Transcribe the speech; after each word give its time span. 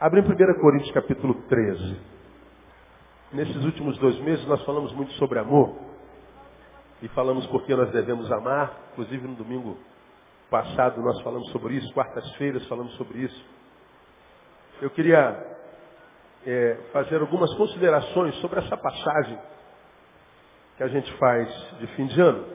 Abre 0.00 0.20
em 0.20 0.24
1 0.24 0.60
Coríntios 0.62 0.90
capítulo 0.92 1.34
13. 1.46 2.00
Nesses 3.34 3.62
últimos 3.66 3.98
dois 3.98 4.18
meses 4.20 4.46
nós 4.46 4.64
falamos 4.64 4.94
muito 4.94 5.12
sobre 5.12 5.38
amor. 5.38 5.76
E 7.02 7.08
falamos 7.08 7.46
porque 7.48 7.76
nós 7.76 7.92
devemos 7.92 8.32
amar. 8.32 8.72
Inclusive 8.92 9.28
no 9.28 9.34
domingo 9.34 9.76
passado 10.48 11.02
nós 11.02 11.20
falamos 11.20 11.50
sobre 11.50 11.74
isso. 11.74 11.92
Quartas-feiras 11.92 12.66
falamos 12.66 12.94
sobre 12.94 13.18
isso. 13.18 13.44
Eu 14.80 14.88
queria 14.88 15.36
é, 16.46 16.78
fazer 16.94 17.20
algumas 17.20 17.52
considerações 17.56 18.34
sobre 18.36 18.58
essa 18.58 18.78
passagem 18.78 19.38
que 20.78 20.82
a 20.82 20.88
gente 20.88 21.12
faz 21.18 21.76
de 21.78 21.86
fim 21.88 22.06
de 22.06 22.18
ano. 22.18 22.46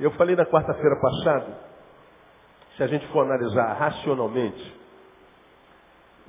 Eu 0.00 0.10
falei 0.12 0.34
na 0.34 0.46
quarta-feira 0.46 0.98
passada, 0.98 1.60
se 2.74 2.82
a 2.82 2.86
gente 2.86 3.06
for 3.08 3.20
analisar 3.20 3.74
racionalmente, 3.74 4.85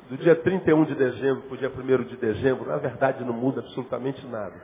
do 0.09 0.17
dia 0.17 0.35
31 0.35 0.85
de 0.85 0.95
dezembro 0.95 1.43
para 1.43 1.53
o 1.53 1.57
dia 1.57 1.69
1 1.69 2.03
de 2.03 2.17
dezembro, 2.17 2.69
na 2.69 2.77
verdade 2.77 3.23
não 3.23 3.33
muda 3.33 3.61
absolutamente 3.61 4.25
nada. 4.27 4.55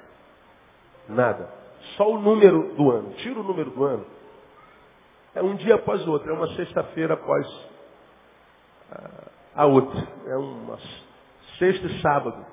Nada. 1.09 1.49
Só 1.97 2.09
o 2.09 2.19
número 2.19 2.73
do 2.75 2.91
ano. 2.91 3.11
Tira 3.15 3.39
o 3.39 3.43
número 3.43 3.71
do 3.71 3.83
ano. 3.83 4.05
É 5.35 5.41
um 5.41 5.55
dia 5.55 5.75
após 5.75 6.05
o 6.07 6.11
outro. 6.11 6.29
É 6.29 6.33
uma 6.33 6.47
sexta-feira 6.55 7.15
após 7.15 7.45
a 9.55 9.65
outra. 9.65 10.07
É 10.27 10.37
uma 10.37 10.77
sexta 11.57 11.87
e 11.87 12.01
sábado. 12.01 12.45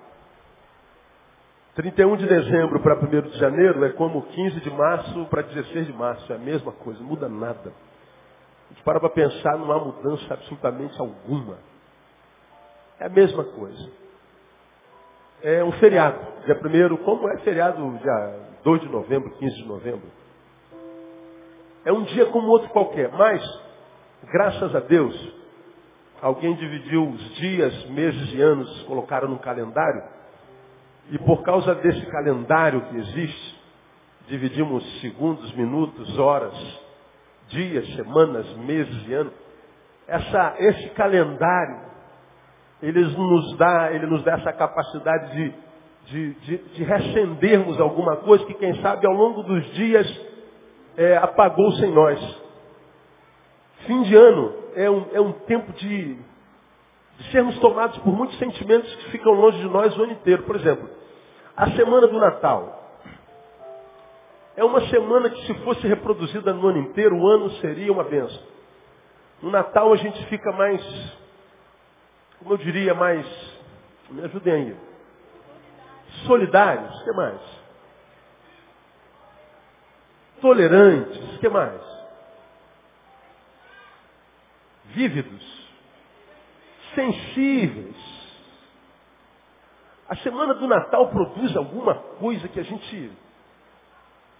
31 1.74 2.16
de 2.16 2.26
dezembro 2.26 2.80
para 2.80 2.96
1 2.96 3.30
de 3.30 3.38
janeiro 3.38 3.84
é 3.84 3.90
como 3.90 4.22
15 4.22 4.60
de 4.60 4.70
março 4.70 5.26
para 5.26 5.42
16 5.42 5.86
de 5.86 5.92
março. 5.92 6.32
É 6.32 6.36
a 6.36 6.38
mesma 6.38 6.72
coisa, 6.72 7.02
muda 7.02 7.28
nada. 7.28 7.72
A 8.66 8.74
gente 8.74 8.82
para 8.82 8.98
para 8.98 9.10
pensar, 9.10 9.56
não 9.56 9.70
há 9.70 9.78
mudança 9.78 10.34
absolutamente 10.34 11.00
alguma. 11.00 11.69
É 13.00 13.06
a 13.06 13.08
mesma 13.08 13.44
coisa. 13.44 13.90
É 15.42 15.64
um 15.64 15.72
feriado. 15.72 16.18
Dia 16.44 16.54
primeiro, 16.56 16.98
como 16.98 17.28
é 17.30 17.38
feriado 17.38 17.98
dia 17.98 18.40
2 18.62 18.82
de 18.82 18.88
novembro, 18.90 19.30
15 19.30 19.56
de 19.56 19.66
novembro. 19.66 20.06
É 21.82 21.92
um 21.92 22.02
dia 22.04 22.26
como 22.26 22.48
outro 22.48 22.68
qualquer. 22.68 23.10
Mas, 23.12 23.42
graças 24.30 24.76
a 24.76 24.80
Deus, 24.80 25.34
alguém 26.20 26.54
dividiu 26.56 27.08
os 27.08 27.34
dias, 27.36 27.86
meses 27.86 28.34
e 28.34 28.42
anos, 28.42 28.82
colocaram 28.82 29.28
no 29.28 29.38
calendário. 29.38 30.04
E 31.10 31.18
por 31.18 31.42
causa 31.42 31.74
desse 31.76 32.04
calendário 32.06 32.82
que 32.82 32.96
existe, 32.98 33.60
dividimos 34.28 35.00
segundos, 35.00 35.50
minutos, 35.54 36.18
horas, 36.18 36.54
dias, 37.48 37.86
semanas, 37.94 38.46
meses 38.58 39.08
e 39.08 39.14
anos. 39.14 39.32
Essa, 40.06 40.54
esse 40.58 40.90
calendário 40.90 41.89
ele 42.82 43.00
nos 43.02 43.56
dá, 43.56 43.92
ele 43.92 44.06
nos 44.06 44.22
dá 44.24 44.32
essa 44.34 44.52
capacidade 44.52 45.32
de, 45.32 45.54
de, 46.06 46.34
de, 46.34 46.58
de 46.58 46.84
recendermos 46.84 47.78
alguma 47.80 48.16
coisa 48.16 48.44
que, 48.44 48.54
quem 48.54 48.80
sabe, 48.80 49.06
ao 49.06 49.12
longo 49.12 49.42
dos 49.42 49.64
dias 49.74 50.30
é, 50.96 51.16
apagou-se 51.18 51.84
em 51.84 51.92
nós. 51.92 52.40
Fim 53.86 54.02
de 54.02 54.14
ano 54.14 54.54
é 54.74 54.90
um, 54.90 55.06
é 55.12 55.20
um 55.20 55.32
tempo 55.32 55.72
de, 55.72 56.14
de 56.14 57.30
sermos 57.30 57.58
tomados 57.58 57.98
por 57.98 58.12
muitos 58.14 58.38
sentimentos 58.38 58.94
que 58.96 59.10
ficam 59.10 59.32
longe 59.32 59.58
de 59.58 59.68
nós 59.68 59.96
o 59.96 60.02
ano 60.02 60.12
inteiro. 60.12 60.42
Por 60.44 60.56
exemplo, 60.56 60.88
a 61.56 61.70
semana 61.72 62.06
do 62.06 62.18
Natal. 62.18 62.78
É 64.56 64.64
uma 64.64 64.80
semana 64.88 65.30
que 65.30 65.46
se 65.46 65.54
fosse 65.62 65.86
reproduzida 65.86 66.52
no 66.52 66.68
ano 66.68 66.78
inteiro, 66.78 67.16
o 67.16 67.26
ano 67.26 67.50
seria 67.52 67.92
uma 67.92 68.04
benção. 68.04 68.42
No 69.42 69.50
Natal 69.50 69.92
a 69.92 69.96
gente 69.96 70.26
fica 70.26 70.52
mais 70.52 70.82
como 72.40 72.54
eu 72.54 72.58
diria, 72.58 72.94
mais. 72.94 73.26
Me 74.08 74.24
ajudem 74.24 74.52
aí. 74.52 74.76
Solidários, 76.26 77.00
o 77.00 77.04
que 77.04 77.12
mais? 77.12 77.40
Tolerantes, 80.40 81.36
o 81.36 81.38
que 81.38 81.48
mais? 81.48 81.82
Vívidos, 84.86 85.70
sensíveis. 86.94 88.10
A 90.08 90.16
semana 90.16 90.54
do 90.54 90.66
Natal 90.66 91.08
produz 91.10 91.54
alguma 91.56 91.94
coisa 91.94 92.48
que 92.48 92.58
a 92.58 92.64
gente. 92.64 93.12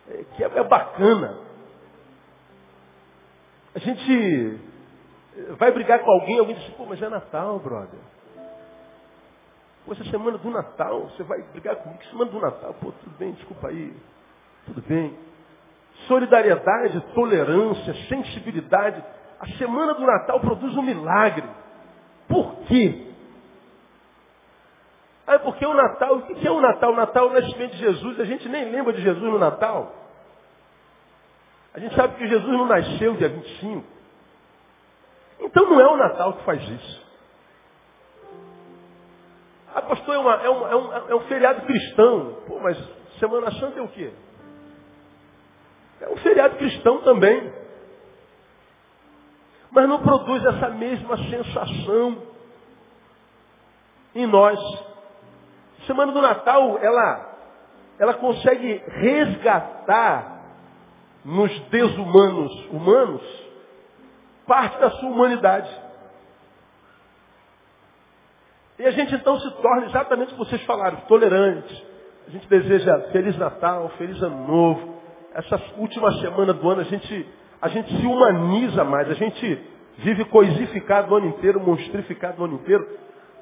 É, 0.08 0.24
que 0.36 0.42
é, 0.42 0.46
é 0.46 0.64
bacana. 0.64 1.38
A 3.74 3.78
gente 3.78 4.69
vai 5.58 5.70
brigar 5.72 6.00
com 6.00 6.10
alguém, 6.10 6.38
alguém 6.38 6.56
diz, 6.56 6.68
pô, 6.74 6.86
mas 6.86 7.00
é 7.02 7.08
Natal, 7.08 7.58
brother. 7.58 8.00
Pô, 9.84 9.92
essa 9.92 10.04
semana 10.04 10.38
do 10.38 10.50
Natal, 10.50 11.02
você 11.02 11.22
vai 11.22 11.42
brigar 11.42 11.76
comigo, 11.76 12.04
semana 12.04 12.30
do 12.30 12.40
Natal, 12.40 12.74
pô, 12.74 12.92
tudo 12.92 13.16
bem, 13.18 13.32
desculpa 13.32 13.68
aí, 13.68 13.94
tudo 14.66 14.82
bem. 14.82 15.16
Solidariedade, 16.06 17.00
tolerância, 17.14 17.94
sensibilidade. 18.08 19.02
A 19.38 19.46
semana 19.58 19.94
do 19.94 20.06
Natal 20.06 20.40
produz 20.40 20.76
um 20.76 20.82
milagre. 20.82 21.48
Por 22.28 22.56
quê? 22.66 23.06
Ah, 25.26 25.34
é 25.34 25.38
porque 25.38 25.64
o 25.64 25.74
Natal, 25.74 26.16
o 26.16 26.22
que 26.22 26.46
é 26.46 26.50
o 26.50 26.60
Natal? 26.60 26.92
O 26.92 26.96
Natal 26.96 27.26
é 27.26 27.30
o 27.30 27.40
nascimento 27.40 27.72
de 27.72 27.78
Jesus, 27.78 28.20
a 28.20 28.24
gente 28.24 28.48
nem 28.48 28.70
lembra 28.70 28.92
de 28.92 29.00
Jesus 29.00 29.22
no 29.22 29.38
Natal. 29.38 29.94
A 31.72 31.78
gente 31.78 31.94
sabe 31.94 32.16
que 32.16 32.26
Jesus 32.26 32.52
não 32.52 32.66
nasceu 32.66 33.14
dia 33.14 33.28
25. 33.28 33.99
Então 35.40 35.68
não 35.68 35.80
é 35.80 35.86
o 35.86 35.96
Natal 35.96 36.34
que 36.34 36.44
faz 36.44 36.62
isso. 36.62 37.00
Ah, 39.74 39.82
pastor, 39.82 40.14
é, 40.14 40.18
uma, 40.18 40.34
é, 40.34 40.50
um, 40.50 40.68
é, 40.68 40.76
um, 40.76 41.08
é 41.10 41.14
um 41.14 41.20
feriado 41.20 41.62
cristão. 41.62 42.36
Pô, 42.46 42.58
mas 42.58 42.76
Semana 43.18 43.50
Santa 43.52 43.78
é 43.78 43.82
o 43.82 43.88
quê? 43.88 44.12
É 46.00 46.08
um 46.08 46.16
feriado 46.16 46.56
cristão 46.56 47.02
também. 47.02 47.52
Mas 49.70 49.88
não 49.88 50.02
produz 50.02 50.44
essa 50.44 50.70
mesma 50.70 51.16
sensação 51.16 52.22
em 54.14 54.26
nós. 54.26 54.58
Semana 55.86 56.12
do 56.12 56.20
Natal, 56.20 56.78
ela, 56.78 57.38
ela 57.98 58.14
consegue 58.14 58.82
resgatar 58.86 60.40
nos 61.24 61.56
desumanos 61.68 62.66
humanos 62.70 63.39
parte 64.50 64.80
da 64.80 64.90
sua 64.90 65.08
humanidade. 65.08 65.70
E 68.80 68.84
a 68.84 68.90
gente 68.90 69.14
então 69.14 69.38
se 69.38 69.48
torna 69.62 69.86
exatamente 69.86 70.30
o 70.30 70.32
que 70.32 70.38
vocês 70.38 70.60
falaram, 70.64 70.96
tolerante. 71.06 71.86
A 72.26 72.30
gente 72.32 72.48
deseja 72.48 72.98
Feliz 73.12 73.38
Natal, 73.38 73.88
Feliz 73.90 74.20
Ano 74.20 74.48
Novo. 74.48 74.96
Essa 75.34 75.60
última 75.76 76.10
semana 76.20 76.52
do 76.52 76.68
ano 76.68 76.80
a 76.80 76.84
gente, 76.84 77.28
a 77.62 77.68
gente 77.68 77.96
se 77.96 78.04
humaniza 78.04 78.82
mais, 78.82 79.08
a 79.08 79.14
gente 79.14 79.64
vive 79.98 80.24
coisificado 80.24 81.14
o 81.14 81.16
ano 81.16 81.28
inteiro, 81.28 81.60
monstrificado 81.60 82.42
o 82.42 82.44
ano 82.46 82.54
inteiro. 82.54 82.84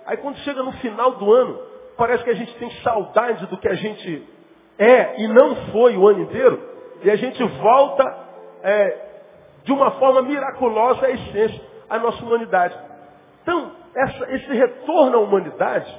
Aí 0.05 0.19
quando 0.19 0.37
chega 0.41 0.63
no 0.63 0.73
final 0.73 1.13
do 1.13 1.33
ano, 1.33 1.59
parece 1.97 2.23
que 2.23 2.31
a 2.31 2.37
gente 2.37 2.55
tem 2.57 2.71
saudade 2.83 3.47
do 3.47 3.57
que 3.57 3.69
a 3.69 3.75
gente 3.75 4.29
é 4.79 5.23
e 5.23 5.29
não 5.29 5.57
foi 5.73 5.97
o 5.97 6.07
ano 6.07 6.21
inteiro. 6.25 6.61
E 7.03 7.11
a 7.11 7.17
gente 7.17 7.43
volta 7.43 8.05
é, 8.63 9.08
de 9.69 9.73
uma 9.75 9.91
forma 9.99 10.23
miraculosa 10.23 11.05
a 11.05 11.11
essência, 11.11 11.61
a 11.91 11.99
nossa 11.99 12.25
humanidade. 12.25 12.75
Então, 13.43 13.71
essa, 13.95 14.33
esse 14.33 14.51
retorno 14.51 15.19
à 15.19 15.21
humanidade 15.21 15.95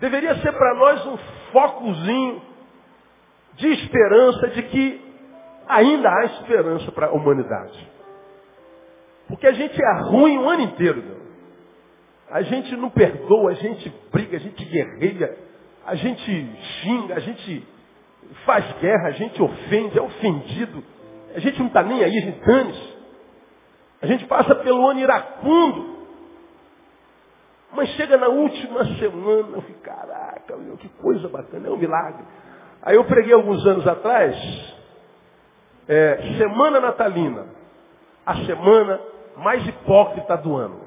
deveria 0.00 0.34
ser 0.42 0.52
para 0.52 0.74
nós 0.74 1.06
um 1.06 1.16
focozinho 1.52 2.42
de 3.54 3.68
esperança 3.68 4.48
de 4.48 4.62
que 4.64 5.14
ainda 5.68 6.10
há 6.10 6.24
esperança 6.24 6.90
para 6.90 7.06
a 7.06 7.12
humanidade. 7.12 7.88
Porque 9.28 9.46
a 9.46 9.52
gente 9.52 9.80
é 9.80 10.02
ruim 10.10 10.38
o 10.38 10.48
ano 10.48 10.62
inteiro. 10.62 11.04
Meu. 11.04 11.20
A 12.32 12.42
gente 12.42 12.76
não 12.76 12.90
perdoa, 12.90 13.52
a 13.52 13.54
gente 13.54 13.94
briga, 14.10 14.38
a 14.38 14.40
gente 14.40 14.64
guerreia, 14.64 15.38
a 15.86 15.94
gente 15.94 16.56
xinga, 16.82 17.14
a 17.14 17.20
gente 17.20 17.64
faz 18.44 18.64
guerra, 18.80 19.06
a 19.06 19.12
gente 19.12 19.40
ofende, 19.40 19.96
é 19.96 20.02
ofendido. 20.02 20.93
A 21.34 21.40
gente 21.40 21.58
não 21.58 21.66
está 21.66 21.82
nem 21.82 22.02
aí, 22.02 22.16
a 22.16 22.20
gente 22.20 22.40
dane 22.40 22.94
A 24.00 24.06
gente 24.06 24.24
passa 24.26 24.54
pelo 24.56 24.88
ano 24.88 25.00
iracundo. 25.00 25.94
Mas 27.72 27.88
chega 27.90 28.16
na 28.16 28.28
última 28.28 28.84
semana, 28.98 29.56
eu 29.56 29.62
fico, 29.62 29.80
caraca, 29.80 30.56
meu, 30.56 30.76
que 30.76 30.88
coisa 30.90 31.28
bacana, 31.28 31.66
é 31.66 31.70
um 31.70 31.76
milagre. 31.76 32.24
Aí 32.82 32.94
eu 32.94 33.04
preguei 33.04 33.34
alguns 33.34 33.66
anos 33.66 33.84
atrás, 33.84 34.36
é, 35.88 36.36
Semana 36.38 36.78
Natalina, 36.78 37.46
a 38.24 38.36
semana 38.44 39.00
mais 39.36 39.66
hipócrita 39.66 40.36
do 40.36 40.56
ano. 40.56 40.82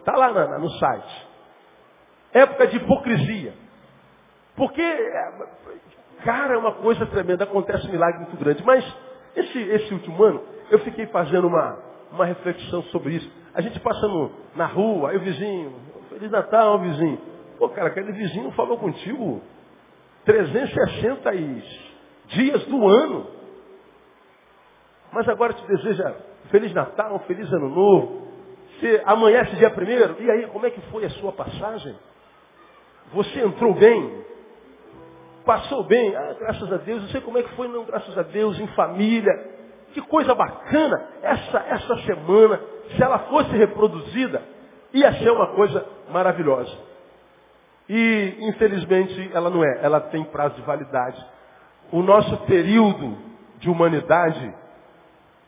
Está 0.00 0.14
lá 0.14 0.30
na, 0.30 0.58
no 0.58 0.68
site. 0.70 1.26
Época 2.34 2.66
de 2.66 2.76
hipocrisia. 2.76 3.54
Porque, 4.56 4.82
cara, 6.22 6.54
é 6.54 6.58
uma 6.58 6.72
coisa 6.72 7.06
tremenda, 7.06 7.44
acontece 7.44 7.86
um 7.86 7.92
milagre 7.92 8.18
muito 8.18 8.36
grande. 8.36 8.62
Mas 8.62 8.84
esse, 9.36 9.58
esse 9.58 9.94
último 9.94 10.22
ano, 10.22 10.42
eu 10.70 10.78
fiquei 10.80 11.06
fazendo 11.06 11.46
uma, 11.46 11.78
uma 12.12 12.24
reflexão 12.24 12.82
sobre 12.84 13.14
isso. 13.14 13.30
A 13.54 13.60
gente 13.60 13.78
passando 13.80 14.32
na 14.54 14.66
rua, 14.66 15.10
aí 15.10 15.16
o 15.16 15.20
vizinho, 15.20 15.74
Feliz 16.08 16.30
Natal, 16.30 16.78
vizinho. 16.78 17.18
Pô, 17.58 17.68
cara, 17.68 17.88
aquele 17.88 18.12
vizinho 18.12 18.50
falou 18.52 18.78
contigo 18.78 19.42
360 20.24 21.30
dias 22.28 22.64
do 22.66 22.88
ano. 22.88 23.26
Mas 25.12 25.28
agora 25.28 25.52
te 25.52 25.66
deseja 25.66 26.14
Feliz 26.50 26.72
Natal, 26.72 27.18
Feliz 27.26 27.50
Ano 27.52 27.68
Novo. 27.68 28.22
Você 28.78 29.02
amanhece 29.04 29.54
dia 29.56 29.70
primeiro, 29.70 30.16
e 30.20 30.30
aí, 30.30 30.46
como 30.48 30.66
é 30.66 30.70
que 30.70 30.80
foi 30.90 31.04
a 31.04 31.10
sua 31.10 31.32
passagem? 31.32 31.94
Você 33.12 33.40
entrou 33.40 33.74
bem? 33.74 34.24
Passou 35.44 35.84
bem? 35.84 36.14
Ah, 36.14 36.36
graças 36.38 36.72
a 36.72 36.76
Deus. 36.76 37.02
Não 37.02 37.08
sei 37.08 37.20
como 37.20 37.38
é 37.38 37.42
que 37.42 37.54
foi, 37.54 37.68
não, 37.68 37.84
graças 37.84 38.16
a 38.16 38.22
Deus, 38.22 38.58
em 38.58 38.66
família. 38.68 39.32
Que 39.92 40.00
coisa 40.02 40.34
bacana 40.34 41.04
essa, 41.22 41.58
essa 41.58 41.96
semana, 42.02 42.60
se 42.96 43.02
ela 43.02 43.18
fosse 43.20 43.50
reproduzida, 43.50 44.42
ia 44.92 45.12
ser 45.14 45.30
uma 45.30 45.48
coisa 45.54 45.84
maravilhosa. 46.10 46.72
E, 47.88 48.36
infelizmente, 48.40 49.30
ela 49.34 49.50
não 49.50 49.62
é. 49.64 49.80
Ela 49.82 50.00
tem 50.00 50.24
prazo 50.24 50.54
de 50.54 50.62
validade. 50.62 51.22
O 51.90 52.02
nosso 52.02 52.36
período 52.46 53.18
de 53.58 53.68
humanidade, 53.68 54.54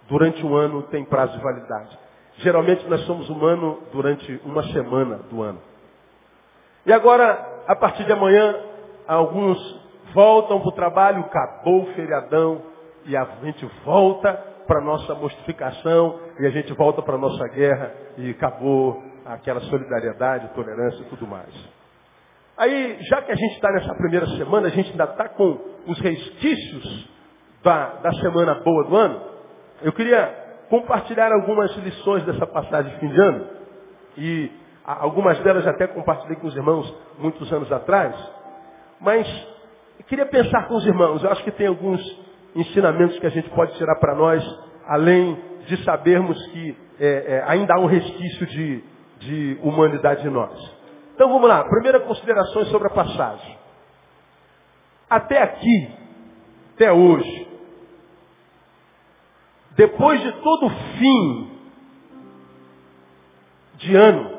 durante 0.09 0.45
um 0.45 0.55
ano, 0.55 0.83
tem 0.85 1.05
prazo 1.05 1.37
de 1.37 1.43
validade. 1.43 1.99
Geralmente 2.39 2.87
nós 2.89 3.01
somos 3.07 3.29
humanos 3.31 3.79
durante 3.93 4.41
uma 4.45 4.63
semana 4.73 5.21
do 5.31 5.43
ano. 5.43 5.61
E 6.85 6.93
agora, 6.93 7.63
a 7.67 7.77
partir 7.77 8.05
de 8.05 8.13
amanhã, 8.13 8.57
alguns 9.07 9.84
voltam 10.15 10.61
para 10.61 10.69
o 10.69 10.73
trabalho, 10.73 11.21
acabou 11.21 11.83
o 11.83 11.95
feriadão, 11.95 12.63
e 13.05 13.15
a 13.17 13.25
gente 13.43 13.67
volta 13.85 14.33
para 14.67 14.81
nossa 14.81 15.15
mortificação, 15.15 16.19
e 16.41 16.47
a 16.47 16.51
gente 16.51 16.73
volta 16.73 17.03
para 17.03 17.19
nossa 17.19 17.47
guerra, 17.49 17.93
e 18.17 18.31
acabou 18.31 19.03
aquela 19.27 19.61
solidariedade, 19.61 20.55
tolerância 20.55 21.03
e 21.03 21.07
tudo 21.07 21.27
mais. 21.27 21.53
Aí, 22.57 22.99
já 23.11 23.21
que 23.23 23.33
a 23.33 23.35
gente 23.35 23.55
está 23.55 23.71
nessa 23.73 23.95
primeira 23.95 24.27
semana, 24.37 24.69
a 24.69 24.71
gente 24.71 24.91
ainda 24.93 25.05
está 25.05 25.29
com 25.29 25.59
os 25.87 25.99
resquícios 26.01 27.11
da, 27.63 27.87
da 27.97 28.13
semana 28.13 28.55
boa 28.55 28.85
do 28.85 28.97
ano, 28.97 29.21
eu 29.83 29.93
queria 29.93 30.45
compartilhar 30.71 31.33
algumas 31.33 31.75
lições 31.77 32.25
dessa 32.25 32.47
passagem 32.47 32.93
de 32.93 33.01
fim 33.01 33.09
de 33.09 33.21
ano, 33.21 33.47
e 34.17 34.53
algumas 34.85 35.39
delas 35.41 35.67
até 35.67 35.87
compartilhei 35.89 36.37
com 36.37 36.47
os 36.47 36.55
irmãos 36.55 36.95
muitos 37.19 37.53
anos 37.53 37.71
atrás, 37.73 38.15
mas 39.01 39.54
queria 40.07 40.27
pensar 40.27 40.69
com 40.69 40.75
os 40.75 40.87
irmãos, 40.87 41.23
eu 41.23 41.31
acho 41.31 41.43
que 41.45 41.51
tem 41.51 41.67
alguns 41.67 42.01
ensinamentos 42.55 43.19
que 43.19 43.27
a 43.27 43.31
gente 43.31 43.49
pode 43.51 43.77
tirar 43.77 43.97
para 43.97 44.15
nós, 44.15 44.45
além 44.87 45.39
de 45.67 45.83
sabermos 45.85 46.41
que 46.49 46.77
é, 47.01 47.07
é, 47.07 47.45
ainda 47.47 47.75
há 47.75 47.81
um 47.81 47.87
resquício 47.87 48.47
de, 48.47 48.85
de 49.19 49.59
humanidade 49.63 50.27
em 50.27 50.31
nós. 50.31 50.59
Então 51.15 51.29
vamos 51.29 51.49
lá, 51.49 51.65
primeira 51.65 52.01
consideração 52.01 52.65
sobre 52.67 52.89
a 52.89 52.91
passagem. 52.91 53.59
Até 55.09 55.43
aqui, 55.43 55.91
até 56.75 56.93
hoje, 56.93 57.49
depois 59.77 60.21
de 60.21 60.33
todo 60.33 60.71
fim 60.99 61.51
de 63.77 63.95
ano, 63.95 64.39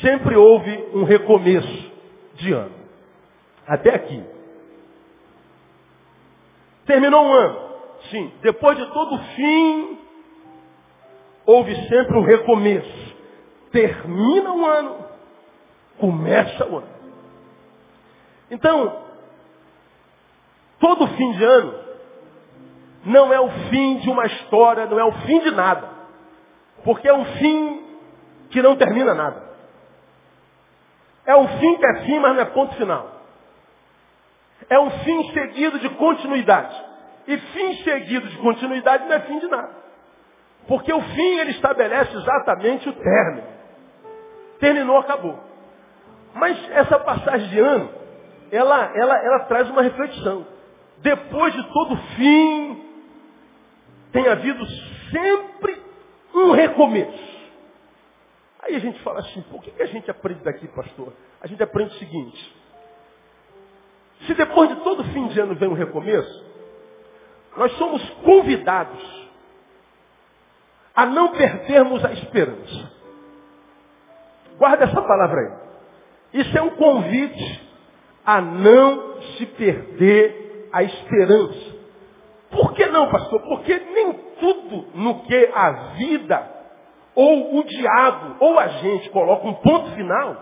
sempre 0.00 0.36
houve 0.36 0.88
um 0.94 1.04
recomeço 1.04 1.92
de 2.34 2.52
ano. 2.52 2.83
Até 3.66 3.94
aqui. 3.94 4.24
Terminou 6.86 7.24
um 7.24 7.32
ano. 7.32 7.64
Sim, 8.10 8.32
depois 8.42 8.76
de 8.76 8.86
todo 8.92 9.18
fim, 9.34 9.98
houve 11.46 11.74
sempre 11.88 12.18
um 12.18 12.22
recomeço 12.22 13.04
termina 13.74 14.52
um 14.52 14.64
ano, 14.64 15.04
começa 15.98 16.64
o 16.64 16.78
ano. 16.78 16.88
Então, 18.48 19.02
todo 20.78 21.08
fim 21.08 21.32
de 21.32 21.44
ano 21.44 21.74
não 23.04 23.32
é 23.32 23.40
o 23.40 23.50
fim 23.68 23.96
de 23.98 24.08
uma 24.08 24.26
história, 24.26 24.86
não 24.86 24.98
é 24.98 25.04
o 25.04 25.12
fim 25.26 25.40
de 25.40 25.50
nada. 25.50 25.90
Porque 26.84 27.08
é 27.08 27.12
um 27.12 27.24
fim 27.24 27.84
que 28.50 28.62
não 28.62 28.76
termina 28.76 29.12
nada. 29.12 29.42
É 31.26 31.34
um 31.34 31.48
fim 31.58 31.76
que 31.76 31.86
é 31.86 32.04
fim, 32.04 32.20
mas 32.20 32.36
não 32.36 32.42
é 32.42 32.44
ponto 32.44 32.76
final. 32.76 33.10
É 34.68 34.78
um 34.78 34.90
fim 34.90 35.32
seguido 35.32 35.78
de 35.78 35.88
continuidade. 35.90 36.74
E 37.26 37.36
fim 37.38 37.76
seguido 37.82 38.28
de 38.28 38.36
continuidade 38.38 39.04
não 39.04 39.14
é 39.14 39.20
fim 39.20 39.38
de 39.38 39.48
nada. 39.48 39.84
Porque 40.66 40.92
o 40.92 41.00
fim 41.00 41.38
ele 41.38 41.50
estabelece 41.52 42.16
exatamente 42.16 42.88
o 42.88 42.92
término. 42.92 43.46
Terminou, 44.58 44.98
acabou. 44.98 45.38
Mas 46.34 46.70
essa 46.70 46.98
passagem 46.98 47.48
de 47.48 47.60
ano, 47.60 47.90
ela, 48.50 48.92
ela, 48.94 49.18
ela 49.24 49.40
traz 49.40 49.68
uma 49.70 49.82
reflexão. 49.82 50.46
Depois 50.98 51.52
de 51.52 51.62
todo 51.72 51.96
fim, 52.16 52.84
tem 54.12 54.26
havido 54.28 54.64
sempre 55.10 55.82
um 56.34 56.50
recomeço. 56.52 57.34
Aí 58.62 58.74
a 58.76 58.78
gente 58.78 58.98
fala 59.02 59.20
assim, 59.20 59.42
que, 59.42 59.70
que 59.70 59.82
a 59.82 59.86
gente 59.86 60.10
aprende 60.10 60.42
daqui, 60.42 60.66
pastor? 60.68 61.12
A 61.40 61.46
gente 61.46 61.62
aprende 61.62 61.94
o 61.94 61.98
seguinte. 61.98 62.63
Se 64.26 64.34
depois 64.34 64.70
de 64.70 64.76
todo 64.76 65.04
fim 65.04 65.28
de 65.28 65.40
ano 65.40 65.54
vem 65.54 65.68
um 65.68 65.74
recomeço, 65.74 66.44
nós 67.56 67.72
somos 67.72 68.02
convidados 68.24 69.28
a 70.94 71.06
não 71.06 71.32
perdermos 71.32 72.04
a 72.04 72.12
esperança. 72.12 72.92
Guarda 74.56 74.84
essa 74.84 75.02
palavra 75.02 75.40
aí. 75.40 76.40
Isso 76.40 76.56
é 76.56 76.62
um 76.62 76.70
convite 76.70 77.68
a 78.24 78.40
não 78.40 79.20
se 79.36 79.46
perder 79.46 80.68
a 80.72 80.82
esperança. 80.82 81.74
Por 82.50 82.72
que 82.72 82.86
não, 82.86 83.10
pastor? 83.10 83.40
Porque 83.42 83.76
nem 83.78 84.12
tudo 84.40 84.86
no 84.94 85.22
que 85.24 85.50
a 85.54 85.70
vida, 85.96 86.50
ou 87.14 87.58
o 87.58 87.64
diabo, 87.64 88.36
ou 88.40 88.58
a 88.58 88.68
gente 88.68 89.10
coloca 89.10 89.46
um 89.46 89.54
ponto 89.54 89.90
final, 89.92 90.36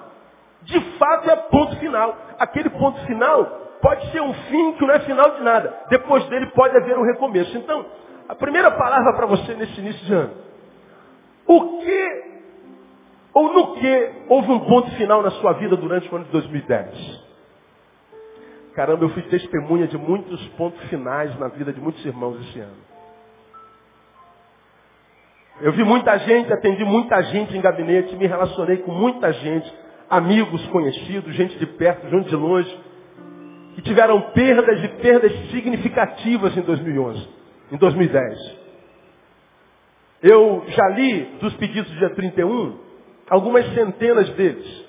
de 0.62 0.81
fato 0.99 1.31
é 1.31 1.37
ponto 1.37 1.77
final. 1.77 2.17
Aquele 2.39 2.71
ponto 2.71 3.01
final 3.07 3.62
pode 3.83 4.11
ser 4.12 4.23
um 4.23 4.33
fim 4.33 4.73
que 4.75 4.87
não 4.87 4.95
é 4.95 5.01
final 5.01 5.31
de 5.33 5.43
nada. 5.43 5.77
Depois 5.91 6.25
dele 6.29 6.47
pode 6.55 6.77
haver 6.77 6.97
um 6.97 7.03
recomeço. 7.03 7.59
Então, 7.59 7.85
a 8.29 8.35
primeira 8.35 8.71
palavra 8.71 9.12
para 9.15 9.27
você 9.27 9.55
nesse 9.55 9.79
início 9.81 10.07
de 10.07 10.15
ano. 10.15 10.35
O 11.47 11.79
que 11.79 12.33
ou 13.35 13.53
no 13.53 13.75
que 13.75 14.11
houve 14.29 14.53
um 14.53 14.61
ponto 14.61 14.91
final 14.93 15.23
na 15.23 15.31
sua 15.33 15.55
vida 15.55 15.77
durante 15.77 16.11
o 16.11 16.17
ano 16.17 16.25
de 16.27 16.31
2010? 16.31 17.33
Caramba, 18.75 19.05
eu 19.05 19.11
fui 19.11 19.23
testemunha 19.23 19.87
de 19.87 19.99
muitos 19.99 20.47
pontos 20.51 20.81
finais 20.89 21.37
na 21.39 21.49
vida 21.49 21.73
de 21.73 21.81
muitos 21.81 22.05
irmãos 22.07 22.41
esse 22.41 22.61
ano. 22.61 22.93
Eu 25.61 25.73
vi 25.73 25.85
muita 25.85 26.17
gente, 26.19 26.53
atendi 26.53 26.85
muita 26.85 27.21
gente 27.23 27.57
em 27.57 27.61
gabinete, 27.61 28.17
me 28.17 28.27
relacionei 28.27 28.79
com 28.79 28.93
muita 28.93 29.33
gente, 29.33 29.73
amigos, 30.09 30.65
conhecidos, 30.69 31.35
gente 31.35 31.59
de 31.59 31.67
perto, 31.67 32.09
gente 32.09 32.29
de 32.29 32.37
longe, 32.37 32.81
que 33.75 33.83
tiveram 33.83 34.21
perdas 34.33 34.83
e 34.85 34.88
perdas 34.88 35.33
significativas 35.50 36.57
em 36.57 36.62
2011, 36.62 37.29
em 37.73 37.76
2010. 37.76 38.62
Eu 40.23 40.64
já 40.69 40.88
li 40.91 41.25
dos 41.41 41.55
pedidos 41.55 41.91
do 41.91 41.99
dia 41.99 42.11
31, 42.11 42.79
algumas 43.29 43.67
centenas 43.75 44.29
deles. 44.31 44.83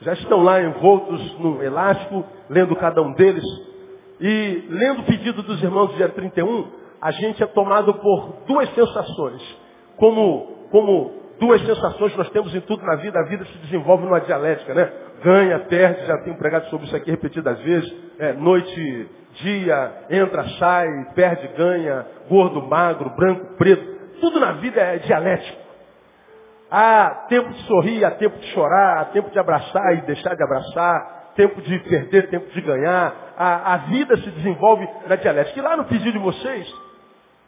Já 0.00 0.12
estão 0.12 0.42
lá 0.42 0.62
envoltos 0.62 1.38
no 1.40 1.62
elástico, 1.62 2.24
lendo 2.48 2.76
cada 2.76 3.02
um 3.02 3.12
deles. 3.14 3.44
E 4.20 4.64
lendo 4.68 5.00
o 5.00 5.04
pedido 5.04 5.42
dos 5.42 5.60
irmãos 5.62 5.88
do 5.88 5.96
dia 5.96 6.08
31, 6.08 6.68
a 7.00 7.10
gente 7.10 7.42
é 7.42 7.46
tomado 7.46 7.94
por 7.94 8.44
duas 8.46 8.72
sensações. 8.74 9.42
Como, 9.96 10.68
como 10.70 11.12
duas 11.40 11.60
sensações 11.62 12.16
nós 12.16 12.30
temos 12.30 12.54
em 12.54 12.60
tudo 12.60 12.84
na 12.84 12.96
vida, 12.96 13.18
a 13.18 13.24
vida 13.24 13.44
se 13.44 13.58
desenvolve 13.58 14.04
numa 14.04 14.20
dialética, 14.20 14.72
né? 14.72 14.92
Ganha, 15.22 15.58
perde, 15.60 16.06
já 16.06 16.18
tenho 16.18 16.36
pregado 16.36 16.66
sobre 16.68 16.86
isso 16.86 16.96
aqui 16.96 17.10
repetidas 17.10 17.58
vezes. 17.60 17.92
É, 18.18 18.32
noite, 18.34 19.08
dia, 19.40 19.92
entra, 20.10 20.44
sai, 20.58 20.86
perde, 21.14 21.48
ganha, 21.56 22.06
gordo, 22.28 22.62
magro, 22.62 23.10
branco, 23.10 23.56
preto. 23.56 23.98
Tudo 24.20 24.40
na 24.40 24.52
vida 24.52 24.80
é 24.80 24.98
dialético. 24.98 25.58
Há 26.70 27.26
tempo 27.28 27.48
de 27.50 27.62
sorrir, 27.62 28.04
há 28.04 28.10
tempo 28.10 28.38
de 28.38 28.46
chorar, 28.48 28.98
há 28.98 29.04
tempo 29.06 29.30
de 29.30 29.38
abraçar 29.38 29.94
e 29.94 30.02
deixar 30.02 30.34
de 30.34 30.42
abraçar, 30.42 31.32
tempo 31.34 31.62
de 31.62 31.78
perder, 31.80 32.28
tempo 32.28 32.50
de 32.50 32.60
ganhar. 32.60 33.34
A, 33.36 33.74
a 33.74 33.76
vida 33.78 34.16
se 34.18 34.30
desenvolve 34.30 34.86
na 35.06 35.16
dialética. 35.16 35.58
E 35.58 35.62
lá 35.62 35.76
no 35.76 35.84
pedido 35.84 36.12
de 36.12 36.18
vocês, 36.18 36.70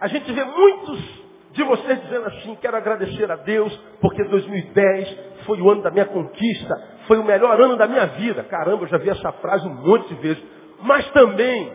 a 0.01 0.09
gente 0.09 0.33
vê 0.33 0.45
muitos 0.45 1.21
de 1.53 1.63
vocês 1.65 2.01
dizendo 2.03 2.27
assim, 2.27 2.55
quero 2.61 2.77
agradecer 2.77 3.31
a 3.31 3.37
Deus, 3.37 3.77
porque 4.01 4.23
2010 4.25 5.19
foi 5.45 5.61
o 5.61 5.71
ano 5.71 5.83
da 5.83 5.91
minha 5.91 6.07
conquista, 6.07 6.75
foi 7.11 7.19
o 7.19 7.25
melhor 7.25 7.61
ano 7.61 7.77
da 7.77 7.89
minha 7.89 8.07
vida. 8.07 8.45
Caramba, 8.45 8.85
eu 8.85 8.87
já 8.87 8.97
vi 8.97 9.11
essa 9.11 9.33
frase 9.33 9.67
um 9.67 9.75
monte 9.75 10.15
de 10.15 10.15
vezes. 10.15 10.45
Mas 10.81 11.11
também 11.11 11.73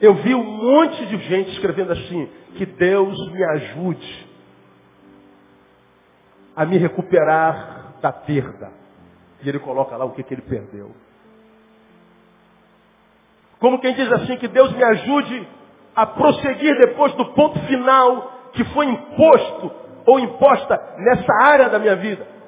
eu 0.00 0.14
vi 0.14 0.34
um 0.34 0.42
monte 0.42 1.04
de 1.04 1.18
gente 1.18 1.50
escrevendo 1.50 1.92
assim, 1.92 2.26
que 2.56 2.64
Deus 2.64 3.14
me 3.32 3.44
ajude 3.44 4.26
a 6.56 6.64
me 6.64 6.78
recuperar 6.78 7.96
da 8.00 8.10
perda. 8.10 8.72
E 9.42 9.48
ele 9.50 9.58
coloca 9.58 9.94
lá 9.94 10.06
o 10.06 10.12
que, 10.12 10.22
que 10.22 10.32
ele 10.32 10.40
perdeu. 10.40 10.90
Como 13.58 13.78
quem 13.78 13.92
diz 13.92 14.10
assim, 14.10 14.38
que 14.38 14.48
Deus 14.48 14.72
me 14.72 14.82
ajude 14.82 15.48
a 15.94 16.06
prosseguir 16.06 16.78
depois 16.78 17.12
do 17.12 17.26
ponto 17.34 17.58
final 17.66 18.50
que 18.54 18.64
foi 18.72 18.86
imposto 18.86 19.70
ou 20.06 20.18
imposta 20.18 20.80
nessa 20.96 21.30
área 21.42 21.68
da 21.68 21.78
minha 21.78 21.96
vida. 21.96 22.39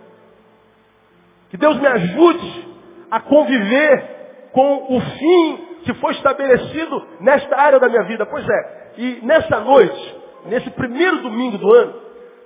Que 1.53 1.59
Deus 1.59 1.79
me 1.79 1.87
ajude 1.87 2.67
a 3.11 3.21
conviver 3.21 4.49
com 4.53 4.97
o 4.97 5.01
fim 5.03 5.57
que 5.85 5.93
foi 5.95 6.13
estabelecido 6.13 7.07
nesta 7.21 7.61
área 7.61 7.79
da 7.79 7.91
minha 7.91 8.05
vida. 8.05 8.25
Pois 8.25 8.49
é, 8.49 8.93
e 8.97 9.21
nessa 9.23 9.61
noite, 9.61 10.17
nesse 10.47 10.71
primeiro 10.71 11.21
domingo 11.21 11.59
do 11.59 11.71
ano, 11.75 11.95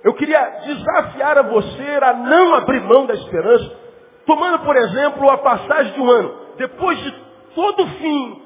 eu 0.03 0.13
queria 0.13 0.41
desafiar 0.65 1.37
a 1.37 1.41
você 1.43 1.99
a 2.01 2.15
não 2.15 2.53
abrir 2.55 2.81
mão 2.81 3.05
da 3.05 3.13
esperança, 3.13 3.77
tomando, 4.25 4.59
por 4.59 4.75
exemplo, 4.75 5.29
a 5.29 5.37
passagem 5.37 5.93
de 5.93 6.01
um 6.01 6.09
ano. 6.09 6.35
Depois 6.57 7.01
de 7.01 7.11
todo 7.55 7.83
o 7.83 7.87
fim, 7.87 8.41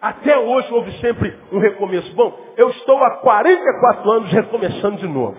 até 0.00 0.38
hoje 0.38 0.72
houve 0.72 0.90
sempre 1.02 1.38
um 1.52 1.58
recomeço. 1.58 2.10
Bom, 2.14 2.34
eu 2.56 2.70
estou 2.70 2.96
há 3.04 3.18
44 3.18 4.10
anos 4.10 4.32
recomeçando 4.32 4.96
de 4.96 5.06
novo. 5.06 5.36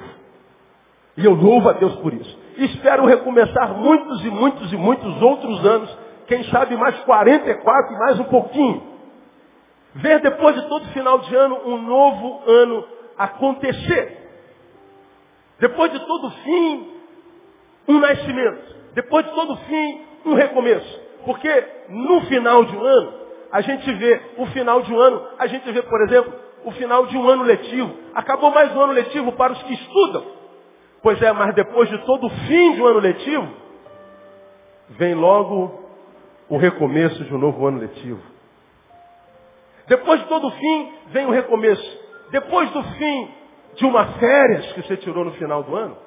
E 1.18 1.26
eu 1.26 1.34
louvo 1.34 1.70
a 1.70 1.74
Deus 1.74 1.96
por 1.96 2.14
isso. 2.14 2.43
Espero 2.58 3.06
recomeçar 3.06 3.74
muitos 3.74 4.24
e 4.24 4.30
muitos 4.30 4.72
e 4.72 4.78
muitos 4.78 5.22
outros 5.22 5.66
anos 5.66 5.98
quem 6.28 6.44
sabe 6.46 6.76
mais 6.76 6.98
44 7.00 7.94
e 7.94 8.00
mais 8.00 8.20
um 8.20 8.26
pouquinho. 8.26 8.94
Ver 9.96 10.20
depois 10.22 10.56
de 10.56 10.68
todo 10.68 10.86
final 10.88 11.20
de 11.20 11.36
ano 11.36 11.60
um 11.66 11.82
novo 11.82 12.42
ano 12.48 12.86
acontecer. 13.18 14.24
Depois 15.60 15.92
de 15.92 16.00
todo 16.00 16.32
fim, 16.32 16.94
um 17.88 18.00
nascimento. 18.00 18.76
Depois 18.94 19.26
de 19.26 19.32
todo 19.34 19.56
fim, 19.58 20.02
um 20.26 20.34
recomeço. 20.34 21.02
Porque 21.26 21.68
no 21.90 22.22
final 22.22 22.66
de 22.66 22.76
um 22.76 22.84
ano, 22.84 23.14
a 23.52 23.62
gente 23.62 23.92
vê 23.94 24.22
o 24.38 24.46
final 24.48 24.82
de 24.82 24.94
um 24.94 25.00
ano, 25.00 25.28
a 25.38 25.48
gente 25.48 25.72
vê, 25.72 25.82
por 25.84 26.02
exemplo, 26.02 26.34
o 26.66 26.72
final 26.72 27.06
de 27.06 27.18
um 27.18 27.28
ano 27.30 27.44
letivo. 27.44 27.94
Acabou 28.16 28.52
mais 28.52 28.76
um 28.76 28.82
ano 28.82 28.94
letivo 28.94 29.32
para 29.34 29.54
os 29.54 29.62
que 29.64 29.74
estudam. 29.74 30.43
Pois 31.04 31.22
é, 31.22 31.34
mas 31.34 31.54
depois 31.54 31.90
de 31.90 31.98
todo 32.06 32.28
o 32.28 32.30
fim 32.30 32.76
de 32.76 32.82
um 32.82 32.88
ano 32.88 33.00
letivo, 33.00 33.50
vem 34.92 35.14
logo 35.14 35.84
o 36.48 36.56
recomeço 36.56 37.26
de 37.26 37.36
um 37.36 37.38
novo 37.38 37.68
ano 37.68 37.80
letivo. 37.80 38.22
Depois 39.86 40.22
de 40.22 40.28
todo 40.28 40.48
o 40.48 40.52
fim, 40.52 40.94
vem 41.08 41.26
o 41.26 41.32
recomeço. 41.32 42.00
Depois 42.32 42.72
do 42.72 42.82
fim 42.82 43.32
de 43.76 43.86
uma 43.86 44.14
férias 44.14 44.72
que 44.72 44.82
você 44.82 44.96
tirou 44.96 45.26
no 45.26 45.34
final 45.34 45.62
do 45.64 45.76
ano, 45.76 45.98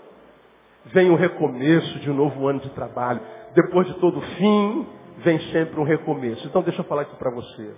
vem 0.86 1.10
o 1.10 1.14
recomeço 1.14 1.98
de 1.98 2.10
um 2.10 2.14
novo 2.14 2.48
ano 2.48 2.60
de 2.60 2.70
trabalho. 2.70 3.20
Depois 3.54 3.86
de 3.86 3.94
todo 4.00 4.18
o 4.18 4.22
fim, 4.22 4.86
vem 5.18 5.38
sempre 5.52 5.78
um 5.78 5.84
recomeço. 5.84 6.46
Então 6.46 6.62
deixa 6.62 6.80
eu 6.80 6.86
falar 6.86 7.02
aqui 7.02 7.16
para 7.16 7.30
você. 7.30 7.74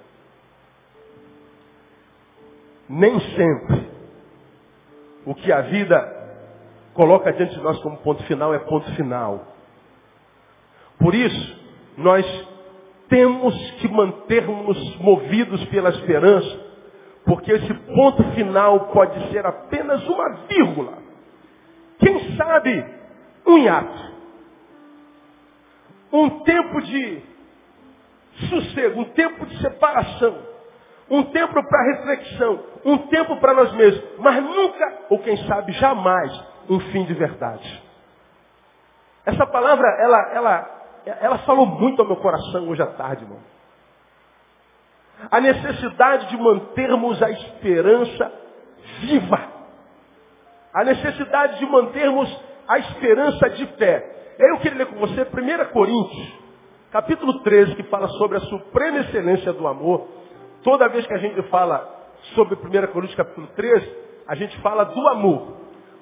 Nem 2.88 3.18
sempre 3.18 3.88
o 5.26 5.34
que 5.34 5.50
a 5.50 5.62
vida 5.62 6.17
coloca 6.98 7.32
diante 7.32 7.54
de 7.54 7.60
nós 7.60 7.78
como 7.78 7.96
ponto 7.98 8.24
final 8.24 8.52
é 8.52 8.58
ponto 8.58 8.92
final. 8.96 9.46
Por 10.98 11.14
isso, 11.14 11.60
nós 11.96 12.26
temos 13.08 13.54
que 13.80 13.86
mantermos 13.86 14.96
movidos 14.96 15.64
pela 15.66 15.90
esperança, 15.90 16.60
porque 17.24 17.52
esse 17.52 17.72
ponto 17.72 18.24
final 18.32 18.88
pode 18.88 19.30
ser 19.30 19.46
apenas 19.46 20.04
uma 20.08 20.30
vírgula. 20.48 20.98
Quem 22.00 22.36
sabe 22.36 22.84
um 23.46 23.58
hiato. 23.58 24.18
Um 26.12 26.30
tempo 26.40 26.82
de 26.82 27.22
sossego, 28.50 29.02
um 29.02 29.04
tempo 29.04 29.46
de 29.46 29.56
separação, 29.60 30.36
um 31.08 31.22
tempo 31.22 31.52
para 31.52 31.94
reflexão, 31.94 32.60
um 32.84 32.98
tempo 33.06 33.36
para 33.36 33.54
nós 33.54 33.72
mesmos, 33.74 34.02
mas 34.18 34.42
nunca, 34.42 34.98
ou 35.10 35.20
quem 35.20 35.36
sabe 35.46 35.72
jamais, 35.74 36.57
um 36.68 36.80
fim 36.80 37.04
de 37.04 37.14
verdade. 37.14 37.82
Essa 39.24 39.46
palavra, 39.46 39.86
ela, 40.00 40.32
ela 40.32 40.78
ela 41.20 41.38
falou 41.38 41.66
muito 41.66 42.02
ao 42.02 42.08
meu 42.08 42.16
coração 42.16 42.68
hoje 42.68 42.82
à 42.82 42.86
tarde, 42.86 43.24
irmão. 43.24 43.38
A 45.30 45.40
necessidade 45.40 46.28
de 46.28 46.36
mantermos 46.36 47.22
a 47.22 47.30
esperança 47.30 48.32
viva. 49.00 49.40
A 50.72 50.84
necessidade 50.84 51.58
de 51.58 51.66
mantermos 51.66 52.40
a 52.68 52.78
esperança 52.78 53.50
de 53.50 53.66
fé. 53.78 54.34
Eu 54.38 54.58
queria 54.58 54.78
ler 54.78 54.86
com 54.86 54.96
você 54.96 55.22
1 55.22 55.72
Coríntios, 55.72 56.32
capítulo 56.92 57.40
13, 57.40 57.74
que 57.74 57.82
fala 57.84 58.06
sobre 58.10 58.36
a 58.36 58.40
suprema 58.42 58.98
excelência 59.00 59.52
do 59.52 59.66
amor. 59.66 60.06
Toda 60.62 60.88
vez 60.88 61.06
que 61.06 61.14
a 61.14 61.18
gente 61.18 61.42
fala 61.48 61.88
sobre 62.34 62.54
1 62.54 62.92
Coríntios, 62.92 63.16
capítulo 63.16 63.48
13, 63.56 63.96
a 64.28 64.34
gente 64.36 64.56
fala 64.60 64.84
do 64.84 65.08
amor. 65.08 65.56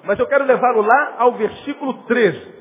Mas 0.07 0.17
eu 0.17 0.25
quero 0.25 0.45
levá-lo 0.45 0.81
lá 0.81 1.15
ao 1.19 1.33
versículo 1.33 1.93
13 2.05 2.57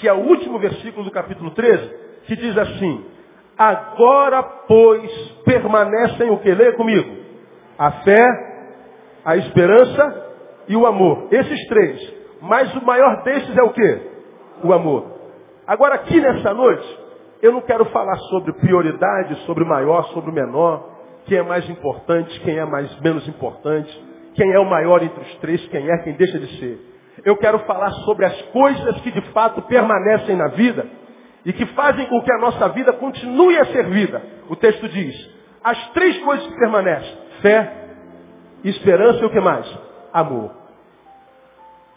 que 0.00 0.08
é 0.08 0.12
o 0.12 0.20
último 0.20 0.58
versículo 0.58 1.04
do 1.04 1.10
capítulo 1.10 1.50
13, 1.50 1.94
que 2.24 2.34
diz 2.34 2.56
assim, 2.56 3.04
agora, 3.56 4.42
pois, 4.42 5.10
permanecem 5.44 6.30
o 6.30 6.38
que? 6.38 6.50
Leia 6.50 6.72
comigo. 6.72 7.16
A 7.78 7.92
fé, 8.02 8.26
a 9.24 9.36
esperança 9.36 10.32
e 10.66 10.74
o 10.74 10.86
amor. 10.86 11.28
Esses 11.30 11.66
três. 11.68 12.14
Mas 12.40 12.74
o 12.74 12.84
maior 12.84 13.22
desses 13.22 13.56
é 13.56 13.62
o 13.62 13.72
que? 13.72 14.00
O 14.64 14.72
amor. 14.72 15.04
Agora, 15.66 15.96
aqui 15.96 16.18
nessa 16.18 16.54
noite, 16.54 16.98
eu 17.42 17.52
não 17.52 17.60
quero 17.60 17.84
falar 17.86 18.16
sobre 18.30 18.54
prioridade, 18.54 19.34
sobre 19.44 19.64
maior, 19.64 20.04
sobre 20.14 20.32
menor, 20.32 20.88
quem 21.26 21.38
é 21.38 21.42
mais 21.42 21.68
importante, 21.68 22.40
quem 22.40 22.58
é 22.58 22.64
mais 22.64 22.98
menos 23.00 23.28
importante, 23.28 24.09
quem 24.34 24.52
é 24.52 24.58
o 24.58 24.68
maior 24.68 25.02
entre 25.02 25.20
os 25.20 25.34
três, 25.36 25.64
quem 25.68 25.90
é, 25.90 25.98
quem 25.98 26.14
deixa 26.14 26.38
de 26.38 26.58
ser. 26.58 26.78
Eu 27.24 27.36
quero 27.36 27.58
falar 27.60 27.90
sobre 28.04 28.24
as 28.24 28.40
coisas 28.42 29.00
que 29.00 29.10
de 29.10 29.20
fato 29.32 29.62
permanecem 29.62 30.36
na 30.36 30.48
vida 30.48 30.86
e 31.44 31.52
que 31.52 31.66
fazem 31.66 32.06
com 32.06 32.22
que 32.22 32.32
a 32.32 32.38
nossa 32.38 32.68
vida 32.68 32.92
continue 32.94 33.58
a 33.58 33.64
ser 33.66 33.86
vida. 33.86 34.22
O 34.48 34.56
texto 34.56 34.88
diz, 34.88 35.14
as 35.62 35.90
três 35.90 36.18
coisas 36.20 36.46
que 36.46 36.58
permanecem, 36.58 37.18
fé, 37.42 37.72
esperança 38.64 39.20
e 39.20 39.24
o 39.24 39.30
que 39.30 39.40
mais? 39.40 39.66
Amor. 40.12 40.60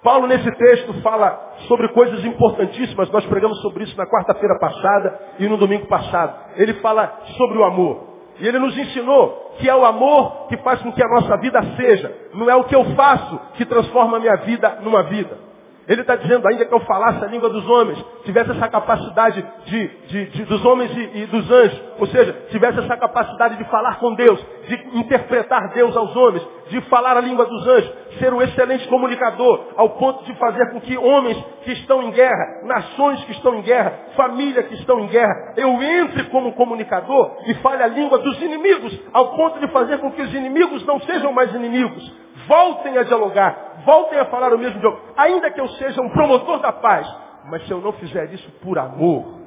Paulo 0.04 0.28
nesse 0.28 0.52
texto 0.52 0.94
fala 1.02 1.54
sobre 1.68 1.88
coisas 1.90 2.26
importantíssimas, 2.26 3.10
nós 3.10 3.26
pregamos 3.26 3.62
sobre 3.62 3.86
isso 3.86 3.98
na 3.98 4.06
quarta-feira 4.06 4.60
passada 4.60 5.20
e 5.40 5.48
no 5.48 5.56
domingo 5.56 5.88
passado. 5.88 6.38
Ele 6.58 6.74
fala 6.76 7.22
sobre 7.38 7.58
o 7.58 7.64
amor. 7.64 8.13
E 8.44 8.48
ele 8.48 8.60
nos 8.60 8.78
ensinou 8.78 9.54
que 9.58 9.70
é 9.70 9.74
o 9.74 9.86
amor 9.86 10.48
que 10.48 10.58
faz 10.58 10.82
com 10.82 10.92
que 10.92 11.02
a 11.02 11.08
nossa 11.08 11.38
vida 11.38 11.64
seja. 11.78 12.14
Não 12.34 12.50
é 12.50 12.56
o 12.58 12.66
que 12.66 12.76
eu 12.76 12.84
faço 12.94 13.40
que 13.54 13.64
transforma 13.64 14.18
a 14.18 14.20
minha 14.20 14.36
vida 14.36 14.80
numa 14.82 15.04
vida. 15.04 15.38
Ele 15.88 16.02
está 16.02 16.16
dizendo, 16.16 16.48
ainda 16.48 16.66
que 16.66 16.74
eu 16.74 16.80
falasse 16.82 17.24
a 17.24 17.28
língua 17.28 17.50
dos 17.50 17.68
homens, 17.70 18.04
tivesse 18.24 18.52
essa 18.52 18.70
capacidade 18.70 19.46
de, 19.66 19.88
de, 20.08 20.26
de 20.28 20.46
dos 20.46 20.64
homens 20.64 20.96
e, 20.96 21.24
e, 21.24 21.26
dos 21.26 21.52
anjos, 21.52 21.82
ou 22.00 22.08
seja, 22.08 22.34
tivesse 22.52 22.80
essa 22.80 22.96
capacidade 22.96 23.58
de 23.58 23.66
falar 23.66 24.00
com 24.00 24.14
Deus, 24.14 24.40
de 24.68 24.98
interpretar 24.98 25.74
Deus 25.74 25.96
aos 25.98 26.16
homens, 26.16 26.48
de 26.70 26.80
falar 26.82 27.18
a 27.18 27.22
língua 27.22 27.46
dos 27.46 27.68
anjos, 27.68 27.92
ser 28.18 28.34
um 28.34 28.42
excelente 28.42 28.88
comunicador, 28.88 29.74
ao 29.76 29.90
ponto 29.92 30.24
de 30.24 30.34
fazer 30.36 30.72
com 30.72 30.80
que 30.80 30.98
homens 30.98 31.38
que 31.64 31.74
estão 31.74 32.02
em 32.04 32.12
guerra, 32.12 32.62
nações 32.64 33.22
que 33.26 33.34
estão 33.34 33.56
em 33.56 33.62
guerra, 33.62 33.94
famílias 34.16 34.66
que 34.68 34.76
estão 34.76 35.02
em 35.02 35.08
guerra, 35.08 35.54
eu 35.58 35.84
entre 35.84 36.24
como 36.26 36.54
comunicador 36.54 37.40
e 37.46 37.54
fale 37.56 37.84
a 37.84 37.88
língua 37.88 38.20
dos 38.20 38.42
inimigos, 38.42 38.98
ao 39.12 39.36
ponto 39.36 39.60
de 39.60 39.68
fazer 39.68 39.98
com 39.98 40.12
que 40.12 40.22
os 40.22 40.34
inimigos 40.34 40.86
não 40.86 41.00
sejam 41.02 41.34
mais 41.34 41.54
inimigos, 41.54 42.24
voltem 42.48 42.98
a 42.98 43.04
dialogar, 43.04 43.73
voltem 43.86 44.20
a 44.20 44.26
falar 44.26 44.54
o 44.54 44.58
mesmo 44.58 44.78
idioma. 44.78 45.00
Ainda 45.18 45.52
que 45.52 45.60
eu 45.60 45.68
seja 45.70 46.02
um 46.02 46.10
promotor 46.10 46.60
da 46.60 46.72
paz, 46.72 47.08
mas 47.46 47.66
se 47.66 47.72
eu 47.72 47.82
não 47.82 47.94
fizer 47.94 48.34
isso 48.34 48.50
por 48.62 48.78
amor, 48.78 49.42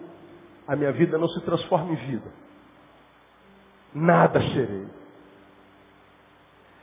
a 0.66 0.76
minha 0.76 0.92
vida 0.92 1.18
não 1.18 1.28
se 1.28 1.40
transforma 1.42 1.92
em 1.92 1.96
vida. 1.96 2.30
Nada 3.94 4.40
serei. 4.40 4.95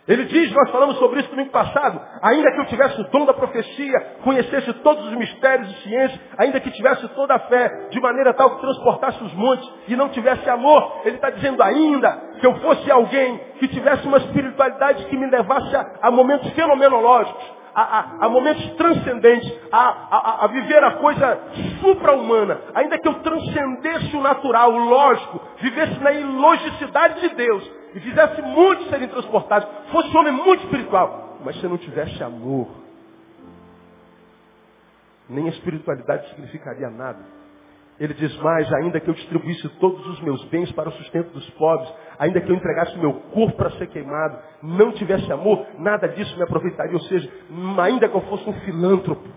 Ele 0.05 0.25
diz, 0.25 0.51
nós 0.51 0.69
falamos 0.69 0.97
sobre 0.97 1.21
isso 1.21 1.29
domingo 1.29 1.51
passado, 1.51 2.01
ainda 2.21 2.51
que 2.51 2.59
eu 2.59 2.65
tivesse 2.65 2.99
o 2.99 3.05
dom 3.05 3.25
da 3.25 3.33
profecia, 3.33 4.17
conhecesse 4.21 4.73
todos 4.73 5.05
os 5.07 5.13
mistérios 5.13 5.71
e 5.71 5.83
ciências, 5.83 6.19
ainda 6.37 6.59
que 6.59 6.71
tivesse 6.71 7.07
toda 7.09 7.35
a 7.35 7.39
fé, 7.39 7.87
de 7.89 8.01
maneira 8.01 8.33
tal 8.33 8.55
que 8.55 8.61
transportasse 8.61 9.23
os 9.23 9.33
montes 9.33 9.69
e 9.87 9.95
não 9.95 10.09
tivesse 10.09 10.49
amor, 10.49 11.01
ele 11.05 11.15
está 11.15 11.29
dizendo 11.29 11.63
ainda 11.63 12.11
que 12.37 12.45
eu 12.45 12.53
fosse 12.55 12.91
alguém 12.91 13.37
que 13.59 13.67
tivesse 13.69 14.05
uma 14.05 14.17
espiritualidade 14.17 15.05
que 15.05 15.15
me 15.15 15.27
levasse 15.27 15.73
a, 15.73 15.85
a 16.01 16.11
momentos 16.11 16.51
fenomenológicos, 16.51 17.63
a, 17.73 18.25
a 18.25 18.29
momentos 18.29 18.75
transcendentes, 18.75 19.51
a, 19.71 20.43
a, 20.43 20.47
viver 20.47 20.83
a 20.83 20.91
coisa 20.97 21.39
supra-humana. 21.79 22.59
Ainda 22.75 22.99
que 22.99 23.07
eu 23.07 23.15
transcendesse 23.15 24.15
o 24.17 24.21
natural, 24.21 24.73
o 24.73 24.77
lógico, 24.77 25.41
vivesse 25.61 25.97
na 26.03 26.11
ilogicidade 26.11 27.21
de 27.21 27.35
Deus 27.35 27.82
e 27.93 27.99
fizesse 27.99 28.41
muitos 28.41 28.89
serem 28.89 29.07
transportados, 29.07 29.67
fosse 29.91 30.09
um 30.15 30.19
homem 30.19 30.33
muito 30.33 30.63
espiritual, 30.63 31.37
mas 31.43 31.59
se 31.59 31.67
não 31.67 31.77
tivesse 31.77 32.23
amor, 32.23 32.67
nem 35.29 35.45
a 35.45 35.49
espiritualidade 35.49 36.29
significaria 36.29 36.89
nada. 36.89 37.19
Ele 37.99 38.13
diz 38.15 38.35
mais, 38.37 38.71
ainda 38.73 38.99
que 38.99 39.07
eu 39.07 39.13
distribuísse 39.13 39.69
todos 39.79 40.05
os 40.07 40.19
meus 40.21 40.43
bens 40.45 40.71
para 40.71 40.89
o 40.89 40.91
sustento 40.93 41.31
dos 41.31 41.47
pobres, 41.51 41.91
ainda 42.17 42.41
que 42.41 42.51
eu 42.51 42.55
entregasse 42.55 42.95
o 42.95 42.99
meu 42.99 43.13
corpo 43.13 43.55
para 43.55 43.69
ser 43.71 43.87
queimado, 43.87 44.37
não 44.63 44.91
tivesse 44.93 45.31
amor, 45.31 45.65
nada 45.77 46.07
disso 46.07 46.35
me 46.35 46.43
aproveitaria. 46.43 46.93
Ou 46.93 47.03
seja, 47.03 47.31
ainda 47.81 48.09
que 48.09 48.15
eu 48.15 48.21
fosse 48.21 48.49
um 48.49 48.53
filântropo, 48.61 49.27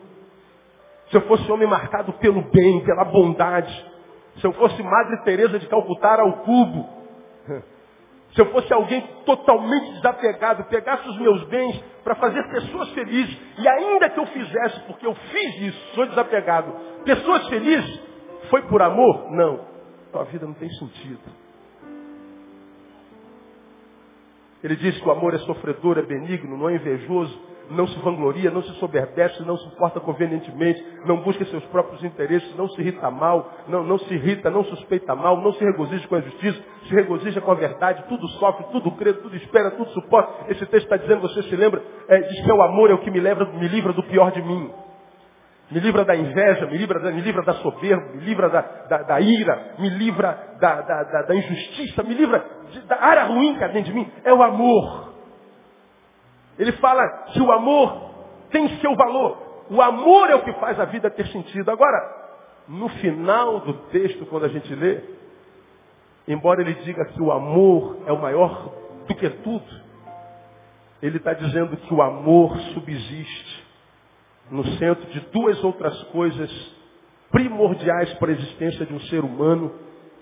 se 1.11 1.17
eu 1.17 1.21
fosse 1.23 1.51
homem 1.53 1.69
marcado 1.69 2.13
pelo 2.15 2.43
bem, 2.51 2.83
pela 2.85 3.05
bondade, 3.05 3.73
se 4.41 4.47
eu 4.47 4.53
fosse 4.55 4.83
Madre 4.83 5.23
Teresa 5.23 5.59
de 5.59 5.67
Calcutá 5.69 6.21
ao 6.21 6.33
cubo, 6.39 6.89
se 8.37 8.43
eu 8.43 8.53
fosse 8.53 8.71
alguém 8.71 9.01
totalmente 9.25 9.93
desapegado, 9.95 10.65
pegasse 10.65 11.09
os 11.09 11.19
meus 11.19 11.43
bens 11.45 11.83
para 12.05 12.15
fazer 12.17 12.47
pessoas 12.51 12.91
felizes, 12.91 13.35
e 13.59 13.67
ainda 13.67 14.11
que 14.11 14.21
eu 14.21 14.27
fizesse, 14.27 14.81
porque 14.81 15.07
eu 15.07 15.15
fiz 15.15 15.61
isso, 15.63 15.95
sou 15.95 16.07
desapegado, 16.07 16.71
pessoas 17.03 17.49
felizes, 17.49 17.99
foi 18.51 18.61
por 18.69 18.83
amor? 18.83 19.33
Não. 19.33 19.65
Tua 20.13 20.25
vida 20.25 20.47
não 20.47 20.53
tem 20.53 20.69
sentido. 20.69 21.19
Ele 24.63 24.77
diz 24.77 25.01
que 25.01 25.09
o 25.09 25.13
amor 25.13 25.33
é 25.33 25.39
sofredor, 25.39 25.97
é 25.97 26.03
benigno, 26.03 26.59
não 26.59 26.69
é 26.69 26.75
invejoso, 26.75 27.41
não 27.71 27.87
se 27.87 27.99
vangloria, 28.01 28.51
não 28.51 28.63
se 28.63 28.73
soberbece, 28.75 29.43
não 29.43 29.57
se 29.57 29.69
porta 29.77 30.01
convenientemente, 30.01 30.85
não 31.05 31.19
busca 31.23 31.45
seus 31.47 31.65
próprios 31.67 32.03
interesses, 32.05 32.55
não 32.57 32.69
se 32.69 32.81
irrita 32.81 33.11
mal, 33.11 33.51
não, 33.69 33.83
não 33.83 33.99
se 33.99 34.15
irrita, 34.15 34.51
não 34.51 34.65
suspeita 34.65 35.15
mal, 35.15 35.41
não 35.41 35.53
se 35.53 35.65
regozija 35.65 36.07
com 36.09 36.17
a 36.17 36.21
justiça, 36.21 36.61
se 36.89 36.95
regozija 36.95 37.41
com 37.41 37.51
a 37.51 37.55
verdade, 37.55 38.05
tudo 38.09 38.27
sofre, 38.29 38.67
tudo 38.73 38.91
crê, 38.93 39.13
tudo 39.15 39.37
espera, 39.37 39.71
tudo 39.73 39.91
suporta. 39.91 40.51
Esse 40.51 40.65
texto 40.67 40.85
está 40.85 40.97
dizendo, 40.97 41.21
você 41.21 41.43
se 41.43 41.57
lembra, 41.57 41.83
é, 42.09 42.21
diz 42.21 42.45
que 42.45 42.51
é 42.51 42.55
o 42.55 42.63
amor 42.63 42.91
é 42.91 42.95
o 42.95 42.99
que 42.99 43.11
me, 43.11 43.21
leva, 43.21 43.45
me 43.45 43.69
livra 43.69 43.93
do 43.93 44.03
pior 44.05 44.31
de 44.33 44.43
mim. 44.43 44.71
Me 45.69 45.81
livra 45.81 46.05
da 46.05 46.15
inveja, 46.15 46.67
me 46.67 46.79
livra 46.79 47.01
da, 47.01 47.11
me 47.11 47.21
livra 47.21 47.43
da 47.43 47.55
soberba, 47.55 48.13
me 48.15 48.21
livra 48.21 48.49
da, 48.49 48.61
da, 48.89 49.03
da 49.03 49.21
ira, 49.21 49.75
me 49.81 49.89
livra 49.91 50.57
da, 50.61 50.81
da, 50.81 51.23
da 51.23 51.35
injustiça, 51.35 52.05
me 52.05 52.15
livra 52.15 52.45
de, 52.71 52.81
da 52.83 53.03
área 53.03 53.25
ruim 53.25 53.57
que 53.57 53.65
há 53.65 53.69
dentro 53.69 53.93
de 53.93 53.99
mim. 53.99 54.09
É 54.23 54.33
o 54.33 54.43
amor. 54.45 55.16
Ele 56.59 56.73
fala 56.73 57.07
que 57.33 57.41
o 57.41 57.53
amor 57.53 58.11
tem 58.51 58.69
seu 58.81 58.95
valor. 58.95 59.39
O 59.69 59.83
amor 59.83 60.31
é 60.31 60.35
o 60.35 60.43
que 60.43 60.53
faz 60.55 60.79
a 60.79 60.85
vida 60.85 61.11
ter 61.11 61.27
sentido. 61.29 61.71
Agora, 61.71 61.99
no 62.69 62.89
final 62.89 63.61
do 63.61 63.75
texto, 63.91 64.25
quando 64.27 64.45
a 64.45 64.49
gente 64.49 64.75
lê, 64.75 65.01
embora 66.27 66.61
ele 66.61 66.75
diga 66.75 67.05
que 67.07 67.21
o 67.21 67.31
amor 67.31 67.99
é 68.07 68.13
o 68.13 68.21
maior 68.21 68.73
do 69.07 69.15
que 69.15 69.29
tudo, 69.29 69.87
ele 71.03 71.19
está 71.19 71.33
dizendo 71.35 71.77
que 71.77 71.93
o 71.93 72.01
amor 72.01 72.57
subsiste 72.75 73.67
no 74.51 74.65
centro 74.79 75.07
de 75.11 75.21
duas 75.33 75.63
outras 75.63 76.03
coisas 76.05 76.51
primordiais 77.31 78.13
para 78.15 78.31
a 78.31 78.35
existência 78.35 78.87
de 78.87 78.95
um 78.95 79.01
ser 79.01 79.23
humano 79.25 79.73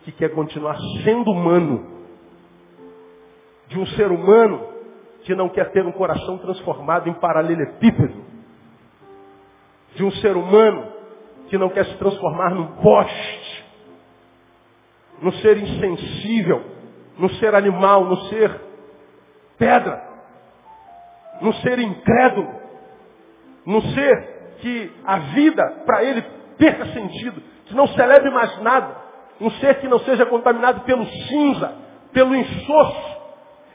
que 0.05 0.13
quer 0.13 0.31
continuar 0.31 0.77
sendo 1.05 1.31
humano. 1.31 1.93
De 3.69 3.79
um 3.79 3.87
ser 3.89 4.11
humano 4.11 4.74
que 5.25 5.35
não 5.35 5.49
quer 5.49 5.71
ter 5.73 5.85
um 5.85 5.93
coração 5.93 6.39
transformado 6.39 7.09
em 7.09 7.15
paralelepípedo. 7.15 8.25
De 9.95 10.05
um 10.05 10.11
ser 10.13 10.37
humano 10.37 10.93
que 11.49 11.59
não 11.59 11.69
quer 11.69 11.85
se 11.87 11.97
transformar 11.97 12.55
num 12.55 12.77
poste. 12.77 13.65
Num 15.21 15.33
ser 15.33 15.57
insensível. 15.59 16.63
Num 17.19 17.29
ser 17.31 17.55
animal. 17.55 18.05
Num 18.05 18.17
ser 18.29 18.61
pedra. 19.59 20.03
Num 21.41 21.53
ser 21.55 21.79
incrédulo 21.79 22.65
num 23.67 23.81
ser 23.81 24.57
que 24.59 24.93
a 25.05 25.19
vida 25.19 25.83
para 25.87 26.05
ele 26.05 26.23
perca 26.59 26.87
sentido, 26.87 27.43
que 27.67 27.75
não 27.75 27.87
celebre 27.89 28.31
mais 28.31 28.61
nada, 28.63 28.97
um 29.41 29.51
ser 29.53 29.81
que 29.81 29.89
não 29.89 29.99
seja 30.01 30.27
contaminado 30.27 30.83
pelo 30.83 31.05
cinza, 31.07 31.75
pelo 32.13 32.35
insosso. 32.35 33.14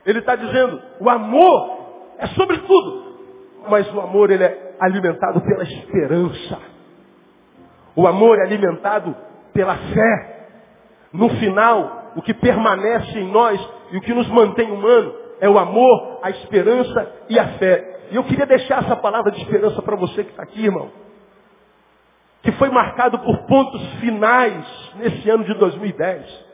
Ele 0.05 0.19
está 0.19 0.35
dizendo, 0.35 0.81
o 0.99 1.09
amor 1.09 1.79
é 2.17 2.27
sobre 2.27 2.57
tudo, 2.59 3.17
mas 3.69 3.91
o 3.93 3.99
amor 3.99 4.31
ele 4.31 4.43
é 4.43 4.75
alimentado 4.79 5.41
pela 5.41 5.63
esperança. 5.63 6.59
O 7.95 8.07
amor 8.07 8.39
é 8.39 8.43
alimentado 8.43 9.15
pela 9.53 9.75
fé. 9.75 10.47
No 11.11 11.29
final, 11.29 12.11
o 12.15 12.21
que 12.21 12.33
permanece 12.33 13.19
em 13.19 13.31
nós 13.31 13.59
e 13.91 13.97
o 13.97 14.01
que 14.01 14.13
nos 14.13 14.27
mantém 14.29 14.71
humano 14.71 15.13
é 15.41 15.49
o 15.49 15.57
amor, 15.57 16.19
a 16.21 16.29
esperança 16.29 17.11
e 17.29 17.39
a 17.39 17.47
fé. 17.57 18.07
E 18.11 18.15
eu 18.15 18.23
queria 18.23 18.45
deixar 18.45 18.83
essa 18.83 18.95
palavra 18.95 19.31
de 19.31 19.41
esperança 19.41 19.81
para 19.81 19.95
você 19.95 20.23
que 20.23 20.31
está 20.31 20.43
aqui, 20.43 20.63
irmão. 20.63 20.91
Que 22.41 22.51
foi 22.53 22.69
marcado 22.69 23.19
por 23.19 23.37
pontos 23.45 23.81
finais 23.99 24.65
nesse 24.95 25.29
ano 25.29 25.43
de 25.43 25.53
2010. 25.55 26.48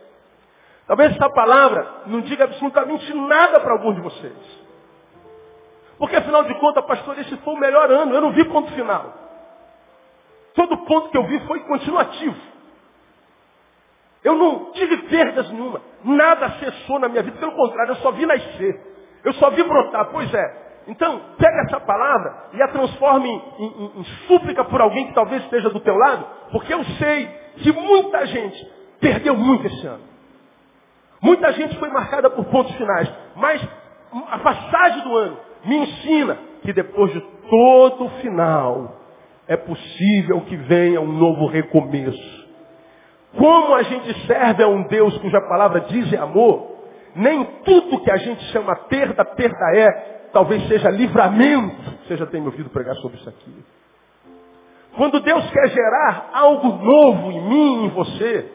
Talvez 0.87 1.15
essa 1.15 1.29
palavra 1.29 2.03
não 2.05 2.21
diga 2.21 2.43
absolutamente 2.43 3.13
nada 3.13 3.59
para 3.59 3.73
algum 3.73 3.93
de 3.93 4.01
vocês. 4.01 4.65
Porque 5.97 6.15
afinal 6.15 6.43
de 6.43 6.53
contas, 6.59 6.85
pastor, 6.85 7.17
esse 7.19 7.35
foi 7.37 7.53
o 7.53 7.59
melhor 7.59 7.89
ano. 7.89 8.13
Eu 8.13 8.21
não 8.21 8.31
vi 8.31 8.43
ponto 8.45 8.71
final. 8.73 9.13
Todo 10.53 10.77
ponto 10.85 11.09
que 11.09 11.17
eu 11.17 11.23
vi 11.25 11.39
foi 11.47 11.59
continuativo. 11.61 12.35
Eu 14.23 14.35
não 14.35 14.71
tive 14.71 14.97
perdas 15.03 15.49
nenhuma. 15.51 15.81
Nada 16.03 16.49
cessou 16.59 16.99
na 16.99 17.07
minha 17.07 17.23
vida. 17.23 17.37
Pelo 17.37 17.53
contrário, 17.53 17.91
eu 17.91 17.97
só 17.97 18.11
vi 18.11 18.25
nascer. 18.25 18.79
Eu 19.23 19.33
só 19.33 19.49
vi 19.49 19.63
brotar. 19.63 20.09
Pois 20.11 20.33
é, 20.33 20.65
então, 20.87 21.19
pega 21.37 21.61
essa 21.67 21.79
palavra 21.79 22.49
e 22.53 22.61
a 22.61 22.67
transforme 22.67 23.29
em, 23.29 23.65
em, 23.65 23.99
em, 23.99 24.03
súplica 24.27 24.63
por 24.65 24.81
alguém 24.81 25.07
que 25.07 25.13
talvez 25.13 25.43
esteja 25.43 25.69
do 25.69 25.79
teu 25.79 25.95
lado, 25.95 26.25
porque 26.51 26.73
eu 26.73 26.83
sei 26.83 27.27
que 27.57 27.71
muita 27.71 28.25
gente 28.27 28.71
perdeu 28.99 29.35
muito 29.35 29.65
esse 29.65 29.87
ano. 29.87 30.14
Muita 31.21 31.51
gente 31.53 31.77
foi 31.77 31.89
marcada 31.89 32.29
por 32.29 32.45
pontos 32.45 32.75
finais, 32.75 33.11
mas 33.35 33.67
a 34.29 34.39
passagem 34.39 35.03
do 35.03 35.15
ano 35.15 35.37
me 35.65 35.77
ensina 35.77 36.37
que 36.61 36.73
depois 36.73 37.11
de 37.13 37.21
todo 37.49 38.05
o 38.05 38.09
final 38.21 38.95
é 39.47 39.55
possível 39.55 40.41
que 40.41 40.55
venha 40.55 41.01
um 41.01 41.11
novo 41.11 41.47
recomeço. 41.47 42.45
Como 43.37 43.75
a 43.75 43.83
gente 43.83 44.25
serve 44.25 44.63
a 44.63 44.67
um 44.67 44.83
Deus 44.83 45.17
cuja 45.17 45.41
palavra 45.41 45.81
diz 45.81 46.11
é 46.13 46.17
amor, 46.17 46.75
nem 47.15 47.43
tudo 47.63 48.01
que 48.01 48.11
a 48.11 48.17
gente 48.17 48.43
chama 48.45 48.75
perda, 48.75 49.23
perda 49.25 49.77
é, 49.77 50.29
talvez 50.31 50.67
seja 50.67 50.89
livramento. 50.89 51.93
Você 52.05 52.17
já 52.17 52.25
tem 52.25 52.41
me 52.41 52.47
ouvido 52.47 52.69
pregar 52.69 52.95
sobre 52.95 53.17
isso 53.17 53.29
aqui. 53.29 53.65
Quando 54.95 55.19
Deus 55.19 55.49
quer 55.51 55.69
gerar 55.69 56.29
algo 56.33 56.67
novo 56.69 57.31
em 57.31 57.41
mim, 57.49 57.85
em 57.85 57.89
você, 57.89 58.51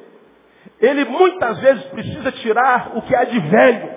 Ele 0.80 1.04
muitas 1.04 1.58
vezes 1.60 1.84
precisa 1.86 2.32
tirar 2.32 2.92
o 2.96 3.02
que 3.02 3.14
há 3.14 3.24
de 3.24 3.38
velho. 3.38 3.90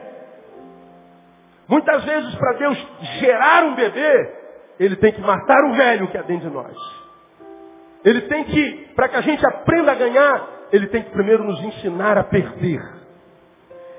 Muitas 1.67 2.03
vezes, 2.03 2.35
para 2.35 2.53
Deus 2.53 2.87
gerar 3.19 3.63
um 3.65 3.75
bebê, 3.75 4.33
Ele 4.79 4.95
tem 4.97 5.13
que 5.13 5.21
matar 5.21 5.63
o 5.65 5.73
velho 5.73 6.07
que 6.09 6.17
há 6.17 6.21
dentro 6.23 6.49
de 6.49 6.53
nós. 6.53 6.75
Ele 8.03 8.21
tem 8.21 8.43
que, 8.43 8.89
para 8.95 9.07
que 9.07 9.15
a 9.15 9.21
gente 9.21 9.45
aprenda 9.45 9.93
a 9.93 9.95
ganhar, 9.95 10.49
Ele 10.73 10.87
tem 10.87 11.03
que 11.03 11.11
primeiro 11.11 11.43
nos 11.43 11.63
ensinar 11.63 12.17
a 12.17 12.23
perder. 12.23 12.83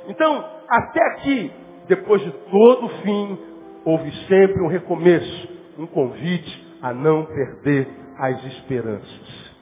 Então, 0.06 0.44
até 0.68 1.00
aqui, 1.12 1.50
depois 1.88 2.20
de 2.22 2.30
todo 2.30 2.86
o 2.86 2.88
fim, 3.00 3.38
houve 3.84 4.12
sempre 4.28 4.62
um 4.62 4.68
recomeço, 4.68 5.48
um 5.78 5.86
convite 5.86 6.76
a 6.82 6.92
não 6.92 7.24
perder 7.24 7.88
as 8.18 8.44
esperanças. 8.44 9.54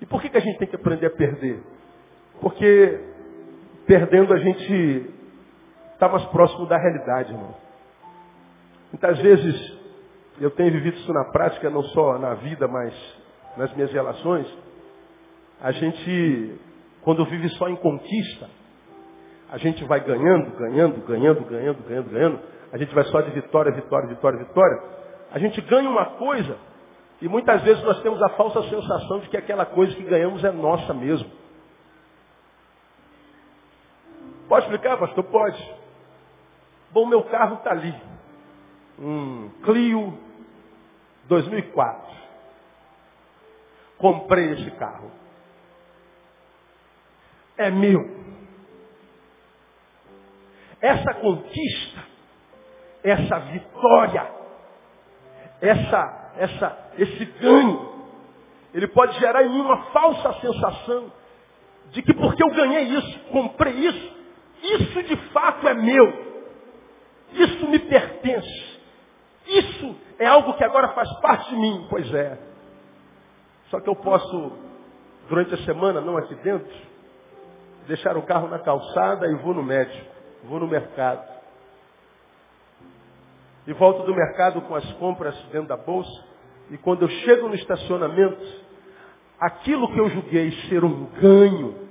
E 0.00 0.06
por 0.06 0.22
que, 0.22 0.30
que 0.30 0.38
a 0.38 0.40
gente 0.40 0.58
tem 0.58 0.68
que 0.68 0.76
aprender 0.76 1.06
a 1.06 1.10
perder? 1.10 1.75
Porque 2.40 3.00
perdendo 3.86 4.32
a 4.32 4.38
gente 4.38 5.10
está 5.92 6.08
mais 6.08 6.24
próximo 6.26 6.66
da 6.66 6.76
realidade, 6.76 7.32
irmão. 7.32 7.54
Muitas 8.92 9.18
vezes 9.18 9.78
eu 10.40 10.50
tenho 10.50 10.72
vivido 10.72 10.96
isso 10.98 11.12
na 11.12 11.24
prática, 11.32 11.70
não 11.70 11.82
só 11.82 12.18
na 12.18 12.34
vida, 12.34 12.68
mas 12.68 12.94
nas 13.56 13.72
minhas 13.74 13.92
relações. 13.92 14.46
A 15.60 15.72
gente, 15.72 16.60
quando 17.02 17.24
vive 17.24 17.48
só 17.50 17.68
em 17.68 17.76
conquista, 17.76 18.48
a 19.50 19.58
gente 19.58 19.84
vai 19.84 20.00
ganhando, 20.00 20.50
ganhando, 20.56 21.06
ganhando, 21.06 21.44
ganhando, 21.44 21.82
ganhando, 21.82 22.10
ganhando 22.10 22.56
a 22.72 22.78
gente 22.78 22.94
vai 22.94 23.04
só 23.04 23.20
de 23.20 23.30
vitória, 23.30 23.72
vitória, 23.72 24.08
vitória, 24.08 24.38
vitória, 24.38 24.82
a 25.32 25.38
gente 25.38 25.60
ganha 25.62 25.88
uma 25.88 26.04
coisa 26.16 26.56
e 27.22 27.28
muitas 27.28 27.62
vezes 27.62 27.82
nós 27.84 28.02
temos 28.02 28.22
a 28.22 28.28
falsa 28.30 28.62
sensação 28.64 29.20
de 29.20 29.28
que 29.28 29.36
aquela 29.36 29.64
coisa 29.64 29.94
que 29.94 30.02
ganhamos 30.02 30.44
é 30.44 30.50
nossa 30.50 30.92
mesmo. 30.92 31.30
Pode 34.48 34.66
explicar, 34.66 34.96
pastor? 34.98 35.24
Pode. 35.24 35.74
Bom, 36.90 37.06
meu 37.06 37.22
carro 37.24 37.56
está 37.56 37.70
ali. 37.72 37.94
Um 38.98 39.50
Clio 39.64 40.18
2004. 41.24 42.16
Comprei 43.98 44.52
esse 44.52 44.70
carro. 44.72 45.10
É 47.56 47.70
meu. 47.70 48.26
Essa 50.80 51.14
conquista, 51.14 52.04
essa 53.02 53.38
vitória, 53.40 54.30
essa, 55.60 56.32
essa, 56.36 56.90
esse 56.98 57.24
ganho, 57.24 57.96
ele 58.74 58.86
pode 58.88 59.18
gerar 59.18 59.42
em 59.42 59.48
mim 59.48 59.60
uma 59.60 59.84
falsa 59.86 60.34
sensação 60.40 61.10
de 61.90 62.02
que 62.02 62.12
porque 62.12 62.42
eu 62.42 62.50
ganhei 62.50 62.82
isso, 62.82 63.18
comprei 63.30 63.72
isso, 63.72 64.16
isso 64.62 65.02
de 65.02 65.16
fato 65.32 65.66
é 65.68 65.74
meu. 65.74 66.26
Isso 67.32 67.68
me 67.68 67.78
pertence. 67.78 68.80
Isso 69.46 69.96
é 70.18 70.26
algo 70.26 70.54
que 70.54 70.64
agora 70.64 70.88
faz 70.88 71.12
parte 71.20 71.50
de 71.50 71.56
mim. 71.56 71.86
Pois 71.88 72.12
é. 72.14 72.38
Só 73.70 73.80
que 73.80 73.88
eu 73.88 73.96
posso, 73.96 74.52
durante 75.28 75.54
a 75.54 75.58
semana, 75.58 76.00
não 76.00 76.16
aqui 76.16 76.34
dentro, 76.36 76.72
deixar 77.86 78.16
o 78.16 78.22
carro 78.22 78.48
na 78.48 78.58
calçada 78.58 79.26
e 79.28 79.34
vou 79.36 79.54
no 79.54 79.62
médico, 79.62 80.06
vou 80.44 80.60
no 80.60 80.66
mercado. 80.66 81.24
E 83.66 83.72
volto 83.72 84.04
do 84.04 84.14
mercado 84.14 84.60
com 84.62 84.74
as 84.74 84.92
compras 84.94 85.36
dentro 85.50 85.68
da 85.68 85.76
bolsa. 85.76 86.24
E 86.70 86.78
quando 86.78 87.02
eu 87.02 87.08
chego 87.08 87.48
no 87.48 87.54
estacionamento, 87.54 88.44
aquilo 89.40 89.92
que 89.92 89.98
eu 89.98 90.08
julguei 90.10 90.52
ser 90.68 90.84
um 90.84 91.06
ganho, 91.20 91.85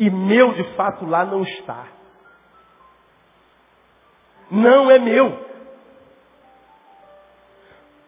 e 0.00 0.08
meu 0.08 0.54
de 0.54 0.64
fato 0.76 1.04
lá 1.04 1.26
não 1.26 1.42
está. 1.42 1.86
Não 4.50 4.90
é 4.90 4.98
meu. 4.98 5.46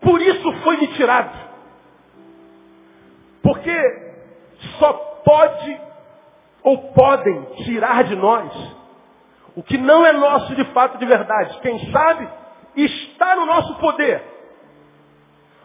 Por 0.00 0.20
isso 0.22 0.52
foi 0.64 0.78
me 0.78 0.88
tirado. 0.94 1.38
Porque 3.42 3.76
só 4.78 4.92
pode 5.22 5.80
ou 6.62 6.92
podem 6.94 7.44
tirar 7.64 8.04
de 8.04 8.16
nós 8.16 8.76
o 9.54 9.62
que 9.62 9.76
não 9.76 10.06
é 10.06 10.12
nosso 10.12 10.54
de 10.54 10.64
fato 10.72 10.96
de 10.96 11.04
verdade. 11.04 11.60
Quem 11.60 11.92
sabe 11.92 12.26
está 12.74 13.36
no 13.36 13.44
nosso 13.44 13.74
poder. 13.78 14.22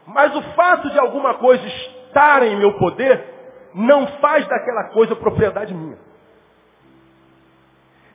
Mas 0.06 0.36
o 0.36 0.42
fato 0.56 0.90
de 0.90 1.00
alguma 1.00 1.36
coisa 1.36 1.66
estar 1.66 2.44
em 2.44 2.58
meu 2.58 2.78
poder 2.78 3.70
não 3.74 4.08
faz 4.20 4.46
daquela 4.46 4.90
coisa 4.90 5.16
propriedade 5.16 5.74
minha. 5.74 6.07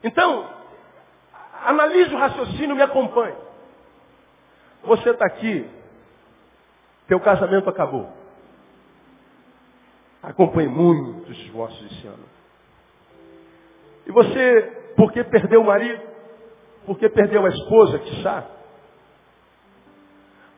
Então, 0.03 0.49
analise 1.63 2.13
o 2.13 2.17
raciocínio 2.17 2.71
e 2.71 2.75
me 2.75 2.81
acompanhe. 2.81 3.35
Você 4.83 5.11
está 5.11 5.25
aqui, 5.25 5.69
teu 7.07 7.19
casamento 7.21 7.69
acabou. 7.69 8.11
Acompanhe 10.21 10.67
muitos 10.67 11.37
esforços 11.39 11.91
esse 11.91 12.07
ano. 12.07 12.25
E 14.05 14.11
você, 14.11 14.93
porque 14.97 15.23
perdeu 15.23 15.61
o 15.61 15.65
marido, 15.65 16.01
porque 16.85 17.07
perdeu 17.07 17.45
a 17.45 17.49
esposa, 17.49 17.99
que 17.99 18.17
está, 18.17 18.45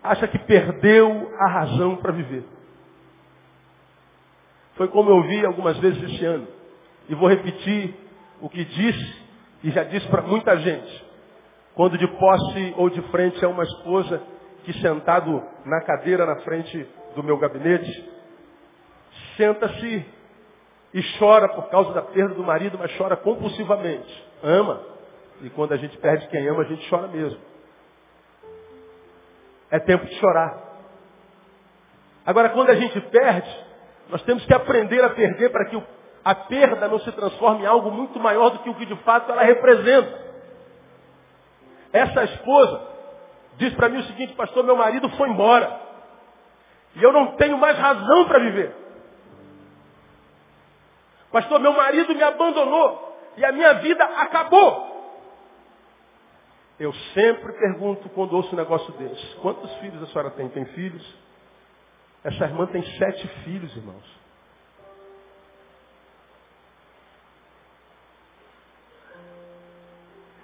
acha 0.02 0.28
que 0.28 0.40
perdeu 0.40 1.32
a 1.40 1.48
razão 1.48 1.98
para 1.98 2.12
viver. 2.12 2.44
Foi 4.76 4.88
como 4.88 5.10
eu 5.10 5.22
vi 5.24 5.46
algumas 5.46 5.78
vezes 5.78 6.02
esse 6.04 6.26
ano. 6.26 6.48
E 7.08 7.16
vou 7.16 7.30
repetir 7.30 7.94
o 8.42 8.50
que 8.50 8.66
disse 8.66 9.25
e 9.66 9.72
já 9.72 9.84
disse 9.84 10.08
para 10.10 10.22
muita 10.22 10.56
gente. 10.58 11.06
Quando 11.74 11.98
de 11.98 12.08
posse 12.08 12.74
ou 12.78 12.88
de 12.88 13.02
frente 13.10 13.44
a 13.44 13.50
uma 13.50 13.64
esposa 13.64 14.22
que 14.64 14.72
sentado 14.74 15.44
na 15.66 15.82
cadeira 15.82 16.24
na 16.24 16.36
frente 16.42 16.88
do 17.16 17.24
meu 17.24 17.36
gabinete, 17.40 18.10
senta-se 19.36 20.06
e 20.94 21.18
chora 21.18 21.50
por 21.50 21.68
causa 21.70 21.92
da 21.94 22.04
perda 22.04 22.36
do 22.36 22.44
marido, 22.44 22.78
mas 22.78 22.96
chora 22.96 23.18
compulsivamente. 23.18 24.24
Ama. 24.44 24.82
E 25.42 25.50
quando 25.50 25.74
a 25.74 25.78
gente 25.78 25.98
perde 25.98 26.28
quem 26.28 26.48
ama, 26.48 26.62
a 26.62 26.66
gente 26.66 26.88
chora 26.88 27.08
mesmo. 27.08 27.40
É 29.72 29.80
tempo 29.80 30.06
de 30.06 30.14
chorar. 30.20 30.64
Agora, 32.24 32.50
quando 32.50 32.70
a 32.70 32.76
gente 32.76 33.02
perde, 33.02 33.66
nós 34.10 34.22
temos 34.22 34.46
que 34.46 34.54
aprender 34.54 35.04
a 35.04 35.10
perder 35.10 35.50
para 35.50 35.66
que 35.66 35.76
a 36.26 36.34
perda 36.34 36.88
não 36.88 37.00
se 37.02 37.12
transforme 37.12 37.62
em 37.62 37.68
algo 37.68 37.92
muito 37.92 38.20
maior 38.20 38.50
do 38.50 38.60
que 38.60 38.70
o 38.72 38.74
que 38.74 38.88
de 38.88 38.96
fato 39.04 39.32
ela 39.32 39.44
representa. 39.44 40.26
Essa 41.94 42.24
esposa 42.24 42.82
diz 43.58 43.72
para 43.76 43.90
mim 43.90 44.00
o 44.00 44.04
seguinte, 44.06 44.34
pastor, 44.34 44.64
meu 44.64 44.76
marido 44.76 45.08
foi 45.10 45.30
embora. 45.30 45.80
E 46.96 47.04
eu 47.04 47.14
não 47.14 47.36
tenho 47.36 47.60
mais 47.60 47.78
razão 47.78 48.26
para 48.26 48.40
viver. 48.40 48.76
Pastor, 51.32 51.60
meu 51.60 51.74
marido 51.74 52.16
me 52.16 52.24
abandonou 52.24 53.18
e 53.38 53.46
a 53.46 53.52
minha 53.52 53.74
vida 53.76 54.04
acabou. 54.04 54.96
Eu 56.80 56.92
sempre 57.14 57.54
pergunto 57.54 58.10
quando 58.10 58.34
ouço 58.34 58.52
um 58.54 58.58
negócio 58.58 58.92
desse. 58.94 59.36
Quantos 59.36 59.72
filhos 59.76 60.02
a 60.02 60.08
senhora 60.08 60.32
tem? 60.32 60.50
Tem 60.50 60.66
filhos? 60.66 61.16
Essa 62.24 62.46
irmã 62.46 62.66
tem 62.66 62.84
sete 62.98 63.28
filhos, 63.44 63.76
irmãos. 63.78 64.25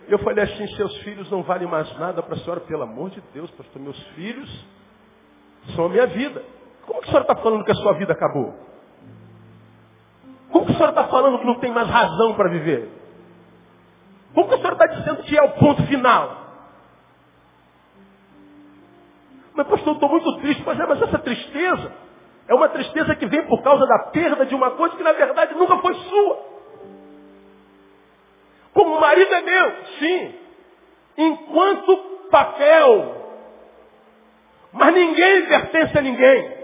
Eu 0.07 0.19
falei 0.19 0.43
assim, 0.43 0.67
seus 0.75 0.95
filhos 0.97 1.29
não 1.31 1.43
valem 1.43 1.67
mais 1.67 1.91
nada 1.97 2.21
para 2.21 2.35
a 2.35 2.39
senhora, 2.39 2.59
pelo 2.61 2.83
amor 2.83 3.09
de 3.11 3.21
Deus, 3.33 3.49
pastor, 3.51 3.81
meus 3.81 3.99
filhos 4.09 4.65
são 5.75 5.85
a 5.85 5.89
minha 5.89 6.07
vida. 6.07 6.43
Como 6.85 6.99
que 6.99 7.05
a 7.05 7.07
senhora 7.07 7.23
está 7.23 7.35
falando 7.35 7.63
que 7.63 7.71
a 7.71 7.75
sua 7.75 7.93
vida 7.93 8.13
acabou? 8.13 8.53
Como 10.51 10.65
que 10.65 10.71
a 10.71 10.75
senhora 10.75 10.91
está 10.91 11.07
falando 11.07 11.39
que 11.39 11.45
não 11.45 11.59
tem 11.59 11.71
mais 11.71 11.87
razão 11.87 12.33
para 12.33 12.49
viver? 12.49 12.89
Como 14.33 14.47
que 14.47 14.55
a 14.55 14.57
senhora 14.57 14.75
está 14.75 14.87
dizendo 14.87 15.23
que 15.23 15.37
é 15.37 15.43
o 15.43 15.51
ponto 15.51 15.83
final? 15.83 16.41
Mas 19.53 19.67
pastor, 19.67 19.87
eu 19.89 19.93
estou 19.93 20.09
muito 20.09 20.37
triste. 20.37 20.63
Mas, 20.65 20.79
é, 20.79 20.85
mas 20.85 21.01
essa 21.01 21.19
tristeza 21.19 21.91
é 22.47 22.55
uma 22.55 22.69
tristeza 22.69 23.15
que 23.15 23.25
vem 23.27 23.45
por 23.47 23.61
causa 23.61 23.85
da 23.85 23.99
perda 24.11 24.45
de 24.45 24.55
uma 24.55 24.71
coisa 24.71 24.95
que 24.95 25.03
na 25.03 25.13
verdade 25.13 25.53
nunca 25.55 25.77
foi 25.77 25.93
sua. 25.93 26.50
É 29.31 29.41
meu, 29.41 29.75
sim. 29.99 30.35
Enquanto 31.17 31.97
papel. 32.29 33.21
Mas 34.73 34.93
ninguém 34.93 35.45
pertence 35.47 35.97
a 35.97 36.01
ninguém. 36.01 36.61